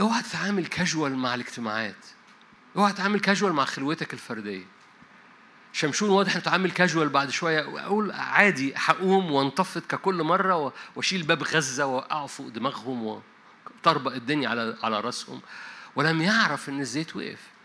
اوعى 0.00 0.22
تتعامل 0.22 0.66
كاجوال 0.66 1.16
مع 1.16 1.34
الاجتماعات. 1.34 2.06
اوعى 2.76 2.92
تتعامل 2.92 3.20
كاجوال 3.20 3.52
مع 3.52 3.64
خلوتك 3.64 4.12
الفردية. 4.12 4.64
شمشون 5.72 6.10
واضح 6.10 6.32
إنه 6.32 6.44
تعامل 6.44 6.70
كاجوال 6.70 7.08
بعد 7.08 7.30
شوية 7.30 7.84
أقول 7.86 8.12
عادي 8.12 8.72
هقوم 8.76 9.30
وانتفض 9.30 9.80
ككل 9.80 10.22
مرة 10.22 10.72
وأشيل 10.96 11.22
باب 11.22 11.42
غزة 11.42 11.86
واقع 11.86 12.26
فوق 12.26 12.48
دماغهم 12.48 13.20
وطربق 13.82 14.12
الدنيا 14.14 14.48
على 14.48 14.76
على 14.82 15.00
راسهم. 15.00 15.40
ولم 15.96 16.22
يعرف 16.22 16.68
إن 16.68 16.80
الزيت 16.80 17.16
وقف. 17.16 17.55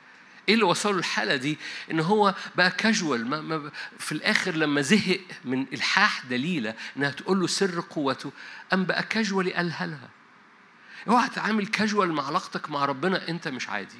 إيه 0.50 0.54
اللي 0.54 0.66
وصله 0.66 0.98
الحالة 0.98 1.36
دي؟ 1.36 1.58
إن 1.92 2.00
هو 2.00 2.36
بقى 2.56 2.72
كاجوال 2.72 3.28
ما 3.28 3.42
ما 3.42 3.72
في 4.00 4.12
الآخر 4.12 4.52
لما 4.56 4.82
زهق 4.82 5.20
من 5.46 5.66
الحاح 5.74 6.26
دليلة 6.26 6.76
إنها 6.98 7.10
تقول 7.10 7.40
له 7.40 7.48
سر 7.48 7.84
قوته 7.90 8.32
قام 8.72 8.86
بقى 8.86 9.04
كاجوال 9.04 9.54
قالها 9.54 9.86
لها. 9.88 10.10
اوعى 11.08 11.30
تتعامل 11.30 11.68
كاجوال 11.68 12.12
مع 12.12 12.28
علاقتك 12.28 12.70
مع 12.70 12.86
ربنا 12.86 13.30
أنت 13.30 13.48
مش 13.48 13.70
عادي. 13.70 14.00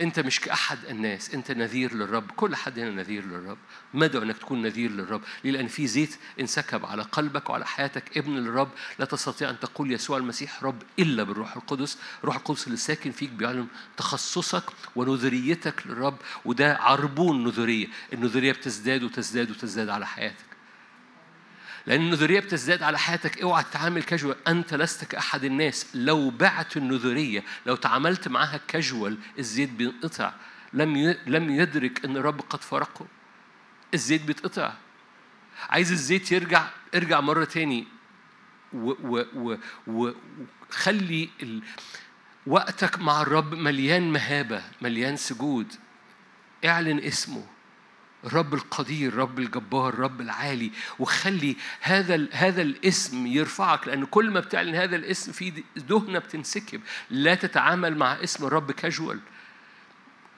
أنت 0.00 0.20
مش 0.20 0.40
كأحد 0.40 0.78
الناس 0.84 1.34
أنت 1.34 1.50
نذير 1.50 1.94
للرب 1.94 2.30
كل 2.30 2.56
حد 2.56 2.78
هنا 2.78 2.90
نذير 2.90 3.24
للرب. 3.24 3.58
مدعو 3.94 4.22
أنك 4.22 4.38
تكون 4.38 4.62
نذير 4.62 4.90
للرب 4.90 5.22
ليه 5.44 5.50
لأن 5.50 5.66
في 5.68 5.86
زيت 5.86 6.16
انسكب 6.40 6.86
على 6.86 7.02
قلبك 7.02 7.50
وعلى 7.50 7.66
حياتك. 7.66 8.18
ابن 8.18 8.36
للرب 8.36 8.70
لا 8.98 9.04
تستطيع 9.04 9.50
أن 9.50 9.60
تقول 9.60 9.92
يسوع 9.92 10.18
المسيح 10.18 10.64
رب 10.64 10.82
إلا 10.98 11.22
بالروح 11.22 11.56
القدس. 11.56 11.98
الروح 12.20 12.36
القدس 12.36 12.66
اللي 12.66 12.78
ساكن 12.78 13.10
فيك 13.10 13.30
بيعلن 13.30 13.66
تخصصك 13.96 14.64
ونذريتك 14.96 15.86
للرب 15.86 16.16
وده 16.44 16.76
عربون 16.76 17.44
نذرية. 17.44 17.86
النذرية 18.12 18.52
بتزداد 18.52 19.02
وتزداد 19.02 19.50
وتزداد 19.50 19.88
على 19.88 20.06
حياتك. 20.06 20.53
لأن 21.86 22.00
النذرية 22.00 22.40
بتزداد 22.40 22.82
على 22.82 22.98
حياتك. 22.98 23.42
اوعى 23.42 23.64
تتعامل 23.64 24.02
كاجوال 24.02 24.48
أنت 24.48 24.74
لست 24.74 25.04
كأحد 25.04 25.44
الناس. 25.44 25.86
لو 25.94 26.30
بعت 26.30 26.76
النذرية 26.76 27.44
لو 27.66 27.76
تعاملت 27.76 28.28
معاها 28.28 28.60
كاجوال 28.68 29.18
الزيت 29.38 29.70
بينقطع. 29.70 30.32
لم 30.72 31.16
لم 31.26 31.50
يدرك 31.50 32.04
أن 32.04 32.16
الرب 32.16 32.40
قد 32.40 32.62
فرقه 32.62 33.06
الزيت 33.94 34.22
بيتقطع. 34.22 34.72
عايز 35.68 35.92
الزيت 35.92 36.32
يرجع 36.32 36.66
ارجع 36.94 37.20
مرة 37.20 37.44
تاني. 37.44 37.86
وخلي 39.86 41.30
وقتك 42.46 42.98
مع 42.98 43.22
الرب 43.22 43.54
مليان 43.54 44.12
مهابة 44.12 44.62
مليان 44.82 45.16
سجود. 45.16 45.74
اعلن 46.64 46.98
اسمه. 46.98 47.46
الرب 48.24 48.54
القدير 48.54 49.12
الرب 49.12 49.38
الجبار 49.38 49.94
الرب 49.94 50.20
العالي. 50.20 50.70
وخلي 50.98 51.56
هذا 51.80 52.26
هذا 52.32 52.62
الاسم 52.62 53.26
يرفعك 53.26 53.88
لأن 53.88 54.04
كل 54.04 54.30
ما 54.30 54.40
بتعلن 54.40 54.74
هذا 54.74 54.96
الاسم 54.96 55.32
في 55.32 55.62
دهنة 55.76 56.18
بتنسكب. 56.18 56.80
لا 57.10 57.34
تتعامل 57.34 57.96
مع 57.96 58.12
اسم 58.12 58.46
الرب 58.46 58.72
كاجوال 58.72 59.20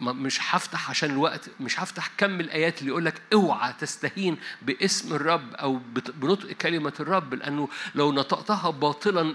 مش 0.01 0.39
هفتح 0.43 0.91
عشان 0.91 1.11
الوقت 1.11 1.51
مش 1.61 1.81
هفتح 1.81 2.11
كم 2.19 2.41
الآيات 2.41 2.79
اللي 2.79 2.91
يقول 2.91 3.05
لك 3.05 3.23
اوعى 3.33 3.73
تستهين 3.73 4.37
باسم 4.63 5.15
الرب 5.15 5.55
أو 5.55 5.81
بنطق 6.17 6.53
كلمة 6.53 6.93
الرب 7.01 7.35
لأنه 7.35 7.69
لو 7.95 8.13
نطقتها 8.13 8.71
باطلا 8.71 9.35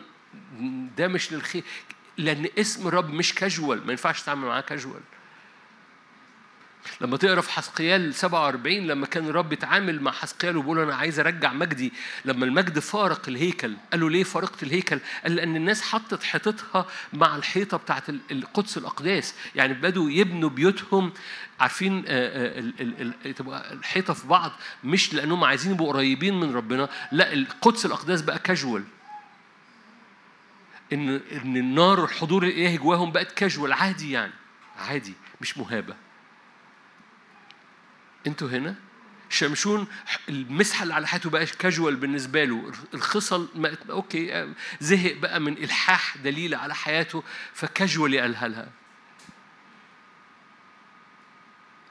ده 0.98 1.08
مش 1.08 1.34
للخير 1.34 1.64
لأن 2.18 2.48
اسم 2.60 2.88
الرب 2.88 3.10
مش 3.10 3.34
كاجوال 3.36 3.86
ما 3.86 3.92
ينفعش 3.92 4.22
تتعامل 4.22 4.48
معاه 4.48 4.62
كاجوال 4.62 5.02
لما 7.02 7.18
تقرا 7.18 7.42
في 7.42 7.52
حسقيال 7.52 8.16
47 8.16 8.76
لما 8.78 9.06
كان 9.06 9.28
الرب 9.30 9.50
بيتعامل 9.50 10.02
مع 10.02 10.12
حسقيال 10.12 10.58
وبيقول 10.58 10.80
أنا 10.80 10.96
عايز 10.96 11.20
أرجع 11.20 11.54
مجدي 11.54 11.94
لما 12.26 12.46
المجد 12.46 12.80
فارق 12.80 13.22
الهيكل. 13.28 13.76
قال 13.92 14.00
له 14.00 14.10
ليه 14.10 14.24
فارقت 14.24 14.64
الهيكل؟ 14.64 15.00
قال 15.24 15.36
لأن 15.36 15.56
الناس 15.56 15.82
حطت 15.82 16.24
حيطتها 16.24 16.86
مع 17.14 17.36
الحيطة 17.36 17.78
بتاعت 17.78 18.10
القدس 18.10 18.78
الأقداس. 18.78 19.36
يعني 19.56 19.74
بدوا 19.74 20.10
يبنوا 20.12 20.50
بيوتهم 20.50 21.12
عارفين 21.60 22.04
تبقى 23.36 23.74
الحيطة 23.74 24.14
في 24.14 24.28
بعض 24.28 24.52
مش 24.84 25.14
لأنهم 25.14 25.44
عايزين 25.44 25.72
يبقوا 25.72 25.94
قريبين 25.94 26.40
من 26.40 26.56
ربنا 26.56 26.90
لا 27.12 27.34
القدس 27.34 27.86
الأقداس 27.86 28.22
بقى 28.22 28.40
كاجوال 28.40 28.84
ان 30.94 31.10
إن 31.32 31.58
النار 31.58 32.00
والحضور 32.00 32.44
الالهي 32.44 32.78
جواهم 32.78 33.12
بقت 33.12 33.32
كاجوال 33.32 33.74
عادي 33.74 34.12
يعني 34.12 34.34
عادي 34.80 35.14
مش 35.42 35.58
مهابة. 35.58 35.96
أنتوا 38.28 38.50
هنا. 38.50 38.76
شمشون 39.30 39.88
المسحه 40.30 40.84
اللي 40.84 40.94
على 40.94 41.08
حياته 41.08 41.30
بقى 41.30 41.46
كاجوال 41.46 41.96
بالنسبة 41.96 42.44
له. 42.44 42.72
الخصل 42.94 43.50
ما 43.56 43.78
أوكي 43.90 44.54
زهق 44.80 45.14
بقى 45.14 45.40
من 45.40 45.58
إلحاح 45.58 46.18
دليل 46.18 46.56
على 46.56 46.76
حياته 46.76 47.24
فكاجوال 47.54 48.20
قالها 48.20 48.48
لها. 48.48 48.70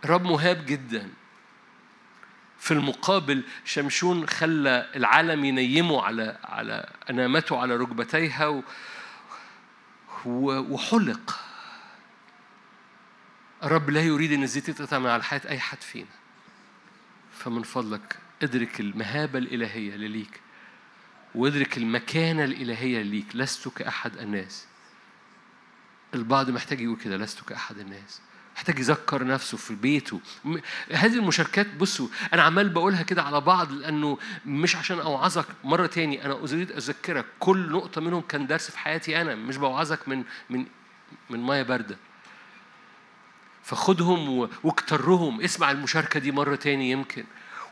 رب 0.05 0.23
مهاب 0.23 0.67
جدا. 0.67 1.11
في 2.59 2.71
المقابل 2.71 3.45
شمشون 3.65 4.29
خلى 4.29 4.91
العالم 4.97 5.45
ينيمه 5.45 6.03
على 6.03 6.39
على 6.45 6.93
أنامته 7.11 7.59
على 7.59 7.77
ركبتيها 7.77 8.63
وحلق. 10.27 11.41
الرب 13.63 13.91
لا 13.91 14.03
يريد 14.03 14.33
أن 14.33 14.43
الزيت 14.43 14.69
يتقطع 14.69 14.99
من 14.99 15.07
على 15.07 15.23
حياه 15.23 15.43
أي 15.49 15.59
حد 15.61 15.81
فينا. 15.81 16.20
فمن 17.41 17.63
فضلك 17.63 18.19
ادرك 18.43 18.81
المهابة 18.81 19.39
الإلهية 19.39 19.97
لليك 19.97 20.41
وادرك 21.35 21.79
المكانة 21.79 22.45
الإلهية 22.45 23.03
ليك 23.03 23.27
لست 23.35 23.69
كأحد 23.69 24.17
الناس. 24.17 24.67
البعض 26.15 26.51
محتاج 26.51 26.81
يقول 26.81 26.97
كده 26.97 27.17
لست 27.17 27.41
كأحد 27.41 27.79
الناس. 27.79 28.21
محتاج 28.57 28.79
يذكر 28.79 29.25
نفسه 29.25 29.57
في 29.57 29.75
بيته. 29.75 30.21
هذه 30.93 31.15
المشاركات 31.15 31.75
بصوا 31.75 32.09
أنا 32.35 32.43
عمال 32.43 32.69
بقولها 32.69 33.03
كده 33.03 33.23
على 33.23 33.41
بعض 33.41 33.73
لأنه 33.73 34.19
مش 34.47 34.77
عشان 34.77 35.01
أوعظك. 35.01 35.47
مرة 35.65 35.87
تاني 35.87 36.25
أنا 36.25 36.35
أريد 36.35 36.73
أذكرك 36.73 37.27
كل 37.39 37.71
نقطة 37.71 38.01
منهم 38.01 38.21
كان 38.21 38.47
درس 38.47 38.71
في 38.71 38.79
حياتي 38.79 39.21
أنا 39.21 39.35
مش 39.35 39.57
بوعظك 39.57 40.09
من 40.09 40.25
من 40.51 40.67
من 41.31 41.43
مية 41.43 41.63
باردة. 41.63 41.97
فخدهم 43.63 44.49
واكترهم. 44.65 45.41
اسمع 45.41 45.71
المشاركة 45.71 46.21
دي 46.21 46.33
مرة 46.33 46.55
تاني 46.57 46.91
يمكن. 46.91 47.25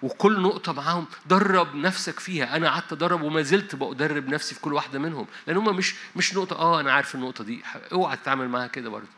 وكل 0.02 0.40
نقطة 0.40 0.72
معاهم 0.72 1.06
درب 1.26 1.74
نفسك 1.74 2.20
فيها. 2.20 2.56
أنا 2.56 2.70
قعدت 2.70 2.92
أدرب 2.92 3.22
وما 3.22 3.42
زلت 3.42 3.74
بدرب 3.74 4.28
نفسي 4.28 4.54
في 4.54 4.60
كل 4.60 4.72
واحدة 4.72 4.98
منهم. 4.98 5.26
لأن 5.46 5.56
هم 5.56 5.76
مش 5.76 5.94
مش 6.16 6.34
نقطة 6.34 6.56
آه 6.56 6.80
أنا 6.80 6.92
عارف 6.92 7.14
النقطة 7.14 7.44
دي. 7.44 7.62
أوعى 7.92 8.16
تتعامل 8.16 8.48
معاها 8.48 8.66
كده 8.66 8.90
برضه. 8.90 9.08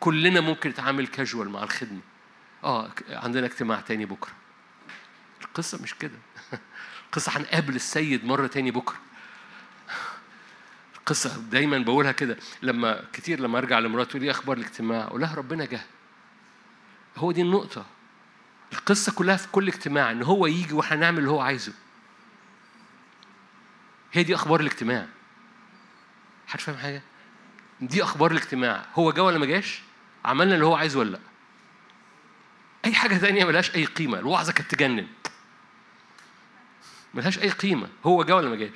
كلنا 0.00 0.40
ممكن 0.40 0.70
نتعامل 0.70 1.06
كاجوال 1.06 1.48
مع 1.48 1.62
الخدمة. 1.62 2.00
آه 2.64 2.90
عندنا 3.10 3.46
اجتماع 3.46 3.80
تاني 3.80 4.06
بكرة. 4.06 4.32
القصة 5.44 5.82
مش 5.82 5.94
كده. 5.94 6.18
القصة 7.06 7.32
هنقابل 7.36 7.74
السيد 7.76 8.24
مرة 8.24 8.46
تاني 8.46 8.70
بكرة. 8.70 8.96
قصة 11.06 11.40
دايما 11.50 11.78
بقولها 11.78 12.12
كده. 12.12 12.36
لما 12.62 13.04
كتير 13.12 13.40
لما 13.40 13.58
أرجع 13.58 13.78
لمراتي 13.78 14.10
تقول 14.10 14.22
لي 14.22 14.30
أخبار 14.30 14.56
الاجتماع؟ 14.56 15.04
أقول 15.04 15.20
لها 15.20 15.34
ربنا 15.34 15.64
جه. 15.64 15.80
هو 17.16 17.32
دي 17.32 17.42
النقطة. 17.42 17.86
القصة 18.72 19.12
كلها 19.12 19.36
في 19.36 19.48
كل 19.48 19.68
اجتماع 19.68 20.10
إن 20.10 20.22
هو 20.22 20.46
يجي 20.46 20.74
وإحنا 20.74 20.96
نعمل 20.96 21.18
اللي 21.18 21.30
هو 21.30 21.40
عايزه. 21.40 21.72
هي 24.12 24.22
دي 24.22 24.34
أخبار 24.34 24.60
الاجتماع. 24.60 25.06
حد 26.46 26.60
فاهم 26.60 26.76
حاجة؟ 26.76 27.02
دي 27.80 28.02
أخبار 28.02 28.30
الاجتماع. 28.30 28.86
هو 28.94 29.12
جه 29.12 29.22
ولا 29.22 29.38
ما 29.38 29.46
جاش؟ 29.46 29.82
عملنا 30.24 30.54
اللي 30.54 30.66
هو 30.66 30.74
عايزه 30.74 30.98
ولا 30.98 31.10
لأ؟ 31.10 31.20
أي 32.84 32.94
حاجة 32.94 33.16
تانية 33.16 33.44
ملهاش 33.44 33.74
أي 33.74 33.84
قيمة. 33.84 34.18
الوعظة 34.18 34.52
كانت 34.52 34.74
تجنن. 34.74 35.06
ملهاش 37.14 37.38
أي 37.38 37.50
قيمة. 37.50 37.88
هو 38.04 38.24
جه 38.24 38.36
ولا 38.36 38.48
ما 38.48 38.56
جاش؟ 38.56 38.70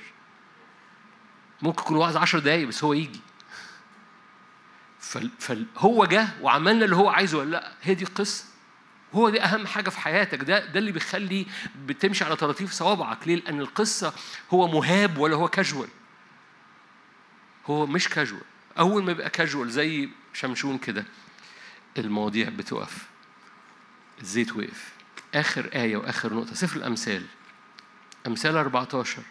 ممكن 1.62 1.82
يكون 1.82 1.96
وعظ 1.96 2.16
عشر 2.16 2.38
دقايق 2.38 2.68
بس 2.68 2.84
هو 2.84 2.92
يجي. 2.92 3.20
فهو 5.38 6.04
جه 6.04 6.28
وعملنا 6.40 6.84
اللي 6.84 6.96
هو 6.96 7.08
عايزه 7.08 7.38
ولا 7.38 7.50
لأ. 7.50 7.72
هي 7.82 7.94
دي 7.94 8.04
القصة. 8.04 8.44
هو 9.14 9.30
دي 9.30 9.42
أهم 9.42 9.66
حاجة 9.66 9.90
في 9.90 10.00
حياتك. 10.00 10.44
ده 10.44 10.64
ده 10.66 10.78
اللي 10.78 10.92
بيخلي 10.92 11.46
بتمشي 11.86 12.24
على 12.24 12.36
طراطيف 12.36 12.72
صوابعك. 12.72 13.28
ليه؟ 13.28 13.36
لأن 13.36 13.60
القصة 13.60 14.12
هو 14.50 14.68
مهاب 14.68 15.18
ولا 15.18 15.36
هو 15.36 15.48
كاجوال 15.48 15.88
هو 17.66 17.86
مش 17.86 18.08
كاجوال 18.08 18.42
أول 18.78 19.04
ما 19.04 19.12
يبقى 19.12 19.30
كاجوال 19.30 19.70
زي 19.70 20.08
شمشون 20.32 20.78
كده 20.78 21.04
المواضيع 21.98 22.48
بتقف. 22.48 23.06
الزيت 24.20 24.56
وقف. 24.56 24.92
آخر 25.34 25.70
آية 25.74 25.96
وآخر 25.96 26.34
نقطة. 26.34 26.54
سفر 26.54 26.76
الأمثال. 26.76 27.26
أمثال 28.26 28.56
14 28.56 29.22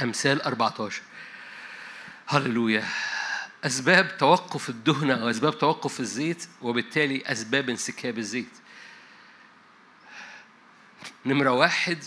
أمثال 0.00 0.42
14 0.42 1.02
هللويا. 2.26 2.84
أسباب 3.64 4.16
توقف 4.18 4.68
الدهنة 4.68 5.14
أو 5.14 5.30
أسباب 5.30 5.58
توقف 5.58 6.00
الزيت 6.00 6.48
وبالتالي 6.62 7.22
أسباب 7.26 7.70
انسكاب 7.70 8.18
الزيت. 8.18 8.58
نمرة 11.26 11.50
واحد 11.50 11.98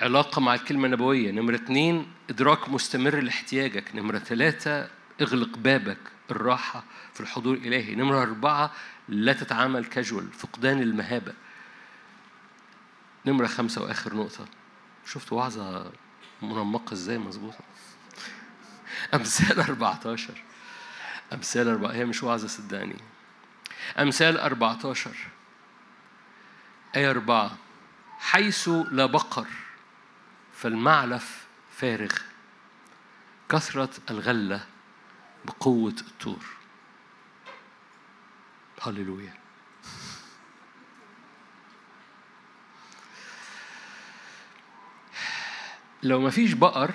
علاقة 0.00 0.40
مع 0.40 0.54
الكلمة 0.54 0.86
النبوية. 0.86 1.30
نمرة 1.30 1.54
اثنين 1.54 2.12
إدراك 2.30 2.68
مستمر 2.68 3.20
لاحتياجك. 3.20 3.94
نمرة 3.94 4.18
ثلاثة 4.18 4.88
اغلق 5.20 5.58
بابك 5.58 5.98
الراحة 6.30 6.84
في 7.14 7.20
الحضور 7.20 7.54
الإلهي 7.54 7.94
نمرة 7.94 8.22
أربعة 8.22 8.72
لا 9.08 9.32
تتعامل 9.32 9.84
كاجوال 9.84 10.32
فقدان 10.32 10.82
المهابة. 10.82 11.34
نمرة 13.26 13.46
خمسة 13.46 13.82
وآخر 13.82 14.14
نقطة. 14.14 14.46
شفت 15.06 15.32
وعظة؟ 15.32 15.92
منمقة 16.42 16.92
إزاي 16.92 17.18
مظبوطة؟ 17.18 17.64
أمثال 19.14 19.60
14 19.60 20.42
أمثال 21.32 21.68
4 21.68 21.92
هي 21.92 22.04
مش 22.04 22.22
وعظة 22.22 22.48
صدقني. 22.48 22.96
أمثال 23.98 24.38
14 24.38 25.16
آية 26.96 27.10
4 27.10 27.58
حيث 28.18 28.68
لا 28.68 29.06
بقر 29.06 29.46
فالمعلف 30.52 31.46
فارغ. 31.76 32.12
كثرة 33.48 33.90
الغلة 34.10 34.66
بقوة 35.44 35.94
الطور. 36.00 36.44
هللويا. 38.82 39.43
لو 46.04 46.20
ما 46.20 46.30
فيش 46.30 46.52
بقر 46.52 46.94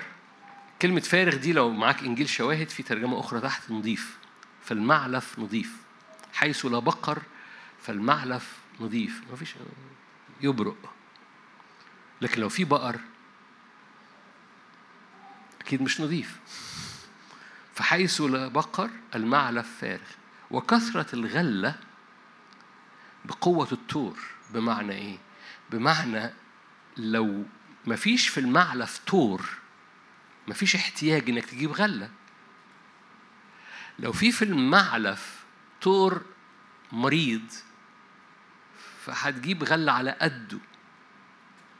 كلمة 0.82 1.00
فارغ 1.00 1.36
دي 1.36 1.52
لو 1.52 1.70
معاك 1.70 2.02
إنجيل 2.02 2.28
شواهد 2.28 2.68
في 2.68 2.82
ترجمة 2.82 3.20
أخرى 3.20 3.40
تحت 3.40 3.70
نضيف 3.70 4.18
فالمعلف 4.64 5.38
نضيف. 5.38 5.76
حيث 6.32 6.66
لا 6.66 6.78
بقر 6.78 7.22
فالمعلف 7.82 8.58
نضيف. 8.80 9.22
ما 9.30 9.36
فيش 9.36 9.54
يبرق. 10.40 10.94
لكن 12.20 12.40
لو 12.40 12.48
في 12.48 12.64
بقر 12.64 13.00
أكيد 15.60 15.82
مش 15.82 16.00
نضيف. 16.00 16.40
فحيث 17.74 18.20
لا 18.20 18.48
بقر 18.48 18.90
المعلف 19.14 19.76
فارغ. 19.80 20.10
وكثرة 20.50 21.14
الغلة 21.14 21.74
بقوة 23.24 23.68
التور. 23.72 24.18
بمعنى 24.50 24.92
إيه؟ 24.92 25.18
بمعنى 25.70 26.30
لو 26.96 27.44
مفيش 27.86 28.28
في 28.28 28.40
المعلف 28.40 29.00
تور 29.06 29.48
مفيش 30.48 30.76
احتياج 30.76 31.30
إنك 31.30 31.44
تجيب 31.44 31.72
غلة. 31.72 32.10
لو 33.98 34.12
في 34.12 34.32
في 34.32 34.44
المعلف 34.44 35.44
تور 35.80 36.22
مريض 36.92 37.52
فهتجيب 39.04 39.64
غلة 39.64 39.92
على 39.92 40.10
قده. 40.10 40.58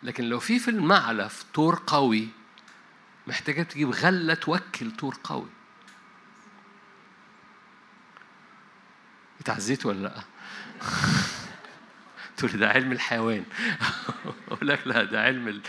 لكن 0.02 0.24
لو 0.24 0.40
في 0.40 0.58
في 0.58 0.70
المعلف 0.70 1.44
تور 1.52 1.82
قوي 1.86 2.28
محتاجة 3.26 3.62
تجيب 3.62 3.90
غلة 3.90 4.34
توكل 4.34 4.90
تور 4.90 5.18
قوي. 5.24 5.48
اتعزيت 9.40 9.86
ولا 9.86 9.98
لأ؟ 10.02 10.22
تقول 12.40 12.60
ده 12.60 12.68
علم 12.68 12.92
الحيوان. 12.92 13.44
أقول 14.48 14.68
لك 14.68 14.86
لا 14.86 15.04
ده 15.04 15.22
علم 15.22 15.48
ال... 15.48 15.62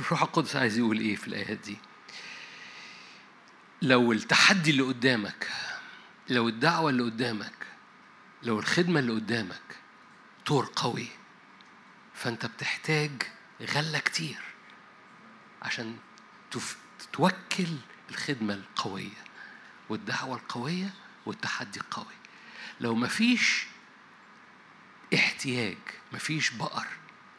الروح 0.00 0.22
القدس 0.22 0.56
عايز 0.56 0.78
يقول 0.78 0.98
إيه 0.98 1.16
في 1.16 1.28
الآيات 1.28 1.58
دي؟ 1.58 1.78
لو 3.82 4.12
التحدي 4.12 4.70
اللي 4.70 4.82
قدامك 4.82 5.48
لو 6.28 6.48
الدعوة 6.48 6.90
اللي 6.90 7.02
قدامك 7.02 7.66
لو 8.42 8.58
الخدمة 8.58 9.00
اللي 9.00 9.12
قدامك 9.12 9.76
طور 10.46 10.72
قوي 10.76 11.08
فأنت 12.14 12.46
بتحتاج 12.46 13.22
غلة 13.62 13.98
كتير 13.98 14.40
عشان 15.62 15.96
توكل 17.12 17.76
الخدمة 18.10 18.54
القوية 18.54 19.24
والدعوة 19.88 20.36
القوية 20.36 20.94
والتحدي 21.26 21.80
القوي. 21.80 22.25
لو 22.80 22.94
مفيش 22.94 23.66
احتياج 25.14 25.78
مفيش 26.12 26.50
بقر 26.50 26.86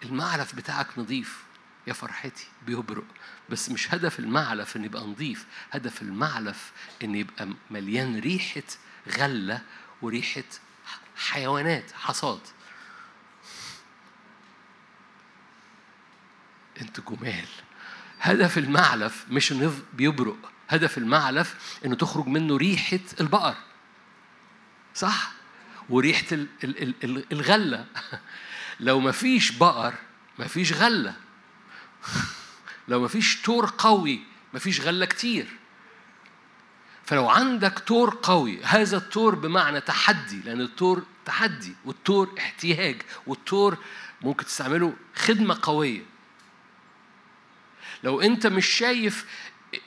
المعلف 0.04 0.56
بتاعك 0.56 0.88
نظيف 1.00 1.44
يا 1.88 1.94
فرحتي 1.94 2.48
بيبرق. 2.66 3.04
بس 3.50 3.70
مش 3.70 3.94
هدف 3.94 4.20
المعلف 4.20 4.76
إن 4.76 4.86
يبقى 4.86 5.04
نظيف 5.04 5.46
هدف 5.72 6.02
المعلف 6.02 6.72
إن 7.04 7.16
يبقى 7.16 7.50
مليان 7.72 8.20
ريحة 8.20 8.64
غلة 9.18 9.62
وريحة 10.02 10.44
حيوانات 11.16 11.92
حصاد. 11.92 12.40
أنت 16.82 17.00
جمال. 17.00 17.48
هدف 18.20 18.58
المعلف 18.58 19.26
مش 19.30 19.52
انه 19.52 19.80
بيبرق. 19.94 20.52
هدف 20.70 20.98
المعلف 20.98 21.78
إنه 21.86 21.96
تخرج 21.96 22.28
منه 22.28 22.58
ريحة 22.58 23.00
البقر. 23.20 23.56
صح؟ 24.98 25.32
وريحة 25.90 26.26
الغلة. 27.32 27.86
لو 28.80 29.00
مفيش 29.00 29.52
بقر 29.52 29.94
مفيش 30.40 30.74
غلة. 30.74 31.16
لو 32.88 33.04
مفيش 33.04 33.42
تور 33.42 33.74
قوي 33.78 34.20
مفيش 34.54 34.82
غلة 34.82 35.06
كتير. 35.06 35.48
فلو 37.06 37.30
عندك 37.30 37.80
تور 37.80 38.20
قوي 38.24 38.64
هذا 38.64 38.98
التور 38.98 39.36
بمعنى 39.36 39.82
تحدي 39.82 40.42
لأن 40.46 40.62
التور 40.62 41.04
تحدي 41.26 41.76
والتور 41.86 42.36
احتياج 42.38 43.02
والتور 43.28 43.78
ممكن 44.22 44.46
تستعمله 44.46 44.94
خدمة 45.16 45.60
قوية. 45.62 46.06
لو 48.04 48.22
أنت 48.22 48.48
مش 48.48 48.66
شايف 48.66 49.26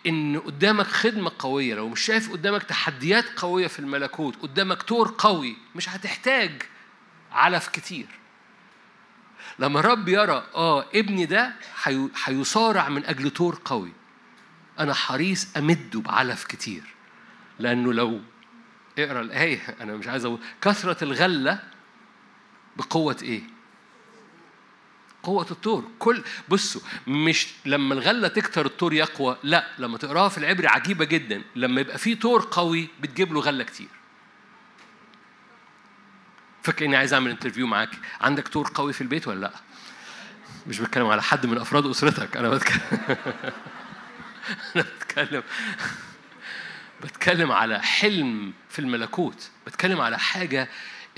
إن 0.07 0.41
قدامك 0.41 0.86
خدمة 0.86 1.32
قوية 1.38 1.74
لو 1.74 1.88
مش 1.88 2.01
شايف 2.01 2.32
قدامك 2.32 2.62
تحديات 2.62 3.24
قوية 3.41 3.66
في 3.66 3.78
الملكوت 3.78 4.36
قدامك 4.43 4.82
تور 4.82 5.14
قوي 5.18 5.57
مش 5.74 5.88
هتحتاج 5.88 6.62
علف 7.32 7.68
كتير. 7.68 8.07
لما 9.59 9.80
الرب 9.80 10.09
يرى 10.09 10.47
آه 10.55 10.84
ابني 10.95 11.26
ده 11.26 11.53
هيصارع 12.24 12.88
من 12.88 13.05
أجل 13.07 13.30
تور 13.30 13.61
قوي 13.64 13.93
أنا 14.78 14.95
حريص 14.95 15.57
أمده 15.57 16.01
بعلف 16.01 16.45
كتير. 16.45 16.82
لأنه 17.59 17.93
لو 17.93 18.20
اقرأ 18.99 19.20
الآية 19.20 19.76
أنا 19.80 19.97
مش 19.97 20.09
عايز 20.09 20.24
أقول 20.24 20.38
كثرة 20.62 21.05
الغلة 21.05 21.59
بقوة 22.76 23.16
إيه؟ 23.22 23.43
قوة 25.22 25.46
الطور. 25.50 25.90
كل 25.98 26.22
بصوا 26.48 26.80
مش 27.06 27.48
لما 27.66 27.94
الغلة 27.94 28.28
تكتر 28.28 28.66
الطور 28.66 28.92
يقوى 28.92 29.36
لا 29.42 29.66
لما 29.78 29.98
تقراها 29.98 30.28
في 30.28 30.38
العبري 30.38 30.66
عجيبة 30.66 31.04
جدا. 31.04 31.42
لما 31.56 31.80
يبقى 31.80 31.98
في 31.98 32.14
طور 32.14 32.48
قوي 32.50 32.88
بتجيب 33.00 33.32
له 33.32 33.40
غلة 33.40 33.64
كتير. 33.64 33.88
فاكر 36.62 36.84
إني 36.84 36.96
عايز 36.96 37.14
أعمل 37.14 37.30
انترفيو 37.30 37.66
معاك. 37.66 37.90
عندك 38.20 38.48
طور 38.48 38.70
قوي 38.74 38.92
في 38.92 39.00
البيت 39.00 39.28
ولا 39.28 39.40
لأ؟ 39.40 39.52
مش 40.66 40.80
بتكلم 40.80 41.06
على 41.06 41.22
حد 41.22 41.46
من 41.46 41.58
أفراد 41.58 41.86
أسرتك 41.86 42.36
أنا 42.36 42.48
بتكلم 42.48 42.80
أنا 44.76 44.84
بتكلم 45.00 45.42
بتكلم 47.02 47.52
على 47.52 47.82
حلم 47.82 48.52
في 48.68 48.78
الملكوت. 48.78 49.50
بتكلم 49.66 50.00
على 50.00 50.18
حاجة 50.18 50.68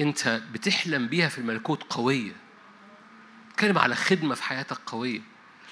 أنت 0.00 0.40
بتحلم 0.52 1.06
بيها 1.06 1.28
في 1.28 1.38
الملكوت 1.38 1.82
قوية. 1.82 2.41
بتكلم 3.52 3.78
على 3.78 3.94
خدمة 3.94 4.34
في 4.34 4.42
حياتك 4.42 4.78
قوية. 4.86 5.20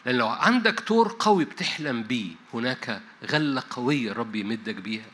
لأن 0.07 0.15
لو 0.17 0.29
عندك 0.29 0.81
تور 0.81 1.17
قوي 1.19 1.45
بتحلم 1.45 2.03
بيه 2.03 2.33
هناك 2.55 3.01
غلة 3.31 3.63
قوية 3.71 4.13
رب 4.13 4.35
يمدك 4.37 4.75
بيها. 4.75 5.07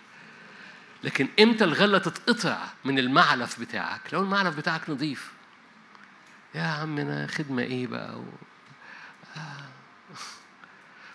لكن 1.05 1.29
إمتى 1.41 1.65
الغلة 1.65 1.99
تتقطع 1.99 2.67
من 2.85 2.99
المعلف 2.99 3.61
بتاعك؟ 3.61 4.01
لو 4.13 4.21
المعلف 4.23 4.57
بتاعك 4.57 4.91
نظيف. 4.91 5.33
يا 6.55 6.63
عمنا 6.63 7.27
خدمة 7.27 7.63
إيه 7.63 7.87
بقى؟ 7.87 8.19
و... 8.19 8.25
آه. 9.37 9.67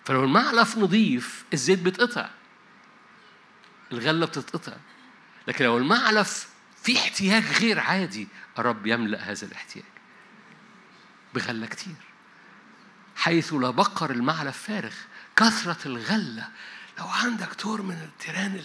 فلو 0.04 0.24
المعلف 0.24 0.78
نظيف 0.78 1.44
الزيت 1.52 1.78
بيتقطع 1.78 2.28
الغلة 3.92 4.26
بتتقطع. 4.26 4.76
لكن 5.48 5.64
لو 5.64 5.78
المعلف 5.78 6.48
في 6.82 6.98
احتياج 6.98 7.44
غير 7.60 7.80
عادي 7.80 8.28
الرب 8.58 8.86
يملأ 8.86 9.18
هذا 9.30 9.46
الاحتياج. 9.46 9.84
بغلة 11.34 11.66
كتير. 11.66 11.94
حيث 13.16 13.52
لا 13.52 13.70
بقر 13.70 14.10
المعلف 14.10 14.58
فارغ 14.58 14.94
كثرة 15.36 15.86
الغلة. 15.86 16.48
لو 16.98 17.06
عندك 17.06 17.54
تور 17.54 17.82
من 17.82 17.94
التيران 17.94 18.62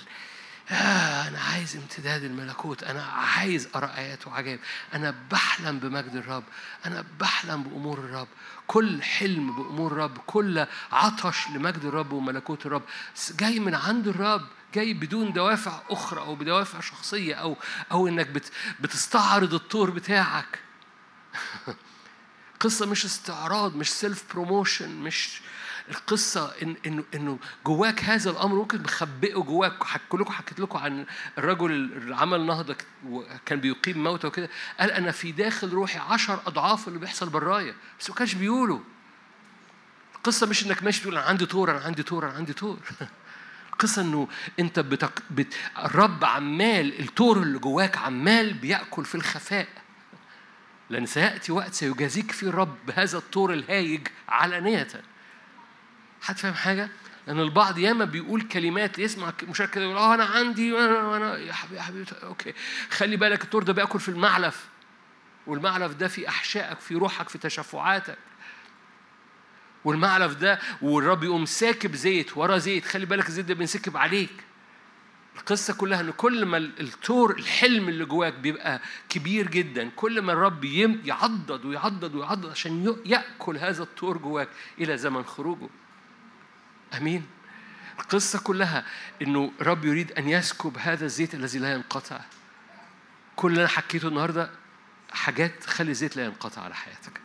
آه 0.70 1.28
أنا 1.28 1.40
عايز 1.40 1.76
امتداد 1.76 2.24
الملكوت. 2.24 2.84
أنا 2.84 3.04
عايز 3.04 3.68
أرى 3.76 3.92
آيات 3.98 4.28
وعجائب. 4.28 4.60
أنا 4.94 5.16
بحلم 5.32 5.80
بمجد 5.80 6.16
الرب. 6.16 6.44
أنا 6.86 7.06
بحلم 7.20 7.64
بأمور 7.64 7.98
الرب. 8.00 8.28
كل 8.68 9.04
حلم 9.04 9.56
بأمور 9.56 9.92
الرب 9.92 10.18
كل 10.18 10.66
عطش 10.92 11.50
لمجد 11.50 11.86
الرب 11.86 12.14
وملكوت 12.14 12.66
الرب. 12.66 12.84
جاي 13.40 13.60
من 13.60 13.76
عند 13.76 14.08
الرب 14.08 14.48
جاي 14.74 14.94
بدون 14.94 15.34
دوافع 15.34 15.82
أخرى 15.90 16.20
أو 16.20 16.36
بدوافع 16.36 16.80
شخصية 16.80 17.36
أو 17.36 17.58
أو 17.92 18.08
إنك 18.08 18.44
بتستعرض 18.80 19.54
التور 19.54 19.90
بتاعك. 19.90 20.60
قصة 22.60 22.86
مش 22.86 23.06
استعراض 23.06 23.76
مش 23.76 23.92
self 23.92 24.24
promotion 24.34 24.90
مش 24.90 25.42
القصة 25.90 26.54
إن 26.62 26.76
إنه 26.86 27.04
إنه 27.16 27.40
جواك 27.66 28.04
هذا 28.04 28.32
الأمر 28.32 28.56
ممكن 28.56 28.82
مخبئه 28.82 29.40
جواك. 29.40 29.84
حكيت 29.84 30.14
لكم 30.14 30.32
حكيت 30.34 30.60
لكم 30.60 30.80
عن 30.80 31.06
الرجل 31.38 31.72
اللي 31.72 32.16
عمل 32.16 32.46
نهضة 32.46 32.76
كان 33.46 33.60
بيقيم 33.60 34.04
موتى 34.04 34.28
وكده. 34.28 34.50
قال 34.80 34.92
أنا 34.92 35.12
في 35.12 35.32
داخل 35.32 35.70
روحي 35.70 36.00
عشر 36.00 36.40
أضعاف 36.48 36.88
اللي 36.88 37.00
بيحصل 37.00 37.30
برايا 37.30 37.76
بس 38.00 38.10
ما 38.10 38.16
كانش 38.16 38.34
بيقوله 38.34 38.84
القصة 40.16 40.48
مش 40.48 40.66
إنك 40.66 40.84
ماشي 40.84 41.02
تقول 41.02 41.18
أنا 41.18 41.26
عندي 41.26 41.46
تور 41.46 41.72
أنا 41.72 41.80
عندي 41.80 42.04
تور 42.04 42.26
أنا 42.26 42.34
عندي 42.34 42.54
تور 42.54 42.80
القصة 43.74 44.02
إنه 44.02 44.28
أنت 44.60 44.80
بتك... 44.80 45.24
بت... 45.32 45.54
الرب 45.78 46.26
عمال 46.26 47.00
التور 47.00 47.38
اللي 47.38 47.60
جواك 47.60 47.98
عمال 47.98 48.54
بيأكل 48.54 49.06
في 49.06 49.16
الخفاء. 49.16 49.68
لأن 50.90 51.06
سيأتي 51.06 51.52
وقت 51.52 51.74
سيجازيك 51.74 52.32
فيه 52.32 52.48
الرب 52.48 52.78
بهذا 52.88 53.18
التور 53.18 53.54
الهايج 53.54 54.08
علانية. 54.30 54.88
حد 56.22 56.38
فاهم 56.38 56.54
حاجة؟ 56.54 56.90
لأن 57.28 57.40
البعض 57.40 57.78
ياما 57.78 58.06
بيقول 58.06 58.42
كلمات 58.42 59.00
يسمع 59.00 59.34
مشاركة 59.44 59.82
يقول 59.82 59.98
آه 59.98 60.14
أنا 60.14 60.26
عندي 60.26 60.74
وأنا 60.74 61.38
يا 61.38 61.54
حبيبي 61.54 61.78
يا 61.78 61.82
حبيبي 61.82 62.06
okay. 62.24 62.54
خلي 62.90 63.18
بالك 63.18 63.44
التور 63.44 63.64
ده 63.64 63.74
بيأكل 63.74 64.00
في 64.00 64.10
المعلف. 64.10 64.68
والمعلف 65.48 65.94
ده 65.94 66.08
في 66.08 66.30
أحشائك 66.30 66.80
في 66.80 66.96
روحك 66.96 67.30
في 67.30 67.38
تشفعاتك. 67.38 68.18
والمعلف 69.86 70.34
ده 70.34 70.60
والرب 70.82 71.24
يقوم 71.24 71.46
ساكب 71.46 71.96
زيت 71.96 72.38
ورا 72.38 72.58
زيت. 72.58 72.86
خلي 72.86 73.06
بالك 73.06 73.28
الزيت 73.28 73.46
ده 73.46 73.54
بينسكب 73.54 73.98
عليك. 73.98 74.47
القصة 75.38 75.74
كلها 75.74 76.02
إن 76.02 76.12
كل 76.12 76.46
ما 76.46 76.58
التور 76.58 77.32
الحلم 77.32 77.90
اللي 77.90 78.06
جواك 78.06 78.34
بيبقى 78.34 78.82
كبير 79.10 79.48
جدا 79.48 79.90
كل 79.96 80.22
ما 80.22 80.34
الرب 80.34 80.64
يعضد 81.06 81.66
ويعضد 81.66 82.16
ويعضد 82.16 82.50
عشان 82.50 82.98
يأكل 83.06 83.58
هذا 83.58 83.84
التور 83.84 84.18
جواك 84.18 84.50
إلى 84.80 84.98
زمن 84.98 85.24
خروجه. 85.24 85.70
أمين. 86.98 87.26
القصة 88.00 88.40
كلها 88.40 88.86
إنه 89.22 89.52
الرب 89.62 89.86
يريد 89.86 90.12
أن 90.12 90.30
يسكب 90.30 90.78
هذا 90.78 91.06
الزيت 91.06 91.34
الذي 91.34 91.60
لا 91.60 91.74
ينقطع. 91.74 92.20
كل 93.36 93.52
اللي 93.52 93.62
أنا 93.62 93.70
حكيته 93.70 94.08
النهاردة 94.08 94.50
حاجات 95.12 95.64
تخلي 95.64 95.92
الزيت 95.92 96.18
لا 96.18 96.26
ينقطع 96.26 96.62
على 96.62 96.76
حياتك. 96.76 97.22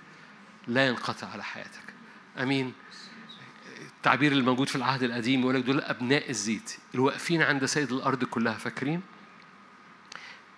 لا 0.66 0.86
ينقطع 0.86 1.26
على 1.28 1.44
حياتك. 1.44 1.94
أمين. 2.38 2.72
التعبير 4.02 4.32
اللي 4.32 4.42
موجود 4.42 4.68
في 4.68 4.76
العهد 4.76 5.02
القديم 5.02 5.40
يقول 5.40 5.54
لك 5.54 5.64
دول 5.64 5.80
أبناء 5.80 6.30
الزيت 6.30 6.76
الواقفين 6.94 7.42
عند 7.42 7.64
سيد 7.64 7.92
الأرض 7.92 8.24
كلها 8.24 8.54
فاكرين؟ 8.54 9.00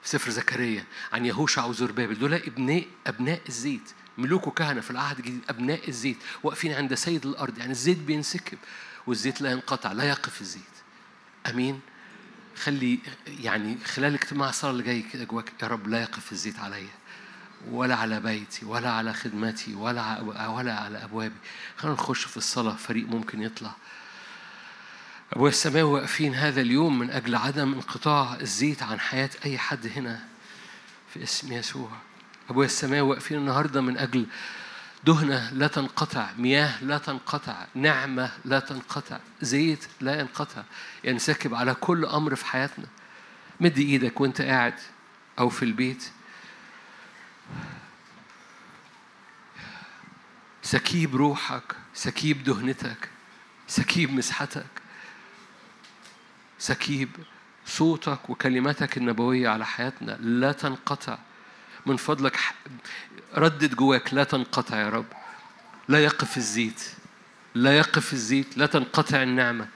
في 0.03 0.09
سفر 0.09 0.30
زكريا 0.30 0.84
عن 1.12 1.26
يهوشع 1.26 1.64
وزربابل 1.64 2.18
دول 2.18 2.34
ابناء 2.34 2.84
أبناء 3.07 3.40
الزيت 3.49 3.90
ملوك 4.18 4.47
وكهنة 4.47 4.80
في 4.80 4.90
العهد 4.90 5.18
الجديد 5.18 5.40
أبناء 5.49 5.88
الزيت 5.88 6.16
واقفين 6.42 6.72
عند 6.72 6.95
سيد 6.95 7.26
الأرض 7.26 7.59
يعني 7.59 7.70
الزيت 7.72 7.99
بينسكب 7.99 8.59
والزيت 9.07 9.40
لا 9.40 9.51
ينقطع 9.51 9.92
لا 9.92 10.05
يقف 10.05 10.40
الزيت. 10.40 10.62
أمين؟ 11.51 11.80
خلي 12.57 12.99
يعني 13.26 13.78
خلال 13.84 14.09
الاجتماع 14.09 14.49
الصلاة 14.49 14.70
اللي 14.70 14.82
جاي 14.82 15.03
كده 15.03 15.24
جواك 15.24 15.53
يا 15.62 15.68
رب 15.68 15.88
لا 15.88 16.03
يقف 16.03 16.32
الزيت 16.32 16.59
عليا. 16.59 17.03
ولا 17.71 17.95
على 17.95 18.21
بيتي 18.21 18.67
ولا 18.67 18.91
على 18.91 19.12
خدمتي 19.12 19.75
ولا 19.75 20.21
ولا 20.49 20.75
على 20.75 21.05
أبوابي. 21.05 21.35
خلينا 21.77 21.97
نخش 21.97 22.25
في 22.25 22.37
الصلاة. 22.37 22.75
فريق 22.75 23.09
ممكن 23.09 23.43
يطلع. 23.43 23.71
أبويا 25.33 25.51
السماوي 25.51 25.93
واقفين. 25.93 26.35
هذا 26.35 26.61
اليوم 26.61 26.99
من 26.99 27.11
أجل 27.11 27.35
عدم 27.35 27.73
انقطاع 27.73 28.35
الزيت 28.41 28.83
عن 28.83 29.01
حياة 29.01 29.31
أي 29.45 29.59
حد 29.59 29.87
هنا 29.97 30.25
في 31.15 31.23
اسم 31.23 31.53
يسوع. 31.53 31.91
أبويا 32.51 32.67
السماوي 32.67 33.11
واقفين 33.11 33.39
النهاردة 33.39 33.81
من 33.81 33.99
أجل 33.99 34.27
دهنة 35.05 35.51
لا 35.53 35.67
تنقطع 35.67 36.29
مياه 36.39 36.85
لا 36.85 36.99
تنقطع 36.99 37.67
نعمة 37.75 38.31
لا 38.45 38.61
تنقطع 38.61 39.19
زيت 39.41 39.85
لا 40.01 40.21
ينقطع. 40.21 40.62
ينسكب 41.05 41.55
على 41.55 41.75
كل 41.75 42.05
أمر 42.05 42.35
في 42.35 42.47
حياتنا. 42.47 42.87
مد 43.61 43.79
إيدك 43.79 44.21
وأنت 44.21 44.41
قاعد 44.43 44.75
أو 45.39 45.49
في 45.49 45.65
البيت. 45.65 46.11
سكيب 50.62 51.16
روحك 51.16 51.76
سكيب 51.94 52.44
دهنتك 52.44 53.09
سكيب 53.68 54.12
مسحتك 54.12 54.66
سكيب 56.59 57.11
صوتك 57.66 58.30
وكلماتك 58.30 58.96
النبوية 58.96 59.48
على 59.48 59.66
حياتنا. 59.66 60.18
لا 60.20 60.52
تنقطع. 60.52 61.18
من 61.86 61.96
فضلك 61.96 62.38
ردد 63.34 63.74
جواك. 63.74 64.14
لا 64.14 64.24
تنقطع 64.24 64.76
يا 64.76 64.88
رب. 64.88 65.07
لا 65.88 66.05
يقف 66.05 66.36
الزيت. 66.36 66.82
لا 67.55 67.78
يقف 67.78 68.12
الزيت. 68.12 68.59
لا 68.59 68.66
تنقطع 68.66 69.22
النعمة. 69.22 69.68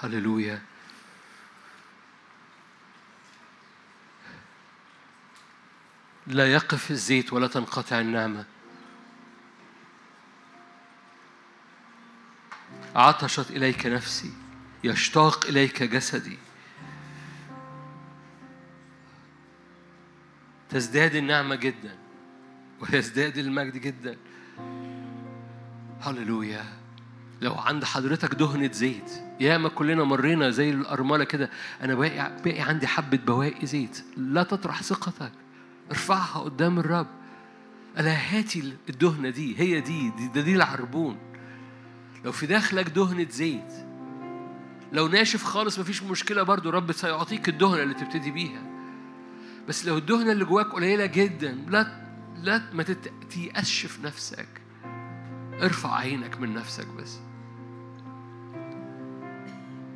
هللويا. 0.00 0.62
لا 6.26 6.52
يقف 6.52 6.90
الزيت 6.90 7.32
ولا 7.32 7.46
تنقطع 7.46 8.00
النعمة. 8.00 8.44
عطشت 12.94 13.50
إليك 13.50 13.86
نفسي 13.86 14.32
يشتاق 14.84 15.46
إليك 15.46 15.82
جسدي. 15.82 16.38
تزداد 20.70 21.14
النعمة 21.14 21.54
جدا 21.54 21.98
ويزداد 22.80 23.38
المجد 23.38 23.76
جدا. 23.76 24.16
هللويا. 26.00 26.64
لو 27.40 27.54
عند 27.54 27.84
حضرتك 27.84 28.34
دهنة 28.34 28.72
زيت 28.72 29.10
ياما 29.40 29.68
كلنا 29.68 30.04
مرينا 30.04 30.50
زي 30.50 30.70
الأرملة 30.70 31.24
كده 31.24 31.50
أنا 31.82 31.94
باقي 31.94 32.42
باقي 32.44 32.60
عندي 32.60 32.86
حبة 32.86 33.16
بواقي 33.16 33.66
زيت 33.66 34.04
لا 34.16 34.42
تطرح 34.42 34.82
ثقتك. 34.82 35.32
ارفعها 35.90 36.40
قدام 36.40 36.78
الرب. 36.78 37.06
ألا 37.98 38.12
هاتي 38.12 38.72
الدهنة 38.88 39.30
دي 39.30 39.60
هي 39.60 39.80
دي 39.80 40.10
دي, 40.10 40.28
دي, 40.28 40.42
دي 40.42 40.54
العربون. 40.54 41.18
لو 42.24 42.32
في 42.32 42.46
داخلك 42.46 42.88
دهنة 42.88 43.26
زيت 43.30 43.72
لو 44.92 45.08
ناشف 45.08 45.44
خالص 45.44 45.78
مفيش 45.78 46.02
مشكلة 46.02 46.42
برضو 46.42 46.70
رب 46.70 46.92
سيعطيك 46.92 47.48
الدهنة 47.48 47.82
اللي 47.82 47.94
تبتدي 47.94 48.30
بيها. 48.30 48.62
بس 49.68 49.86
لو 49.86 49.98
الدهنة 49.98 50.32
اللي 50.32 50.44
جواك 50.44 50.66
قليلة 50.66 51.06
جدا 51.06 51.52
لا 51.68 52.06
لا 52.36 52.62
ما 52.72 52.82
تتيأسش 52.82 53.86
في 53.86 54.02
نفسك. 54.02 54.48
ارفع 55.62 55.94
عينك 55.94 56.40
من 56.40 56.54
نفسك 56.54 56.86
بس. 56.86 57.18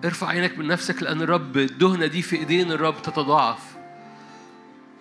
ارفع 0.05 0.27
عينك 0.27 0.59
من 0.59 0.67
نفسك 0.67 1.03
لأن 1.03 1.23
الرب 1.23 1.57
الدهنة 1.57 2.07
دي 2.07 2.23
في 2.23 2.37
إيدين 2.37 2.73
الرب 2.73 3.03
تتضاعف. 3.03 3.70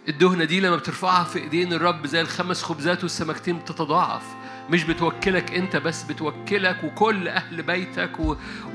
الدهنة 0.10 0.44
دي 0.44 0.60
لما 0.60 0.76
بترفعها 0.76 1.24
في 1.24 1.40
إيدين 1.40 1.74
الرب 1.74 2.08
زي 2.08 2.22
الخمس 2.22 2.64
خبزات 2.64 3.04
والسمكتين 3.04 3.60
بتتضاعف. 3.60 4.24
مش 4.70 4.84
بتوكلك 4.84 5.54
أنت 5.54 5.76
بس 5.76 6.04
بتوكلك 6.04 6.84
وكل 6.84 7.28
أهل 7.28 7.62
بيتك. 7.62 8.12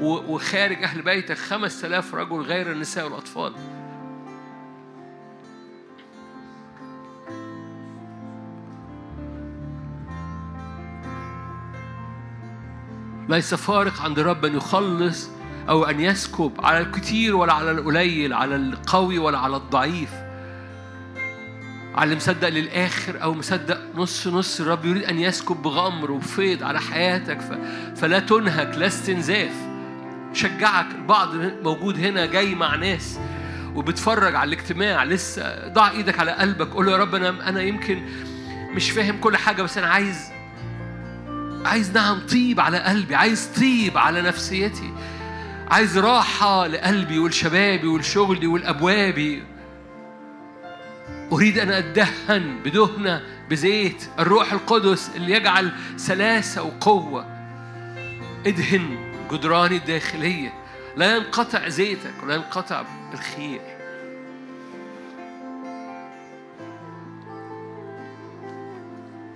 وخارج 0.00 0.82
أهل 0.82 1.02
بيتك. 1.02 1.38
خمس 1.38 1.84
آلاف 1.84 2.14
رجل 2.14 2.40
غير 2.40 2.72
النساء 2.72 3.04
والأطفال. 3.04 3.52
ليس 13.28 13.54
فارق 13.54 14.02
عند 14.02 14.18
الرب 14.18 14.44
أن 14.44 14.56
يخلص 14.56 15.30
أو 15.68 15.84
أن 15.84 16.00
يسكب 16.00 16.52
على 16.58 16.78
الكثير 16.78 17.36
ولا 17.36 17.52
على 17.52 17.70
القليل 17.70 18.32
على 18.32 18.56
القوي 18.56 19.18
ولا 19.18 19.38
على 19.38 19.56
الضعيف. 19.56 20.23
على 21.94 22.04
اللي 22.04 22.16
مصدق 22.16 22.48
للآخر 22.48 23.22
أو 23.22 23.34
مصدق 23.34 23.80
نص 23.94 24.26
نص 24.26 24.60
الرب 24.60 24.84
يريد 24.84 25.04
أن 25.04 25.18
يسكب 25.18 25.56
بغمر 25.56 26.10
وفيض 26.10 26.62
على 26.62 26.80
حياتك. 26.80 27.40
ف... 27.40 27.52
فلا 28.00 28.18
تنهك 28.18 28.78
لا 28.78 28.86
استنزاف. 28.86 29.52
شجعك 30.32 30.86
البعض 30.94 31.34
موجود 31.62 31.98
هنا 31.98 32.26
جاي 32.26 32.54
مع 32.54 32.74
ناس 32.74 33.18
وبتفرج 33.74 34.34
على 34.34 34.48
الاجتماع 34.48 35.04
لسه 35.04 35.68
ضع 35.68 35.90
إيدك 35.90 36.18
على 36.18 36.30
قلبك. 36.30 36.68
قول 36.68 36.88
يا 36.88 36.96
رب 36.96 37.14
أنا 37.14 37.48
أنا 37.48 37.62
يمكن 37.62 38.02
مش 38.74 38.90
فاهم 38.90 39.20
كل 39.20 39.36
حاجة 39.36 39.62
بس 39.62 39.78
أنا 39.78 39.86
عايز 39.86 40.18
عايز 41.64 41.90
نعم 41.90 42.20
طيب 42.26 42.60
على 42.60 42.78
قلبي 42.78 43.14
عايز 43.14 43.48
طيب 43.60 43.98
على 43.98 44.22
نفسيتي. 44.22 44.92
عايز 45.70 45.98
راحة 45.98 46.66
لقلبي 46.66 47.18
ولشبابي 47.18 47.86
ولشغلي 47.86 48.46
ولأبوابي. 48.46 49.53
أريد 51.32 51.58
أن 51.58 51.70
أدهن 51.70 52.56
بدهنة 52.64 53.22
بزيت 53.50 54.08
الروح 54.18 54.52
القدس 54.52 55.10
اللي 55.16 55.32
يجعل 55.32 55.72
سلاسة 55.96 56.62
وقوة. 56.62 57.26
ادهن 58.46 59.12
جدراني 59.32 59.76
الداخلية. 59.76 60.52
لا 60.96 61.16
ينقطع 61.16 61.68
زيتك 61.68 62.12
ولا 62.22 62.34
ينقطع 62.34 62.84
الخير. 63.12 63.60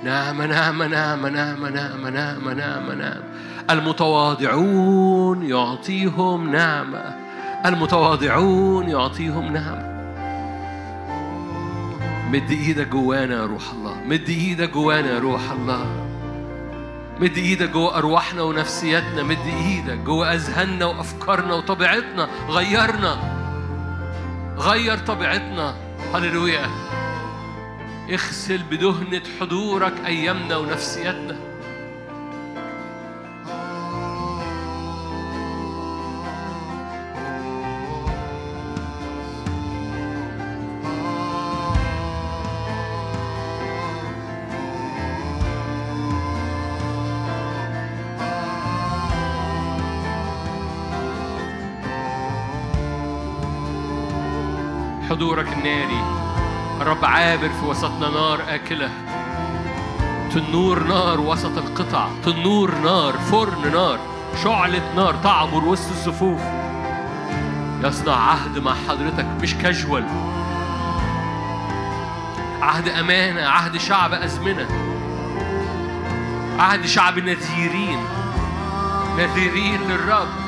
نعم 0.05 0.43
نعم 0.43 0.82
نعم 0.82 1.26
نعم 1.26 1.66
نعم 1.66 2.09
نعم 2.09 2.51
نعم 2.51 2.93
نعم. 2.93 3.22
المتواضعون 3.70 5.43
يعطيهم 5.43 6.53
نعمة. 6.53 7.16
المتواضعون 7.66 8.89
يعطيهم 8.89 9.53
نعمة. 9.53 9.97
مد 12.29 12.51
إيدك 12.51 12.89
جوانا 12.89 13.35
يا 13.35 13.47
روح 13.47 13.72
الله. 13.72 14.05
مد 14.05 14.29
إيدك 14.29 14.70
جوانا 14.70 15.11
يا 15.11 15.18
روح 15.18 15.51
الله. 15.51 16.09
مد 17.20 17.37
إيدك 17.37 17.70
جوا 17.70 17.99
أرواحنا 17.99 18.43
ونفسياتنا. 18.43 19.22
مد 19.22 19.47
إيدك 19.47 19.99
جوا 19.99 20.35
أذهاننا 20.35 20.87
وأفكارنا 20.87 21.55
وطبيعتنا. 21.55 22.29
غيرنا. 22.49 23.16
غير 24.59 24.99
طبيعتنا. 24.99 25.74
هللويا. 26.14 26.66
اغسل 28.11 28.62
بدهنة 28.70 29.22
حضورك 29.41 29.95
أيامنا 30.07 30.57
ونفسياتنا. 30.57 31.37
حضورك 55.19 55.53
الناري. 55.53 56.03
الرب 56.81 57.05
عابر 57.05 57.49
في 57.49 57.66
وسطنا 57.66 58.11
نار 58.11 58.41
آكلة. 58.49 58.91
تنور 60.33 60.83
نار 60.85 61.21
وسط 61.21 61.59
القطع. 61.59 62.09
تنور 62.25 62.75
نار 62.75 63.12
فرن 63.12 63.73
نار. 63.73 63.99
شعلة 64.45 64.95
نار 64.97 65.14
تعبر 65.14 65.64
وسط 65.64 65.91
الصفوف 65.91 66.41
يصنع 67.85 68.16
عهد 68.16 68.59
مع 68.59 68.75
حضرتك 68.89 69.27
مش 69.43 69.55
كاجوال. 69.55 70.05
عهد 72.62 72.89
أمانة 72.89 73.43
عهد 73.43 73.77
شعب 73.77 74.12
أزمنة. 74.12 74.69
عهد 76.59 76.87
شعب 76.87 77.19
نذيرين. 77.19 77.99
نذيرين 79.19 79.81
للرب. 79.81 80.47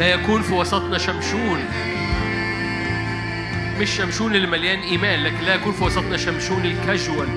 لا 0.00 0.08
يكون 0.08 0.42
في 0.42 0.54
وسطنا 0.54 0.98
شمشون. 0.98 1.64
مش 3.80 3.90
شمشون 3.90 4.34
اللي 4.34 4.46
مليان 4.46 4.78
إيمان 4.78 5.22
لكن 5.22 5.44
لا 5.44 5.54
يكون 5.54 5.72
في 5.72 5.84
وسطنا 5.84 6.16
شمشون 6.16 6.64
الكاجوال 6.64 7.28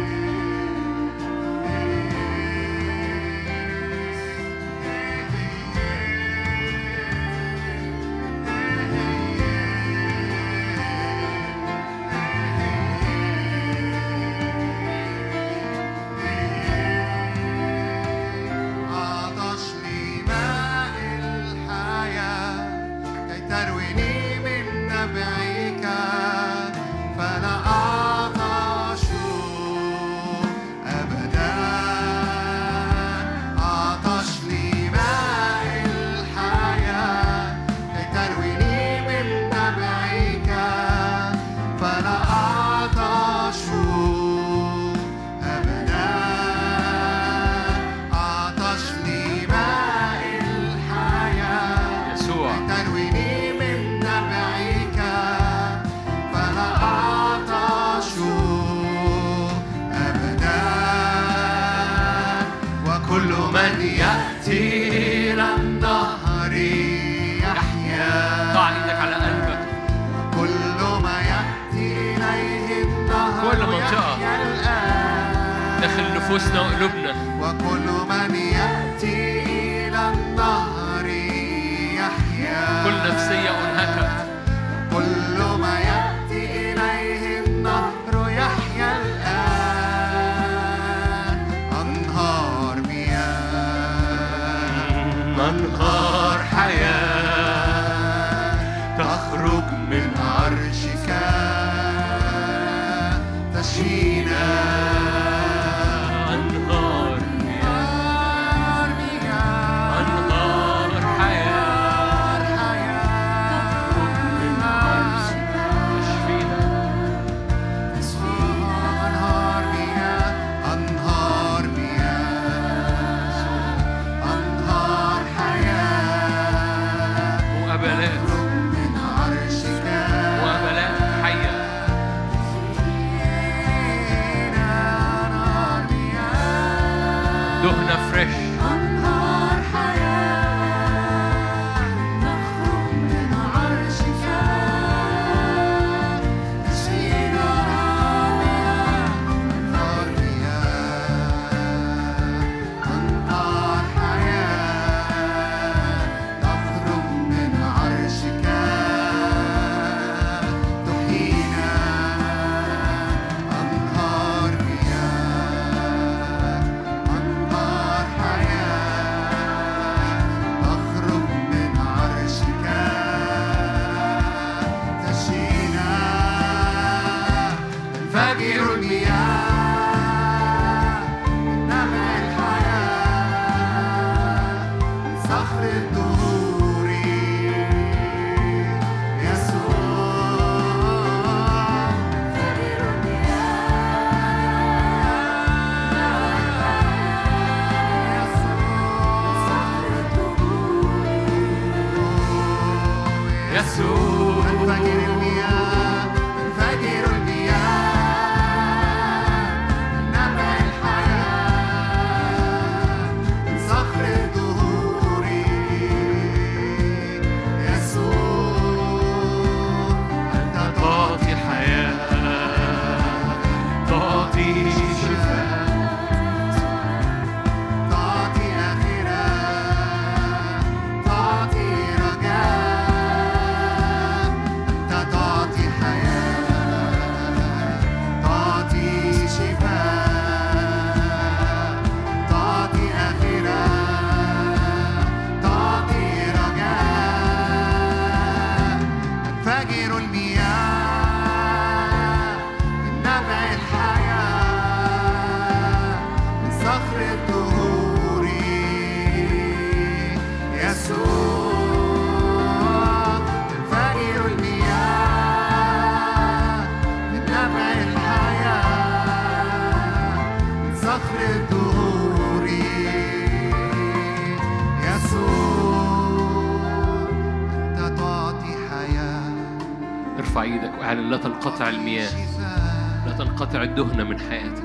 الدهنة 283.74 284.04
من 284.04 284.20
حياتك. 284.20 284.64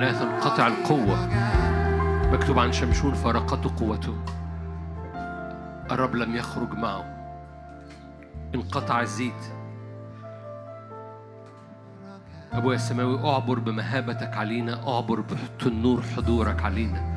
لا 0.00 0.12
تنقطع 0.12 0.66
القوة. 0.66 1.28
مكتوب 2.32 2.58
عن 2.58 2.72
شمشون 2.72 3.14
فارقته 3.14 3.70
قوته. 3.76 4.14
الرب 5.90 6.14
لم 6.14 6.36
يخرج 6.36 6.72
معه. 6.72 7.04
انقطع 8.54 9.00
الزيت. 9.00 9.42
أبويا 12.52 12.76
السماوي 12.76 13.30
أعبر 13.30 13.58
بمهابتك 13.58 14.36
علينا. 14.36 14.88
أعبر 14.88 15.20
بتنور 15.20 16.02
حضورك 16.16 16.62
علينا. 16.62 17.16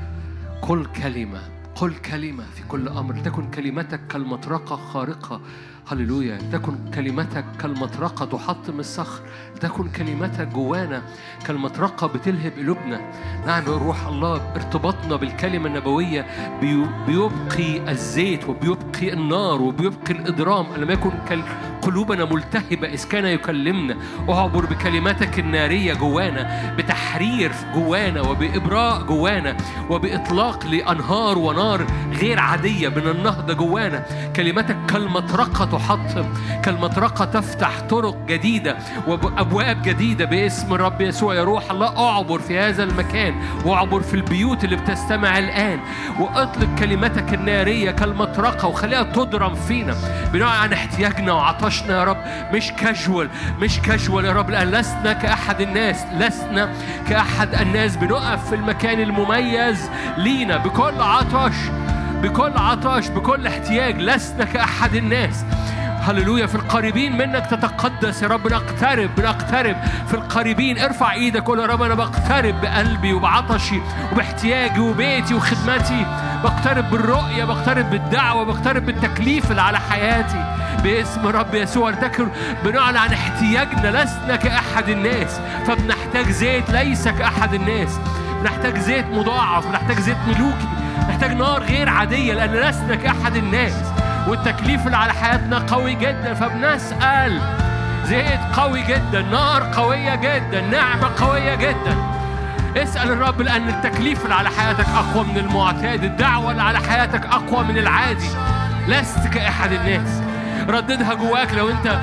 قل 0.61 0.86
كلمة 0.86 1.41
قل 1.76 1.93
كلمة 1.95 2.43
في 2.55 2.63
كل 2.67 2.88
أمر. 2.88 3.15
تكن 3.19 3.51
كلمتك 3.51 4.07
كالمطرقة 4.07 4.76
خارقة. 4.76 5.41
هللويا. 5.88 6.38
تكن 6.51 6.76
كلمتك 6.93 7.45
كالمطرقة 7.61 8.26
تحطم 8.26 8.80
الصخر. 8.80 9.21
تكن 9.61 9.89
كلمتك 9.89 10.47
جوانا 10.47 11.01
كالمطرقة 11.47 12.07
بتلهب 12.07 12.51
قلوبنا. 12.51 13.11
نعم 13.47 13.63
روح 13.65 14.07
الله 14.07 14.53
ارتباطنا 14.55 15.15
بالكلمة 15.15 15.67
النبوية. 15.67 16.26
بي- 16.61 16.86
بيبقي 17.07 17.91
الزيت 17.91 18.49
وبيبقي 18.49 19.13
النار 19.13 19.61
وبيبقي 19.61 20.11
الإضرام 20.11 20.65
لم 20.78 20.91
يكن 20.91 21.11
قلوبنا 21.86 22.25
ملتهبة 22.25 22.88
إذ 22.88 23.07
كان 23.07 23.25
يكلمنا. 23.25 23.97
أعبر 24.29 24.65
بكلماتك 24.65 25.39
النارية 25.39 25.93
جوانا 25.93 26.73
بتحرير 26.77 27.51
جوانا 27.73 28.21
وبإبراء 28.21 29.01
جوانا 29.01 29.57
وبإطلاق 29.89 30.65
لأنهار 30.65 31.38
ونار 31.38 31.86
غير 32.21 32.39
عادية 32.39 32.89
من 32.89 33.07
النهضة 33.07 33.53
جوانا. 33.53 34.05
كلماتك 34.36 34.77
كالمطرقة 34.88 35.65
تحطم 35.65 36.25
كالمطرقة 36.63 37.25
تفتح 37.25 37.79
طرق 37.79 38.17
جديدة 38.27 38.77
وأبواب 39.07 39.81
جديدة 39.81 40.25
باسم 40.25 40.73
الرب 40.73 41.01
يسوع 41.01 41.36
يا 41.36 41.43
روح 41.43 41.71
الله. 41.71 42.09
أعبر 42.09 42.39
في 42.39 42.59
هذا 42.59 42.83
المكان 42.83 43.36
وأعبر 43.65 44.01
في 44.01 44.13
البيوت 44.13 44.63
اللي 44.63 44.75
بتستمع 44.75 45.38
الآن. 45.38 45.79
وأطلق 46.19 46.75
كلمتك 46.79 47.33
النارية 47.33 47.91
كالمطرقة 47.91 48.67
وخليها 48.67 49.03
تضرم 49.03 49.55
فينا. 49.55 49.95
بنوع 50.33 50.49
عن 50.49 50.73
احتياجنا 50.73 51.33
وعطشنا 51.33 51.74
عطشنا 51.76 51.99
يا 51.99 52.03
رب. 52.03 52.17
مش 52.53 52.71
كاجوال 52.71 53.30
مش 53.59 53.80
كاجوال 53.80 54.26
يا 54.26 54.34
رب 54.34 54.49
لأن 54.49 54.67
لسنا 54.71 55.13
كأحد 55.13 55.61
الناس 55.61 56.05
لسنا 56.19 56.69
كأحد 57.09 57.55
الناس. 57.55 57.95
بنقف 57.95 58.49
في 58.49 58.55
المكان 58.55 58.99
المميز 58.99 59.89
لينا 60.17 60.57
بكل 60.57 61.01
عطش 61.01 61.55
بكل 62.21 62.51
عطش 62.57 63.07
بكل 63.07 63.47
احتياج. 63.47 63.97
لسنا 64.01 64.45
كأحد 64.45 64.95
الناس. 64.95 65.45
هللويا. 66.01 66.45
في 66.45 66.55
القريبين 66.55 67.17
منك 67.17 67.45
تتقدس 67.45 68.23
يا 68.23 68.28
رب. 68.28 68.47
نقترب 68.47 69.09
بنقترب. 69.17 69.76
في 70.07 70.13
القريبين 70.13 70.80
ارفع 70.80 71.13
إيدك 71.13 71.43
قول 71.43 71.59
يا 71.59 71.65
رب 71.65 71.82
أنا 71.82 71.95
بقترب 71.95 72.61
بقلبي 72.61 73.13
وبعطشي 73.13 73.80
وباحتياجي 74.11 74.80
وبيتي 74.80 75.34
وخدمتي. 75.34 76.05
بقترب 76.43 76.89
بالرؤية 76.89 77.43
بقترب 77.43 77.89
بالدعوة 77.89 78.45
بقترب 78.45 78.86
بالتكليف 78.86 79.51
اللي 79.51 79.61
على 79.61 79.80
حياتي. 79.80 80.64
باسم 80.84 81.28
رب 81.28 81.55
يسوع 81.55 81.89
لتكن 81.89 82.28
بنعلن 82.63 82.97
عن 82.97 83.13
احتياجنا 83.13 84.03
لسنا 84.03 84.36
كأحد 84.36 84.89
الناس 84.89 85.39
فبنحتاج 85.67 86.30
زيت 86.30 86.69
ليس 86.69 87.07
كأحد 87.07 87.53
الناس. 87.53 87.99
بنحتاج 88.41 88.78
زيت 88.78 89.05
مضاعف 89.05 89.67
بنحتاج 89.67 89.99
زيت 89.99 90.17
ملوكي 90.28 90.67
نحتاج 91.09 91.32
نار 91.32 91.63
غير 91.63 91.89
عادية 91.89 92.34
لأن 92.34 92.51
لسنا 92.51 92.95
كأحد 92.95 93.36
الناس. 93.36 93.73
والتكليف 94.28 94.86
اللي 94.86 94.97
على 94.97 95.13
حياتنا 95.13 95.59
قوي 95.59 95.93
جدا 95.93 96.34
فبنسأل. 96.34 97.41
زيت 98.05 98.39
قوي 98.55 98.82
جدا 98.82 99.21
نار 99.21 99.71
قوية 99.76 100.15
جدا 100.15 100.61
نعمة 100.61 101.09
قوية 101.17 101.55
جدا. 101.55 101.97
اسأل 102.78 103.11
الرب 103.11 103.41
لأن 103.41 103.69
التكليف 103.69 104.23
اللي 104.23 104.36
على 104.36 104.49
حياتك 104.49 104.86
أقوى 104.89 105.23
من 105.23 105.38
المعتاد 105.38 106.03
الدعوة 106.03 106.51
اللي 106.51 106.61
على 106.61 106.80
حياتك 106.80 107.26
أقوى 107.26 107.63
من 107.63 107.78
العادي. 107.78 108.30
لست 108.88 109.28
كأحد 109.28 109.71
الناس. 109.71 110.24
رددها 110.69 111.13
جواك 111.13 111.53
لو 111.53 111.69
انت 111.69 111.99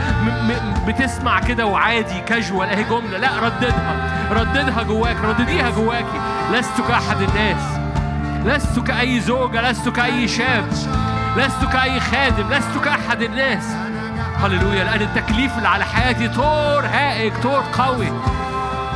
بتسمع 0.87 1.41
كده 1.41 1.67
وعادي 1.67 2.21
كاجوال 2.21 2.69
اهي 2.69 2.85
جملة. 2.85 3.19
لا 3.19 3.29
رددها. 3.41 3.97
رددها 4.31 4.83
جواك 4.83 5.17
ردديها 5.25 5.71
جواكي. 5.71 6.21
لست 6.53 6.81
كأحد 6.89 7.17
الناس. 7.21 7.63
لست 8.45 8.79
كأي 8.79 9.21
زوجة 9.21 9.71
لست 9.71 9.89
كأي 9.89 10.29
شاب. 10.29 10.65
لست 11.37 11.65
كأي 11.73 12.01
خادم 12.01 12.51
لست 12.51 12.85
كأحد 12.85 13.23
الناس. 13.23 13.65
هللويا 14.43 14.85
لأن 14.85 15.01
التكليف 15.01 15.57
اللي 15.57 15.69
على 15.69 15.85
حياتي 15.85 16.29
طور 16.29 16.87
هائج 16.87 17.33
طور 17.43 17.63
قوي. 17.73 18.13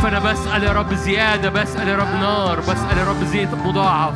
فأنا 0.03 0.19
بسأل 0.19 0.63
يا 0.63 0.73
رب 0.73 0.95
زيادة 0.95 1.49
بسأل 1.49 1.89
يا 1.89 1.97
رب 1.97 2.21
نار 2.21 2.61
بسأل 2.61 2.99
يا 2.99 3.05
رب 3.05 3.25
زيت 3.25 3.55
مضاعف. 3.55 4.15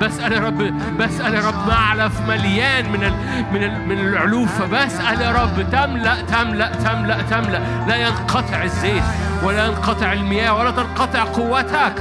بسأل 0.00 0.32
يا 0.32 0.38
رب 0.38 0.58
بسأل 0.98 1.34
يا 1.34 1.48
رب 1.48 1.68
معلف 1.68 2.20
مليان 2.20 2.92
من 2.92 3.04
ال 3.04 3.14
من 3.52 3.62
ال 3.62 3.88
من 3.88 3.98
العلوفة 3.98 4.66
بسأل 4.66 5.20
يا 5.20 5.32
رب 5.32 5.70
تملأ 5.72 6.20
تملأ 6.20 6.72
تملأ 6.72 7.22
تملأ. 7.22 7.86
لا 7.88 7.96
ينقطع 7.96 8.62
الزيت 8.62 9.02
ولا 9.42 9.66
ينقطع 9.66 10.12
المياه 10.12 10.54
ولا 10.54 10.70
تنقطع 10.70 11.24
قوتك. 11.24 11.92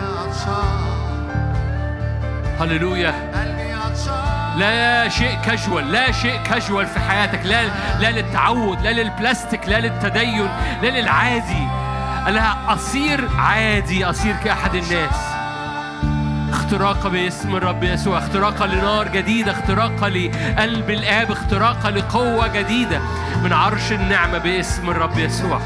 هللويا. 2.60 3.14
لا 4.58 5.10
شيء 5.10 5.38
كاجوال 5.46 5.92
لا 5.92 6.12
شيء 6.12 6.40
كاجوال 6.44 6.88
في 6.88 7.00
حياتك. 7.00 7.46
لا 7.46 7.66
لا 8.00 8.12
للتعود 8.12 8.82
لا 8.82 8.90
للبلاستيك 8.90 9.70
لا 9.70 9.80
للتدين 9.80 10.50
لا 10.82 10.88
للعادي. 10.88 11.68
لا 12.28 12.74
أصير 12.74 13.30
عادي 13.38 14.06
أصير 14.06 14.36
كأحد 14.44 14.76
الناس. 14.76 15.29
اختراقة 16.54 17.10
باسم 17.10 17.56
الرب 17.56 17.84
يسوع 17.84 18.18
اختراقة 18.18 18.66
لنار 18.66 19.08
جديدة 19.08 19.52
اختراقة 19.52 20.08
لقلب 20.08 20.90
الآب 20.90 21.32
اختراقة 21.32 21.90
لقوة 21.90 22.48
جديدة 22.48 23.00
من 23.44 23.54
عرش 23.54 23.92
النعمة 23.92 24.38
باسم 24.38 24.90
الرب 24.90 25.18
يسوع. 25.18 25.62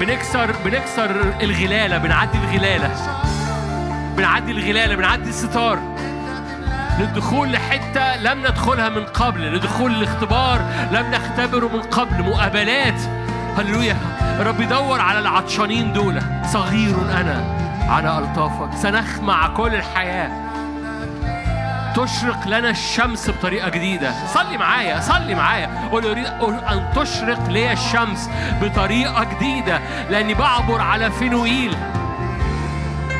بنكسر 0.00 0.54
بنكسر 0.64 1.34
الغلالة 1.42 1.98
بنعدي 1.98 2.38
الغلالة. 2.38 2.90
بنعدي 4.16 4.52
الغلالة 4.52 4.94
بنعدي 4.94 5.28
الستار. 5.28 5.78
للدخول 6.98 7.52
لحتة 7.52 8.16
لم 8.16 8.38
ندخلها 8.40 8.88
من 8.88 9.04
قبل 9.04 9.54
لدخول 9.54 9.90
الاختبار 9.94 10.60
لم 10.92 11.10
نختبره 11.10 11.68
من 11.68 11.82
قبل 11.82 12.22
مقابلات. 12.22 13.00
هللويا. 13.58 13.96
رب 14.40 14.60
يدور 14.60 15.00
على 15.00 15.18
العطشانين 15.18 15.92
دول. 15.92 16.22
صغير 16.52 16.94
أنا. 17.20 17.65
على 17.88 18.18
ألطافك. 18.18 18.76
سنخمع 18.76 19.48
كل 19.48 19.74
الحياة. 19.74 20.46
تشرق 21.96 22.48
لنا 22.48 22.70
الشمس 22.70 23.30
بطريقة 23.30 23.68
جديدة. 23.68 24.14
صلي 24.34 24.58
معايا 24.58 25.00
صلي 25.00 25.34
معايا. 25.34 25.88
قول 25.92 26.06
أريد 26.06 26.26
أن 26.70 26.84
تشرق 26.96 27.48
لي 27.48 27.72
الشمس 27.72 28.30
بطريقة 28.62 29.24
جديدة 29.24 29.80
لأني 30.10 30.34
بعبر 30.34 30.80
على 30.80 31.10
فينوئيل 31.10 31.76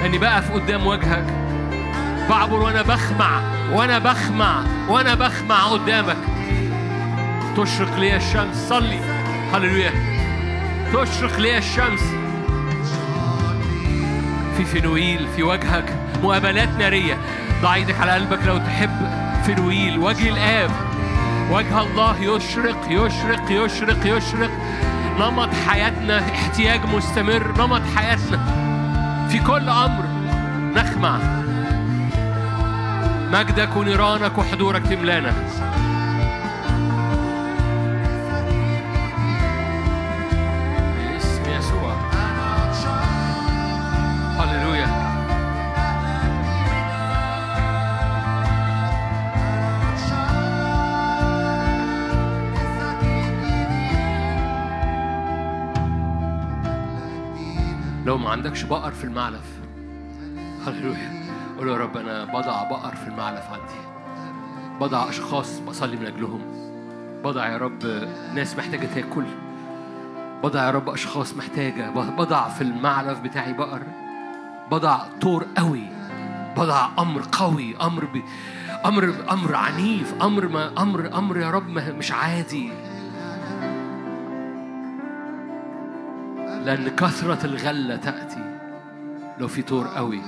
لأني 0.00 0.18
بقف 0.18 0.52
قدام 0.52 0.86
وجهك. 0.86 1.24
بعبر 2.30 2.60
وأنا 2.60 2.82
بخمع 2.82 3.40
وأنا 3.72 3.98
بخمع 3.98 4.62
وأنا 4.88 5.14
بخمع 5.14 5.64
قدامك. 5.64 6.16
تشرق 7.56 7.96
لي 7.98 8.16
الشمس. 8.16 8.56
صلي. 8.68 9.00
هللويا. 9.54 9.92
تشرق 10.92 11.38
لي 11.38 11.58
الشمس. 11.58 12.00
في 14.56 14.64
فينويل 14.64 15.28
في 15.36 15.42
وجهك 15.42 15.94
مقابلات 16.22 16.68
نارية. 16.78 17.18
ضع 17.62 17.74
إيدك 17.74 18.00
على 18.00 18.12
قلبك 18.12 18.38
لو 18.46 18.58
تحب 18.58 19.10
فينويل. 19.46 19.98
وجه 19.98 20.28
الآب 20.28 20.70
وجه 21.50 21.82
الله 21.82 22.16
يشرق 22.20 22.86
يشرق 22.90 23.50
يشرق 23.50 24.06
يشرق. 24.06 24.50
نمط 25.20 25.48
حياتنا 25.68 26.18
احتياج 26.18 26.80
مستمر 26.94 27.54
نمط 27.58 27.82
حياتنا 27.96 28.38
في 29.30 29.38
كل 29.38 29.68
أمر. 29.68 30.04
نخمع. 30.76 31.18
مجدك 33.32 33.76
ونيرانك 33.76 34.38
وحضورك 34.38 34.86
تملانا. 34.86 35.32
لو 58.16 58.22
ما 58.22 58.30
عندكش 58.30 58.62
بقر 58.62 58.90
في 58.90 59.04
المعلف. 59.04 59.44
هللويا. 60.66 61.26
قول 61.58 61.68
يا 61.68 61.76
رب 61.76 61.96
أنا 61.96 62.24
بضع 62.24 62.62
بقر 62.70 62.94
في 62.94 63.08
المعلف 63.08 63.44
عندي. 63.50 64.06
بضع 64.80 65.08
أشخاص 65.08 65.58
بصلي 65.58 65.96
من 65.96 66.06
أجلهم. 66.06 66.40
بضع 67.24 67.48
يا 67.48 67.56
رب 67.56 68.08
ناس 68.34 68.56
محتاجة 68.56 68.86
تاكل. 68.86 69.24
بضع 70.42 70.64
يا 70.64 70.70
رب 70.70 70.88
أشخاص 70.88 71.36
محتاجة. 71.36 71.90
بضع 71.90 72.48
في 72.48 72.60
المعلف 72.60 73.20
بتاعي 73.20 73.52
بقر. 73.52 73.82
بضع 74.70 74.98
طور 75.20 75.46
قوي. 75.56 75.84
بضع 76.56 76.88
أمر 76.98 77.22
قوي. 77.32 77.76
أمر 77.76 78.04
ب... 78.04 78.22
أمر 78.86 79.14
أمر 79.30 79.54
عنيف. 79.54 80.14
أمر 80.22 80.48
ما 80.48 80.82
أمر 80.82 81.18
أمر 81.18 81.36
يا 81.36 81.50
رب 81.50 81.68
مش 81.68 82.12
عادي. 82.12 82.72
لأن 86.66 86.88
كثرة 86.88 87.46
الغلة 87.46 87.96
تأتي 87.96 88.58
لو 89.38 89.48
في 89.48 89.62
طور 89.62 89.86
قوي. 89.86 90.20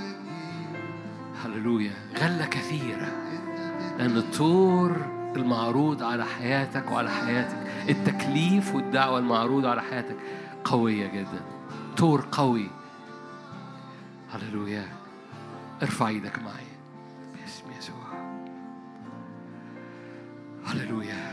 هللويا. 1.45 1.93
غلة 2.19 2.47
كثيرة. 2.47 3.09
لأن 3.99 4.17
الطور 4.17 4.97
المعروض 5.37 6.03
على 6.03 6.25
حياتك 6.25 6.91
وعلى 6.91 7.11
حياتك 7.11 7.57
التكليف 7.89 8.75
والدعوة 8.75 9.19
المعروضة 9.19 9.71
على 9.71 9.83
حياتك 9.83 10.17
قوية 10.65 11.07
جدا. 11.07 11.41
طور 11.97 12.27
قوي. 12.33 12.71
هللويا. 14.33 14.89
ارفع 15.83 16.09
إيدك 16.09 16.39
معي. 16.39 16.69
باسم 17.41 17.65
يسوع. 17.79 18.35
هللويا. 20.67 21.28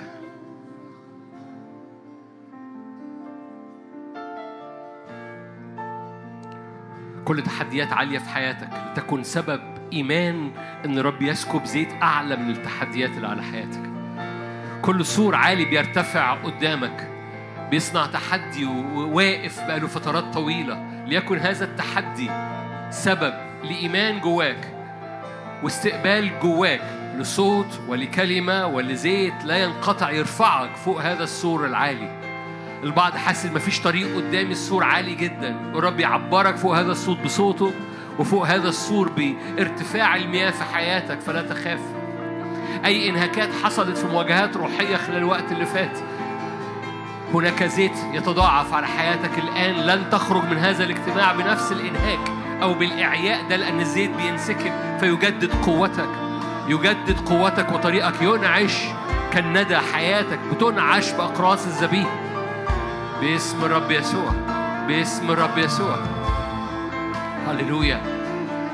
كل 7.26 7.44
تحديات 7.44 7.94
عالية 7.94 8.20
في 8.20 8.30
حياتك 8.30 8.70
تكون 8.96 9.24
سبب 9.24 9.62
إيمان 9.94 10.52
إن 10.86 11.00
رب 11.00 11.22
يسكب 11.22 11.66
زيت 11.66 11.90
أعلى 12.04 12.36
من 12.36 12.50
التحديات 12.50 13.10
اللي 13.10 13.28
على 13.28 13.44
حياتك. 13.44 13.82
كل 14.82 15.06
سور 15.06 15.36
عالي 15.36 15.66
بيرتفع 15.66 16.34
قدامك 16.34 17.10
بيصنع 17.72 18.06
تحدي 18.06 18.66
وواقف 18.66 19.60
بقاله 19.68 19.88
فترات 19.88 20.34
طويلة. 20.34 21.06
ليكن 21.08 21.38
هذا 21.38 21.66
التحدي 21.66 22.32
سبب 22.90 23.34
لإيمان 23.64 24.20
جواك 24.20 24.76
واستقبال 25.64 26.40
جواك 26.40 26.82
لصوت 27.18 27.82
ولكلمة 27.88 28.66
ولزيت 28.66 29.46
لا 29.46 29.58
ينقطع 29.58 30.12
يرفعك 30.12 30.76
فوق 30.76 31.02
هذا 31.02 31.24
السور 31.24 31.66
العالي. 31.66 32.25
البعض 32.86 33.16
حاسس 33.16 33.46
مفيش 33.46 33.82
طريق 33.82 34.16
قدامي 34.16 34.52
السور 34.52 34.84
عالي 34.84 35.16
جدا. 35.16 35.56
والرب 35.74 36.00
يعبرك 36.00 36.56
فوق 36.56 36.78
هذا 36.78 36.92
الصوت 36.92 37.18
بصوته 37.20 37.72
وفوق 38.20 38.48
هذا 38.48 38.70
السور 38.70 39.10
بارتفاع 39.10 40.16
المياه 40.16 40.52
في 40.52 40.64
حياتك. 40.64 41.20
فلا 41.20 41.42
تخاف. 41.42 41.80
أي 42.86 43.10
إنهاكات 43.10 43.50
حصلت 43.64 43.98
في 43.98 44.08
مواجهات 44.08 44.58
روحية 44.58 44.98
خلال 44.98 45.18
الوقت 45.18 45.52
اللي 45.52 45.66
فات 45.66 45.98
هناك 47.34 47.64
زيت 47.64 47.98
يتضاعف 48.14 48.74
على 48.74 48.88
حياتك 48.88 49.38
الآن. 49.38 49.76
لن 49.76 50.10
تخرج 50.10 50.44
من 50.44 50.58
هذا 50.58 50.84
الاجتماع 50.84 51.34
بنفس 51.34 51.72
الإنهاك 51.72 52.32
أو 52.62 52.74
بالإعياء 52.74 53.50
ده 53.50 53.56
لأن 53.56 53.80
الزيت 53.80 54.12
بينسكب 54.12 54.72
فيجدد 55.00 55.52
قوتك. 55.66 56.10
يجدد 56.68 57.20
قوتك 57.20 57.72
وطريقك. 57.72 58.22
ينعش 58.22 58.78
كالندى 59.34 59.78
حياتك. 59.78 60.40
بتنعش 60.52 61.12
بأقراص 61.12 61.66
الزبيب. 61.66 62.25
باسم 63.22 63.66
الرب 63.66 63.92
يسوع 63.92 64.32
باسم 64.88 65.32
الرب 65.32 65.58
يسوع. 65.58 65.96
هللويا. 67.48 68.02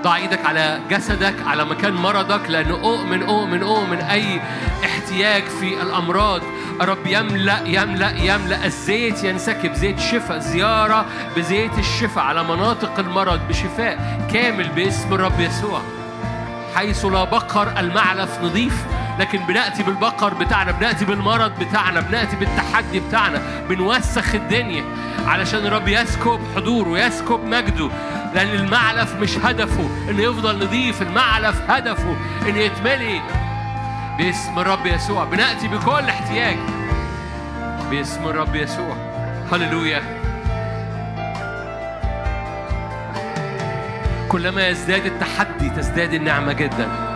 ضع 0.03 0.15
إيدك 0.15 0.45
على 0.45 0.79
جسدك 0.89 1.35
على 1.47 1.65
مكان 1.65 1.93
مرضك 1.93 2.49
لأن 2.49 2.71
أؤمن 2.71 3.23
أؤمن 3.23 3.63
أؤمن 3.63 3.97
أي 3.97 4.41
احتياج 4.85 5.43
في 5.43 5.81
الأمراض. 5.81 6.41
الرب 6.81 7.07
يملأ 7.07 7.61
يملأ 7.65 8.11
يملأ 8.17 8.65
الزيت 8.65 9.23
ينسكب 9.23 9.73
زيت 9.73 9.99
شفاء 9.99 10.39
زيارة 10.39 11.05
بزيت 11.37 11.77
الشفاء 11.77 12.23
على 12.23 12.43
مناطق 12.43 12.99
المرض 12.99 13.39
بشفاء 13.49 14.27
كامل 14.33 14.69
باسم 14.69 15.13
الرب 15.13 15.39
يسوع. 15.39 15.81
حيث 16.75 17.05
لا 17.05 17.23
بقر 17.23 17.79
المعلف 17.79 18.39
نظيف 18.43 18.85
لكن 19.19 19.39
بنأتي 19.39 19.83
بالبقر 19.83 20.33
بتاعنا 20.33 20.71
بنأتي 20.71 21.05
بالمرض 21.05 21.59
بتاعنا 21.59 21.99
بنأتي 21.99 22.35
بالتحدي 22.35 22.99
بتاعنا 22.99 23.41
بنوسخ 23.69 24.35
الدنيا. 24.35 24.83
علشان 25.27 25.65
الرب 25.65 25.87
يسكب 25.87 26.39
حضوره 26.55 26.99
يسكب 26.99 27.45
مجده 27.45 27.89
لأن 28.33 28.49
المعلف 28.49 29.15
مش 29.15 29.37
هدفه. 29.37 29.89
إنه 30.09 30.21
يفضل 30.21 30.65
نظيف 30.65 31.01
المعلف 31.01 31.61
هدفه. 31.69 32.15
إنه 32.49 32.57
يتملي. 32.57 33.21
باسم 34.17 34.59
الرب 34.59 34.85
يسوع. 34.85 35.23
بنأتي 35.23 35.67
بكل 35.67 36.09
احتياج. 36.09 36.57
باسم 37.89 38.27
الرب 38.27 38.55
يسوع. 38.55 38.95
هللويا. 39.51 40.01
كلما 44.29 44.67
يزداد 44.67 45.05
التحدي 45.05 45.69
تزداد 45.69 46.13
النعمة 46.13 46.53
جدا. 46.53 47.10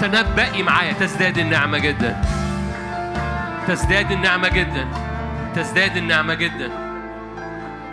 تنبئي 0.00 0.62
معايا. 0.62 0.92
تزداد 0.92 1.38
النعمة 1.38 1.78
جدا. 1.78 2.22
تزداد 3.68 4.10
النعمة 4.10 4.48
جدا. 4.48 4.88
تزداد 5.54 5.96
النعمة 5.96 6.34
جدا. 6.34 6.70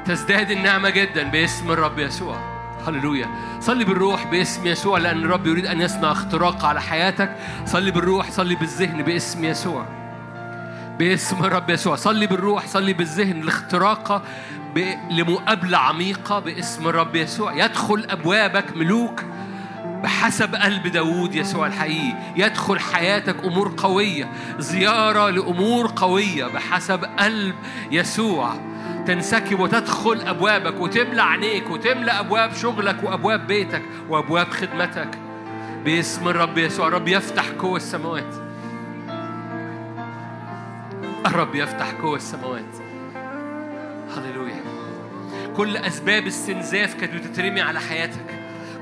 تزداد 0.05 0.51
النعمة 0.51 0.89
جدا 0.89 1.23
باسم 1.23 1.71
الرب 1.71 1.99
يسوع. 1.99 2.55
هللويا. 2.87 3.27
صلي 3.59 3.85
بالروح 3.85 4.25
باسم 4.27 4.67
يسوع 4.67 4.97
لأن 4.97 5.23
الرب 5.25 5.47
يريد 5.47 5.65
أن 5.65 5.81
يصنع 5.81 6.11
اختراق 6.11 6.65
على 6.65 6.81
حياتك. 6.81 7.35
صلي 7.65 7.91
بالروح 7.91 8.31
صلي 8.31 8.55
بالذهن 8.55 9.03
باسم 9.03 9.43
يسوع. 9.43 9.85
باسم 10.99 11.45
الرب 11.45 11.69
يسوع. 11.69 11.95
صلي 11.95 12.27
بالروح 12.27 12.67
صلي 12.67 12.93
بالذهن. 12.93 13.41
الاختراق 13.41 14.21
ب... 14.75 14.79
لمقابلة 15.11 15.77
عميقة 15.77 16.39
باسم 16.39 16.87
الرب 16.87 17.15
يسوع. 17.15 17.53
يدخل 17.53 18.05
أبوابك 18.09 18.77
ملوك 18.77 19.23
بحسب 20.05 20.55
قلب 20.55 20.87
داوود 20.87 21.35
يسوع 21.35 21.67
الحقيقي. 21.67 22.13
يدخل 22.35 22.79
حياتك 22.79 23.43
أمور 23.43 23.73
قوية 23.77 24.29
زيارة 24.59 25.29
لأمور 25.29 25.91
قوية 25.95 26.45
بحسب 26.45 27.03
قلب 27.19 27.55
يسوع. 27.91 28.53
تنسكب 29.07 29.59
وتدخل 29.59 30.21
أبوابك 30.21 30.81
وتملى 30.81 31.21
عينيك 31.21 31.69
وتملى 31.69 32.11
أبواب 32.11 32.53
شغلك 32.53 33.03
وأبواب 33.03 33.47
بيتك 33.47 33.81
وأبواب 34.09 34.49
خدمتك. 34.49 35.19
باسم 35.85 36.27
الرب 36.27 36.57
يسوع. 36.57 36.87
الرب 36.87 37.07
يفتح 37.07 37.49
قوة 37.49 37.77
السماوات. 37.77 38.35
الرب 41.25 41.55
يفتح 41.55 41.91
قوة 41.91 42.15
السماوات. 42.15 42.75
هللويا. 44.17 44.61
كل 45.57 45.77
أسباب 45.77 46.27
استنزاف 46.27 46.95
كانت 46.95 47.13
بتترمي 47.13 47.61
على 47.61 47.79
حياتك. 47.79 48.34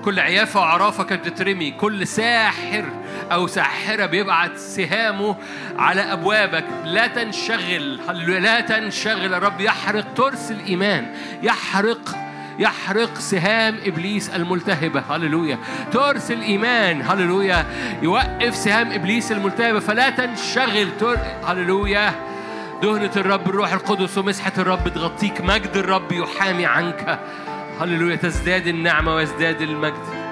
كل 0.06 0.20
عيافة 0.20 0.60
وعرافة 0.60 1.04
كانت 1.04 1.28
بتترمي 1.28 1.72
كل 1.72 2.08
ساحر 2.08 2.86
أو 3.32 3.48
ساحرة 3.48 4.06
بيبعت 4.06 4.58
سهامه 4.58 5.36
على 5.78 6.02
أبوابك. 6.02 6.66
لا 6.86 7.08
تنشغل 7.08 8.00
لا 8.44 8.62
تنشغل. 8.62 9.34
الرب 9.34 9.62
يحرق 9.62 10.14
ترس 10.14 10.52
الإيمان. 10.52 11.06
يحرق 11.44 12.16
يحرق 12.60 13.18
سهام 13.18 13.78
إبليس 13.86 14.30
الملتهبة. 14.30 15.04
هللويا. 15.10 15.58
ترس 15.92 16.32
الإيمان. 16.32 17.02
هللويا. 17.02 17.66
يوقف 18.02 18.56
سهام 18.56 18.92
إبليس 18.92 19.32
الملتهبة. 19.32 19.80
فلا 19.80 20.10
تنشغل. 20.10 20.98
تر... 21.00 21.18
هللويا. 21.46 22.14
دهنة 22.82 23.12
الرب 23.16 23.50
الروح 23.50 23.74
القدس 23.74 24.18
ومسحة 24.18 24.54
الرب 24.58 24.88
تغطيك. 24.88 25.42
مجد 25.42 25.78
الرب 25.78 26.12
يحامي 26.12 26.66
عنك. 26.66 27.20
هللويا 27.82 28.16
تزداد 28.16 28.68
النعمة 28.68 29.16
ويزداد 29.16 29.62
المجد. 29.62 30.24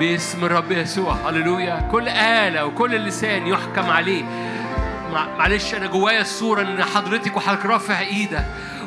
باسم 0.00 0.44
الرب 0.44 0.72
يسوع 0.72 1.12
هللويا. 1.14 1.88
كل 1.92 2.08
آلة 2.08 2.64
وكل 2.66 2.90
لسان 2.96 3.46
يحكم 3.46 3.90
عليه. 3.90 4.22
مع- 5.12 5.36
معلش 5.38 5.74
أنا 5.74 5.86
جوايا 5.86 6.20
الصورة 6.20 6.62
إن 6.62 6.84
حضرتك 6.84 7.36
وحضرتك 7.36 7.66
رافع 7.66 8.00
إيدك 8.00 8.44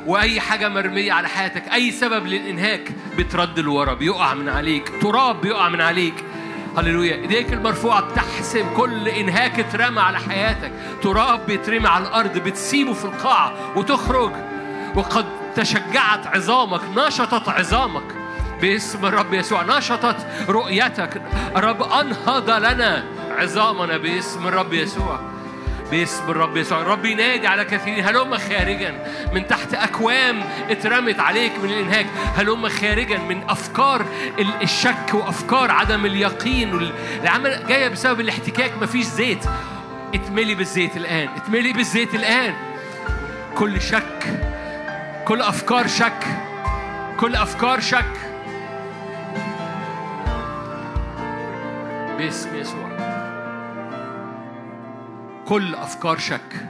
وأي 0.08 0.40
حاجة 0.40 0.70
مرمية 0.70 1.14
على 1.14 1.28
حياتك 1.28 1.64
أي 1.74 1.92
سبب 1.92 2.26
للإنهاك 2.28 2.92
بترد 3.18 3.60
لورا 3.60 3.94
بيقع 3.94 4.34
من 4.34 4.50
عليك 4.50 4.92
تراب 5.02 5.42
بيقع 5.42 5.70
من 5.70 5.82
عليك. 5.82 6.14
هللويا. 6.78 7.16
إيديك 7.16 7.54
المرفوعة 7.54 8.02
بتحسم 8.02 8.66
كل 8.78 9.08
إنهاك 9.08 9.60
اترمى 9.60 10.00
على 10.02 10.20
حياتك. 10.20 10.72
تراب 11.04 11.46
بيترمي 11.48 11.88
على 11.88 12.08
الأرض 12.08 12.38
بتسيبه 12.38 12.94
في 12.94 13.06
القاع 13.06 13.54
وتخرج. 13.76 14.32
وقد 14.96 15.26
تشجعت 15.56 16.28
عظامك 16.28 16.82
نشطت 16.98 17.50
عظامك. 17.50 18.04
باسم 18.62 19.06
الرب 19.06 19.34
يسوع 19.34 19.64
نشطت 19.78 20.16
رؤيتك. 20.50 21.22
الرب 21.56 21.84
أنهض 21.84 22.50
لنا 22.50 23.04
عظامنا 23.38 23.98
باسم 23.98 24.48
الرب 24.48 24.74
يسوع. 24.74 25.20
باسم 25.92 26.24
الرب 26.30 26.58
يسوع. 26.58 26.82
الرب 26.82 27.06
ينادي 27.06 27.48
على 27.48 27.66
كثيرين. 27.66 28.06
هلم 28.06 28.38
خارجا 28.38 29.06
من 29.34 29.48
تحت 29.48 29.74
أكوام 29.74 30.44
اترمت 30.70 31.20
عليك 31.20 31.52
من 31.64 31.70
الإنهاك؟ 31.70 32.06
هلم 32.36 32.70
خارجا 32.70 33.18
من 33.18 33.44
أفكار 33.50 34.06
ال- 34.40 34.62
الشك 34.62 35.14
وأفكار 35.14 35.72
عدم 35.72 36.06
اليقين 36.06 36.92
العمل؟ 37.24 37.66
جاية 37.68 37.88
بسبب 37.88 38.20
الاحتكاك. 38.20 38.72
مفيش 38.82 39.06
زيت. 39.06 39.46
اتملي 40.16 40.56
بالزيت 40.56 40.98
الآن. 40.98 41.30
اتملي 41.36 41.74
بالزيت 41.74 42.16
الآن. 42.16 42.54
كل 43.56 43.82
شك 43.82 44.40
كل 45.32 45.42
أفكار 45.42 45.88
شك. 45.88 46.24
كل 47.20 47.36
أفكار 47.36 47.80
شك. 47.80 48.14
باسم 52.18 52.56
يسوع. 52.56 52.90
كل 55.48 55.76
أفكار 55.76 56.18
شك. 56.18 56.70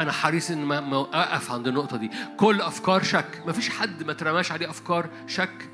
أنا 0.00 0.12
حريص 0.12 0.50
إن 0.50 0.64
ما 0.64 1.00
أقف 1.00 1.52
عند 1.52 1.68
النقطة 1.68 1.96
دي. 1.96 2.10
كل 2.36 2.60
أفكار 2.60 3.02
شك. 3.02 3.42
ما 3.46 3.52
فيش 3.52 3.70
حد 3.70 4.02
ما 4.02 4.12
ترماش 4.12 4.52
عليه 4.52 4.70
أفكار 4.70 5.08
شك. 5.26 5.68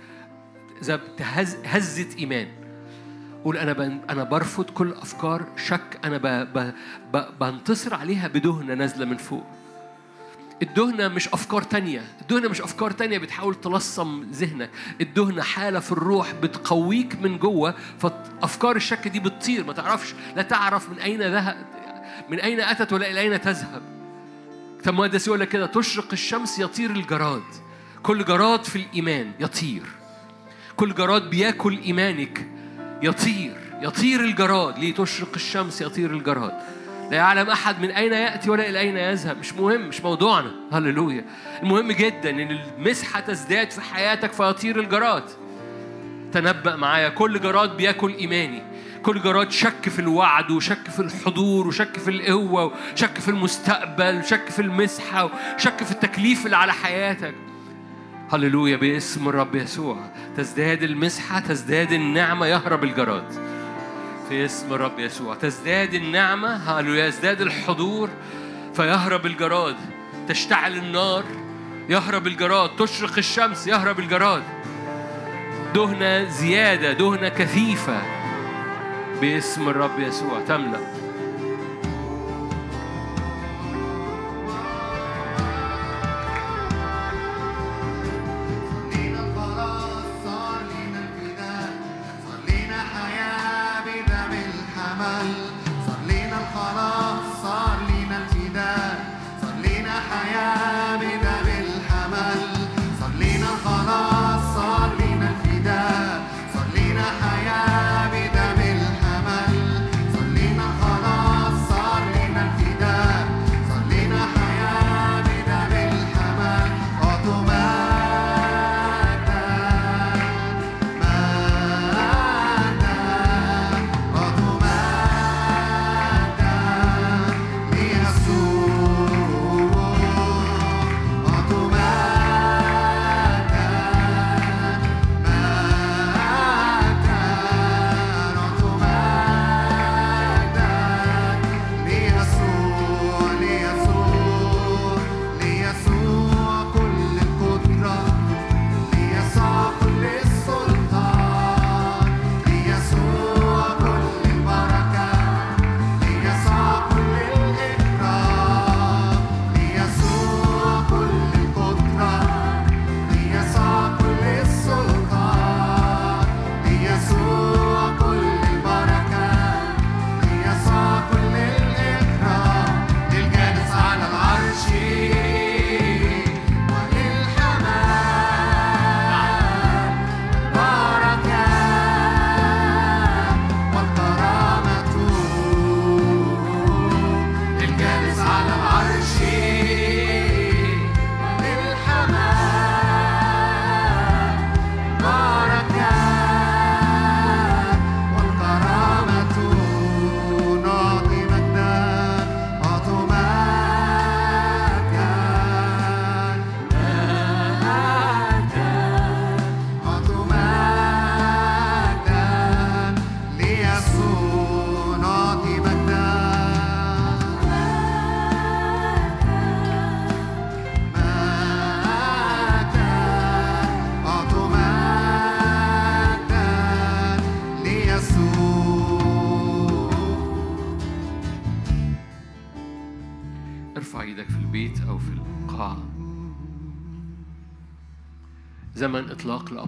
بتهز 0.88 1.56
هزت 1.64 2.18
إيمان. 2.18 2.48
قول 3.44 3.56
أنا 3.56 4.00
أنا 4.10 4.24
برفض 4.24 4.64
كل 4.64 4.92
أفكار 4.92 5.46
شك. 5.56 6.00
أنا 6.04 6.44
بنتصر 7.40 7.94
عليها 7.94 8.28
بدهنة 8.28 8.74
نازلة 8.74 9.04
من 9.04 9.16
فوق. 9.16 9.46
الدهنة 10.62 11.08
مش 11.08 11.28
أفكار 11.28 11.62
تانية. 11.62 12.04
الدهنة 12.22 12.48
مش 12.48 12.60
أفكار 12.60 12.90
تانية 12.90 13.18
بتحاول 13.18 13.54
تلصم 13.54 14.26
ذهنك. 14.32 14.70
الدهنة 15.00 15.42
حالة 15.42 15.80
في 15.80 15.92
الروح 15.92 16.34
بتقويك 16.34 17.20
من 17.22 17.38
جوه 17.38 17.74
فأفكار 17.98 18.76
الشك 18.76 19.08
دي 19.08 19.20
بتطير. 19.20 19.64
ما 19.64 19.72
تعرفش 19.72 20.14
لا 20.36 20.42
تعرف 20.42 20.90
من 20.90 20.98
أين 20.98 21.22
ذهب 21.22 21.66
من 22.28 22.40
أين 22.40 22.60
أتت 22.60 22.92
ولا 22.92 23.10
إلى 23.10 23.20
أين 23.20 23.40
تذهب. 23.40 23.82
كتاب 24.80 24.94
مقدس 24.94 25.26
يقول 25.26 25.40
لك 25.40 25.48
كده 25.48 25.66
تشرق 25.66 26.08
الشمس 26.12 26.58
يطير 26.58 26.90
الجراد. 26.90 27.42
كل 28.02 28.24
جراد 28.24 28.64
في 28.64 28.76
الإيمان 28.76 29.32
يطير. 29.40 29.82
كل 30.76 30.94
جراد 30.94 31.30
بياكل 31.30 31.78
إيمانك 31.78 32.48
يطير. 33.02 33.56
يطير 33.82 34.20
الجراد. 34.20 34.78
ليه؟ 34.78 34.94
تشرق 34.94 35.34
الشمس 35.34 35.80
يطير 35.80 36.10
الجراد. 36.10 36.52
لا 37.10 37.16
يعلم 37.16 37.50
أحد 37.50 37.80
من 37.80 37.90
أين 37.90 38.12
يأتي 38.12 38.50
ولا 38.50 38.68
إلى 38.68 38.80
أين 38.80 38.96
يذهب. 38.96 39.38
مش 39.38 39.54
مهم 39.54 39.88
مش 39.88 40.00
موضوعنا. 40.00 40.50
هللويا. 40.72 41.24
المهم 41.62 41.92
جدا 41.92 42.30
إن 42.30 42.58
المسحة 42.78 43.20
تزداد 43.20 43.70
في 43.70 43.80
حياتك 43.80 44.32
فيطير 44.32 44.80
الجراد. 44.80 45.24
تنبأ 46.32 46.76
معايا. 46.76 47.08
كل 47.08 47.40
جراد 47.40 47.76
بياكل 47.76 48.14
إيماني. 48.14 48.62
كل 49.02 49.22
جراد 49.22 49.50
شك 49.50 49.88
في 49.88 49.98
الوعد 49.98 50.50
وشك 50.50 50.90
في 50.90 51.00
الحضور 51.00 51.66
وشك 51.66 51.98
في 51.98 52.10
القوة 52.10 52.72
وشك 52.92 53.18
في 53.18 53.28
المستقبل 53.28 54.18
وشك 54.18 54.48
في 54.48 54.62
المسحة 54.62 55.30
وشك 55.54 55.84
في 55.84 55.90
التكليف 55.92 56.46
اللي 56.46 56.56
على 56.56 56.72
حياتك. 56.72 57.34
هللويا 58.32 58.76
باسم 58.76 59.28
الرب 59.28 59.54
يسوع. 59.54 59.96
تزداد 60.36 60.82
المسحة 60.82 61.40
تزداد 61.40 61.92
النعمة 61.92 62.46
يهرب 62.46 62.84
الجراد. 62.84 63.55
في 64.28 64.44
اسم 64.44 64.72
الرب 64.72 64.98
يسوع. 64.98 65.34
تزداد 65.34 65.94
النعمة 65.94 66.48
هللويا 66.48 67.06
يزداد 67.06 67.40
الحضور 67.40 68.10
فيهرب 68.74 69.26
الجراد. 69.26 69.76
تشتعل 70.28 70.74
النار 70.76 71.24
يهرب 71.88 72.26
الجراد. 72.26 72.76
تشرق 72.76 73.18
الشمس 73.18 73.66
يهرب 73.66 73.98
الجراد. 73.98 74.42
دهنة 75.74 76.24
زيادة 76.24 76.92
دهنة 76.92 77.28
كثيفة. 77.28 78.02
باسم 79.20 79.68
الرب 79.68 80.00
يسوع 80.00 80.40
تملأ. 80.48 81.05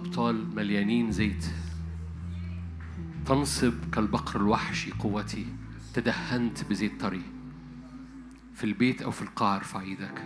لابطال 0.09 0.55
مليانين 0.55 1.11
زيت. 1.11 1.45
تنصب 3.25 3.73
كالبقر 3.93 4.39
الوحشي 4.39 4.91
قوتي. 4.91 5.45
تدهنت 5.93 6.63
بزيت 6.63 7.01
طري. 7.01 7.21
في 8.53 8.63
البيت 8.63 9.01
أو 9.01 9.11
في 9.11 9.21
القاعة 9.21 9.55
ارفع 9.55 9.81
إيدك 9.81 10.23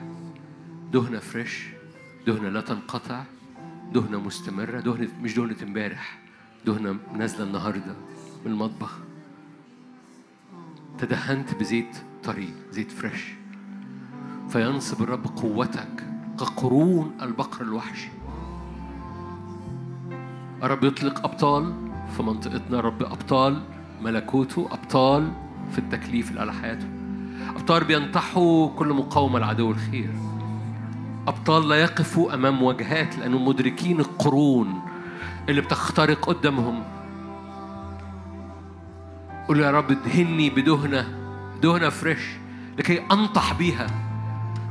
دهنة 0.94 1.20
فريش 1.20 1.68
دهنة 2.28 2.50
لا 2.50 2.62
تنقطع. 2.62 3.24
دهنة 3.94 4.20
مستمرة 4.20 4.80
دهنة 4.80 5.10
مش 5.22 5.36
دهنة 5.36 5.58
امبارح. 5.64 6.20
دهنة 6.66 7.00
نازلة 7.18 7.44
النهاردة 7.44 7.96
من 8.46 8.52
المطبخ. 8.52 9.00
تدهنت 10.98 11.56
بزيت 11.56 11.98
طري 12.24 12.54
زيت 12.72 12.92
فريش. 12.92 13.34
فينصب 14.50 15.04
الرب 15.04 15.26
قوتك 15.26 16.04
كقرون 16.40 17.18
البقر 17.22 17.62
الوحشي. 17.62 18.23
الرب 20.64 20.84
يطلق 20.84 21.26
أبطال 21.26 21.74
في 22.18 22.24
منطقتنا 22.24 22.80
رب 22.80 23.04
أبطال 23.04 23.62
ملكوته 24.02 24.70
أبطال 24.72 25.32
في 25.72 25.78
التكليف 25.78 26.38
على 26.38 26.54
حياته. 26.54 26.88
أبطال 27.56 27.84
بينطحوا 27.84 28.70
كل 28.70 28.88
مقاومة 28.88 29.40
لعدو 29.40 29.72
الخير. 29.72 30.10
أبطال 31.28 31.70
لا 31.70 31.76
يقفوا 31.76 32.34
أمام 32.34 32.60
مواجهات 32.60 33.18
لأنهم 33.18 33.48
مدركين 33.48 34.00
القرون 34.00 34.82
اللي 35.50 35.62
بتخترق 35.62 36.26
قدامهم. 36.26 36.84
قول 39.48 39.60
يا 39.60 39.72
رب 39.72 39.92
ادهني 39.92 40.50
بدهنة 40.50 41.08
دهنة 41.62 41.90
فريش 41.90 42.22
لكي 42.78 43.02
أنطح 43.12 43.54
بيها. 43.54 43.88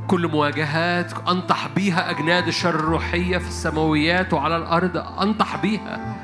كل 0.07 0.27
مواجهات 0.27 1.13
أنطح 1.27 1.67
بيها 1.67 2.09
أجناد 2.09 2.47
الشر 2.47 2.75
الروحية 2.75 3.37
في 3.37 3.47
السماويات 3.47 4.33
وعلى 4.33 4.57
الأرض 4.57 4.97
أنطح 4.97 5.55
بيها. 5.55 6.15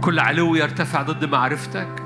كل 0.00 0.18
علو 0.18 0.54
يرتفع 0.54 1.02
ضد 1.02 1.24
معرفتك. 1.24 2.02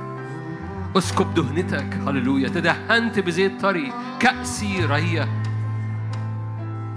أسكب 0.97 1.35
دهنتك. 1.35 1.95
هللويا. 2.07 2.49
تدهنت 2.49 3.19
بزيت 3.19 3.61
طري. 3.61 3.93
كأسي 4.21 4.85
رية 4.85 5.29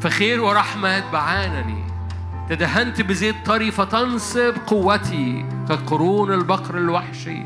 فخير 0.02 0.42
ورحمة 0.42 0.90
يتبعانني 0.90 1.84
تدهنت 2.50 3.02
بزيت 3.02 3.36
طري 3.46 3.72
فتنصب 3.72 4.54
قوتي 4.68 5.46
كقرون 5.70 6.34
البقر 6.34 6.78
الوحشي. 6.78 7.46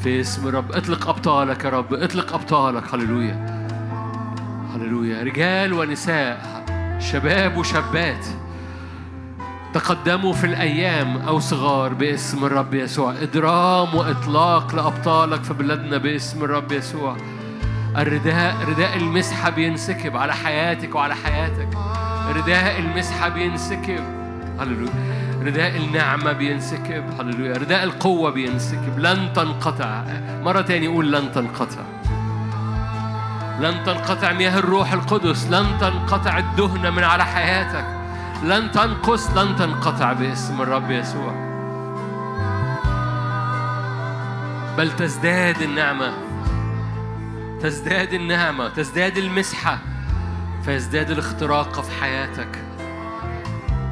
في 0.00 0.20
اسم 0.20 0.48
رب 0.48 0.72
اطلق 0.72 1.08
أبطالك 1.08 1.64
يا 1.64 1.70
رب 1.70 1.94
اطلق 1.94 2.34
أبطالك. 2.34 2.94
هللويا. 2.94 3.61
هللويا. 4.74 5.22
رجال 5.22 5.72
ونساء 5.72 6.64
شباب 6.98 7.56
وشابات 7.56 8.26
تقدموا 9.74 10.32
في 10.32 10.44
الأيام 10.44 11.16
أو 11.16 11.40
صغار 11.40 11.94
باسم 11.94 12.44
الرب 12.44 12.74
يسوع. 12.74 13.14
إدرام 13.22 13.94
وإطلاق 13.94 14.74
لأبطالك 14.74 15.44
في 15.44 15.54
بلادنا 15.54 15.98
باسم 15.98 16.44
الرب 16.44 16.72
يسوع. 16.72 17.16
الرداء 17.96 18.56
رداء 18.68 18.96
المسحة 18.96 19.50
بينسكب 19.50 20.16
على 20.16 20.34
حياتك 20.34 20.94
وعلى 20.94 21.14
حياتك. 21.14 21.68
رداء 22.28 22.78
المسحة 22.78 23.28
بينسكب. 23.28 24.00
هللويا. 24.60 24.92
رداء 25.42 25.76
النعمة 25.76 26.32
بينسكب. 26.32 27.04
هللويا. 27.20 27.58
رداء 27.58 27.84
القوة 27.84 28.30
بينسكب. 28.30 28.98
لن 28.98 29.32
تنقطع. 29.32 30.04
مرة 30.42 30.60
تاني 30.60 30.86
قول 30.86 31.12
لن 31.12 31.32
تنقطع. 31.32 31.82
لن 33.60 33.84
تنقطع 33.84 34.32
مياه 34.32 34.58
الروح 34.58 34.92
القدس 34.92 35.46
لن 35.46 35.78
تنقطع 35.80 36.38
الدهنة 36.38 36.90
من 36.90 37.04
على 37.04 37.24
حياتك 37.24 37.84
لن 38.44 38.70
تنقص 38.70 39.30
لن 39.30 39.56
تنقطع 39.56 40.12
باسم 40.12 40.62
الرب 40.62 40.90
يسوع. 40.90 41.52
بل 44.78 44.96
تزداد 44.96 45.62
النعمة 45.62 46.12
تزداد 47.60 48.12
النعمة 48.12 48.68
تزداد 48.68 49.16
المسحة 49.16 49.78
فيزداد 50.64 51.10
الاختراق 51.10 51.80
في 51.80 52.00
حياتك. 52.00 52.58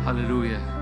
هللويا. 0.07 0.80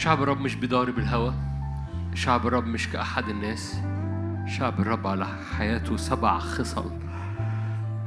شعب 0.00 0.22
الرب 0.22 0.40
مش 0.40 0.54
بيضارب 0.54 0.98
الهوى 0.98 1.34
شعب 2.14 2.46
الرب 2.46 2.66
مش 2.66 2.88
كأحد 2.88 3.28
الناس. 3.28 3.80
شعب 4.46 4.80
الرب 4.80 5.06
على 5.06 5.26
حياته 5.58 5.96
سبع 5.96 6.38
خصل 6.38 7.09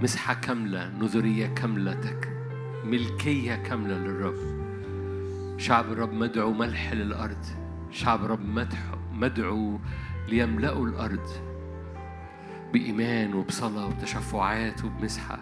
مسحة 0.04 0.34
كاملة 0.34 0.90
نذرية 0.90 1.48
كاملة 1.48 2.20
ملكية 2.86 3.56
كاملة 3.56 3.98
للرب. 3.98 4.36
شعب 5.58 5.92
الرب 5.92 6.14
مدعو 6.14 6.54
ملح 6.54 6.94
للأرض. 6.94 7.46
شعب 7.92 8.26
الرب 8.26 8.70
مدعو 9.14 9.80
ليملأوا 10.30 10.88
الأرض 10.88 11.30
بإيمان 12.74 13.34
وبصلاة 13.34 13.88
وبتشفعات 13.88 14.86
وبمسحة. 14.86 15.40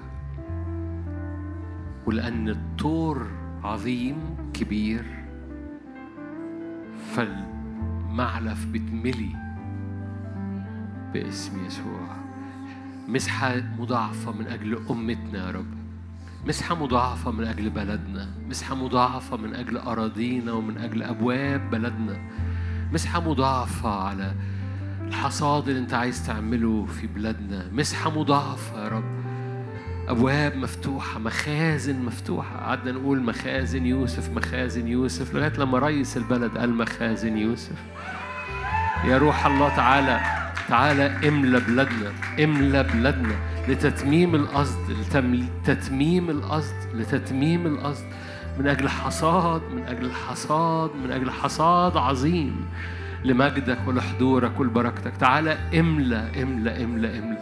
ولأن 2.06 2.50
الطور 2.50 3.28
عظيم 3.64 4.18
كبير 4.54 5.06
فالمعلف 7.16 8.66
بتملي 8.66 9.36
باسم 11.14 11.66
يسوع. 11.66 12.21
مسحة 13.08 13.56
مضاعفة 13.80 14.32
من 14.32 14.48
أجل 14.48 14.80
أمتنا 14.90 15.46
يا 15.46 15.52
رب. 15.52 15.74
مسحة 16.48 16.76
مضاعفة 16.76 17.32
من 17.32 17.44
أجل 17.44 17.70
بلدنا. 17.70 18.30
مسحة 18.50 18.76
مضاعفة 18.76 19.38
من 19.38 19.56
أجل 19.56 19.78
أراضينا 19.78 20.52
ومن 20.52 20.78
أجل 20.78 21.04
أبواب 21.04 21.70
بلدنا. 21.70 22.18
مسحة 22.94 23.30
مضاعفة 23.30 23.90
على 23.90 24.34
الحصاد 25.08 25.68
اللي 25.68 25.80
أنت 25.80 25.94
عايز 25.94 26.28
تعمله 26.28 26.86
في 26.86 27.08
بلادنا. 27.08 27.70
مسحة 27.72 28.20
مضاعفة 28.20 28.84
يا 28.84 28.88
رب. 28.88 29.22
أبواب 30.08 30.56
مفتوحة 30.56 31.20
مخازن 31.20 32.06
مفتوحة. 32.06 32.58
قعدنا 32.58 32.92
نقول 32.92 33.24
مخازن 33.24 33.86
يوسف 33.86 34.30
مخازن 34.30 34.88
يوسف 34.88 35.34
لغاية 35.34 35.54
لما 35.58 35.80
رئيس 35.80 36.18
البلد 36.18 36.58
قال 36.58 36.74
مخازن 36.74 37.38
يوسف. 37.38 37.78
يا 39.06 39.18
روح 39.18 39.46
الله 39.46 39.76
تعالى. 39.76 40.20
تعالى 40.72 41.28
املى 41.28 41.60
بلادنا 41.60 42.12
املى 42.44 42.84
بلادنا 42.84 43.36
لتتميم 43.68 44.36
القصد 44.36 44.92
لتتميم 44.92 46.30
القصد 46.30 46.76
لتتميم 46.96 47.68
القصد. 47.68 48.06
من 48.60 48.68
أجل 48.68 48.90
حصاد 48.90 49.62
من 49.76 49.84
أجل 49.84 50.12
حصاد 50.12 50.92
من 51.04 51.12
أجل 51.12 51.32
حصاد 51.32 51.98
عظيم 51.98 52.66
لمجدك 53.24 53.78
ولحضورك 53.88 54.60
ولبركتك. 54.60 55.14
تعالى 55.20 55.58
املى 55.80 56.44
املى 56.44 56.84
املى 56.84 57.20
املى. 57.20 57.38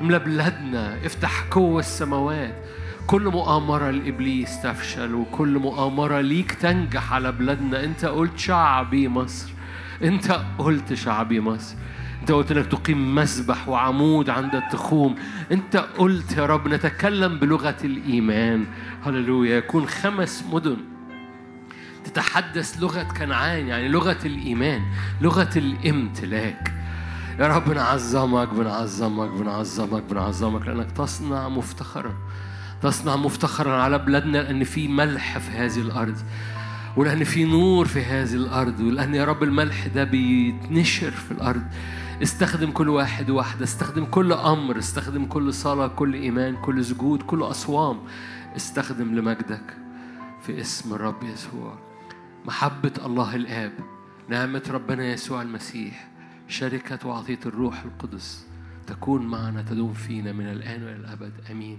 املى 0.00 0.18
بلادنا. 0.18 1.06
افتح 1.06 1.44
قوة 1.50 1.80
السماوات. 1.80 2.54
كل 3.06 3.22
مؤامرة 3.22 3.90
لإبليس 3.90 4.62
تفشل 4.62 5.14
وكل 5.14 5.58
مؤامرة 5.58 6.20
ليك 6.20 6.52
تنجح 6.52 7.12
على 7.12 7.32
بلادنا. 7.32 7.84
أنت 7.84 8.04
قلت 8.04 8.38
شعبي 8.38 9.08
مصر. 9.08 9.50
أنت 10.02 10.40
قلت 10.58 10.94
شعبي 10.94 11.40
مصر. 11.40 11.74
قلت 12.30 12.52
إنك 12.52 12.66
تقيم 12.66 13.14
مسبح 13.14 13.68
وعمود 13.68 14.30
عند 14.30 14.54
التخوم. 14.54 15.14
أنت 15.52 15.76
قلت 15.76 16.36
يا 16.36 16.46
رب 16.46 16.68
نتكلم 16.68 17.38
بلغة 17.38 17.76
الإيمان. 17.84 18.66
هللويا. 19.04 19.56
يكون 19.56 19.86
خمس 19.86 20.44
مدن 20.52 20.76
تتحدث 22.04 22.80
لغة 22.80 23.02
كنعان 23.02 23.66
يعني 23.66 23.88
لغة 23.88 24.18
الإيمان 24.24 24.82
لغة 25.20 25.50
الامتلاك. 25.56 26.74
يا 27.38 27.56
رب 27.56 27.64
بنعظمك 27.64 28.48
بنعظمك 28.48 29.30
بنعظمك 29.30 30.02
بنعظمك 30.10 30.66
لأنك 30.66 30.90
تصنع 30.90 31.48
مفتخرا. 31.48 32.14
تصنع 32.82 33.16
مفتخرا 33.16 33.82
على 33.82 33.98
بلادنا 33.98 34.38
لأن 34.38 34.64
في 34.64 34.88
ملح 34.88 35.38
في 35.38 35.50
هذه 35.50 35.78
الأرض 35.78 36.16
ولأن 36.96 37.24
في 37.24 37.44
نور 37.44 37.86
في 37.86 38.04
هذه 38.04 38.34
الأرض 38.34 38.80
ولأن 38.80 39.14
يا 39.14 39.24
رب 39.24 39.42
الملح 39.42 39.86
ده 39.86 40.04
بيتنشر 40.04 41.10
في 41.10 41.32
الأرض. 41.32 41.62
استخدم 42.22 42.70
كل 42.70 42.88
واحد 42.88 43.30
وواحدة 43.30 43.64
استخدم 43.64 44.04
كل 44.04 44.32
أمر 44.32 44.78
استخدم 44.78 45.24
كل 45.26 45.54
صلاة 45.54 45.86
كل 45.86 46.14
إيمان 46.14 46.56
كل 46.56 46.84
سجود 46.84 47.22
كل 47.22 47.42
أصوام. 47.42 47.98
استخدم 48.56 49.14
لمجدك 49.14 49.76
في 50.42 50.60
اسم 50.60 50.94
الرب 50.94 51.22
يسوع. 51.22 51.78
محبة 52.46 52.92
الله 53.06 53.36
الآب 53.36 53.72
نعمة 54.28 54.62
ربنا 54.70 55.04
يسوع 55.04 55.42
المسيح 55.42 56.08
شركة 56.48 57.08
وعطية 57.08 57.38
الروح 57.46 57.82
القدس 57.82 58.46
تكون 58.86 59.26
معنا 59.26 59.62
تدوم 59.62 59.92
فينا 59.92 60.32
من 60.32 60.46
الآن 60.46 60.82
وإلى 60.82 60.96
الأبد. 60.96 61.32
آمين. 61.50 61.78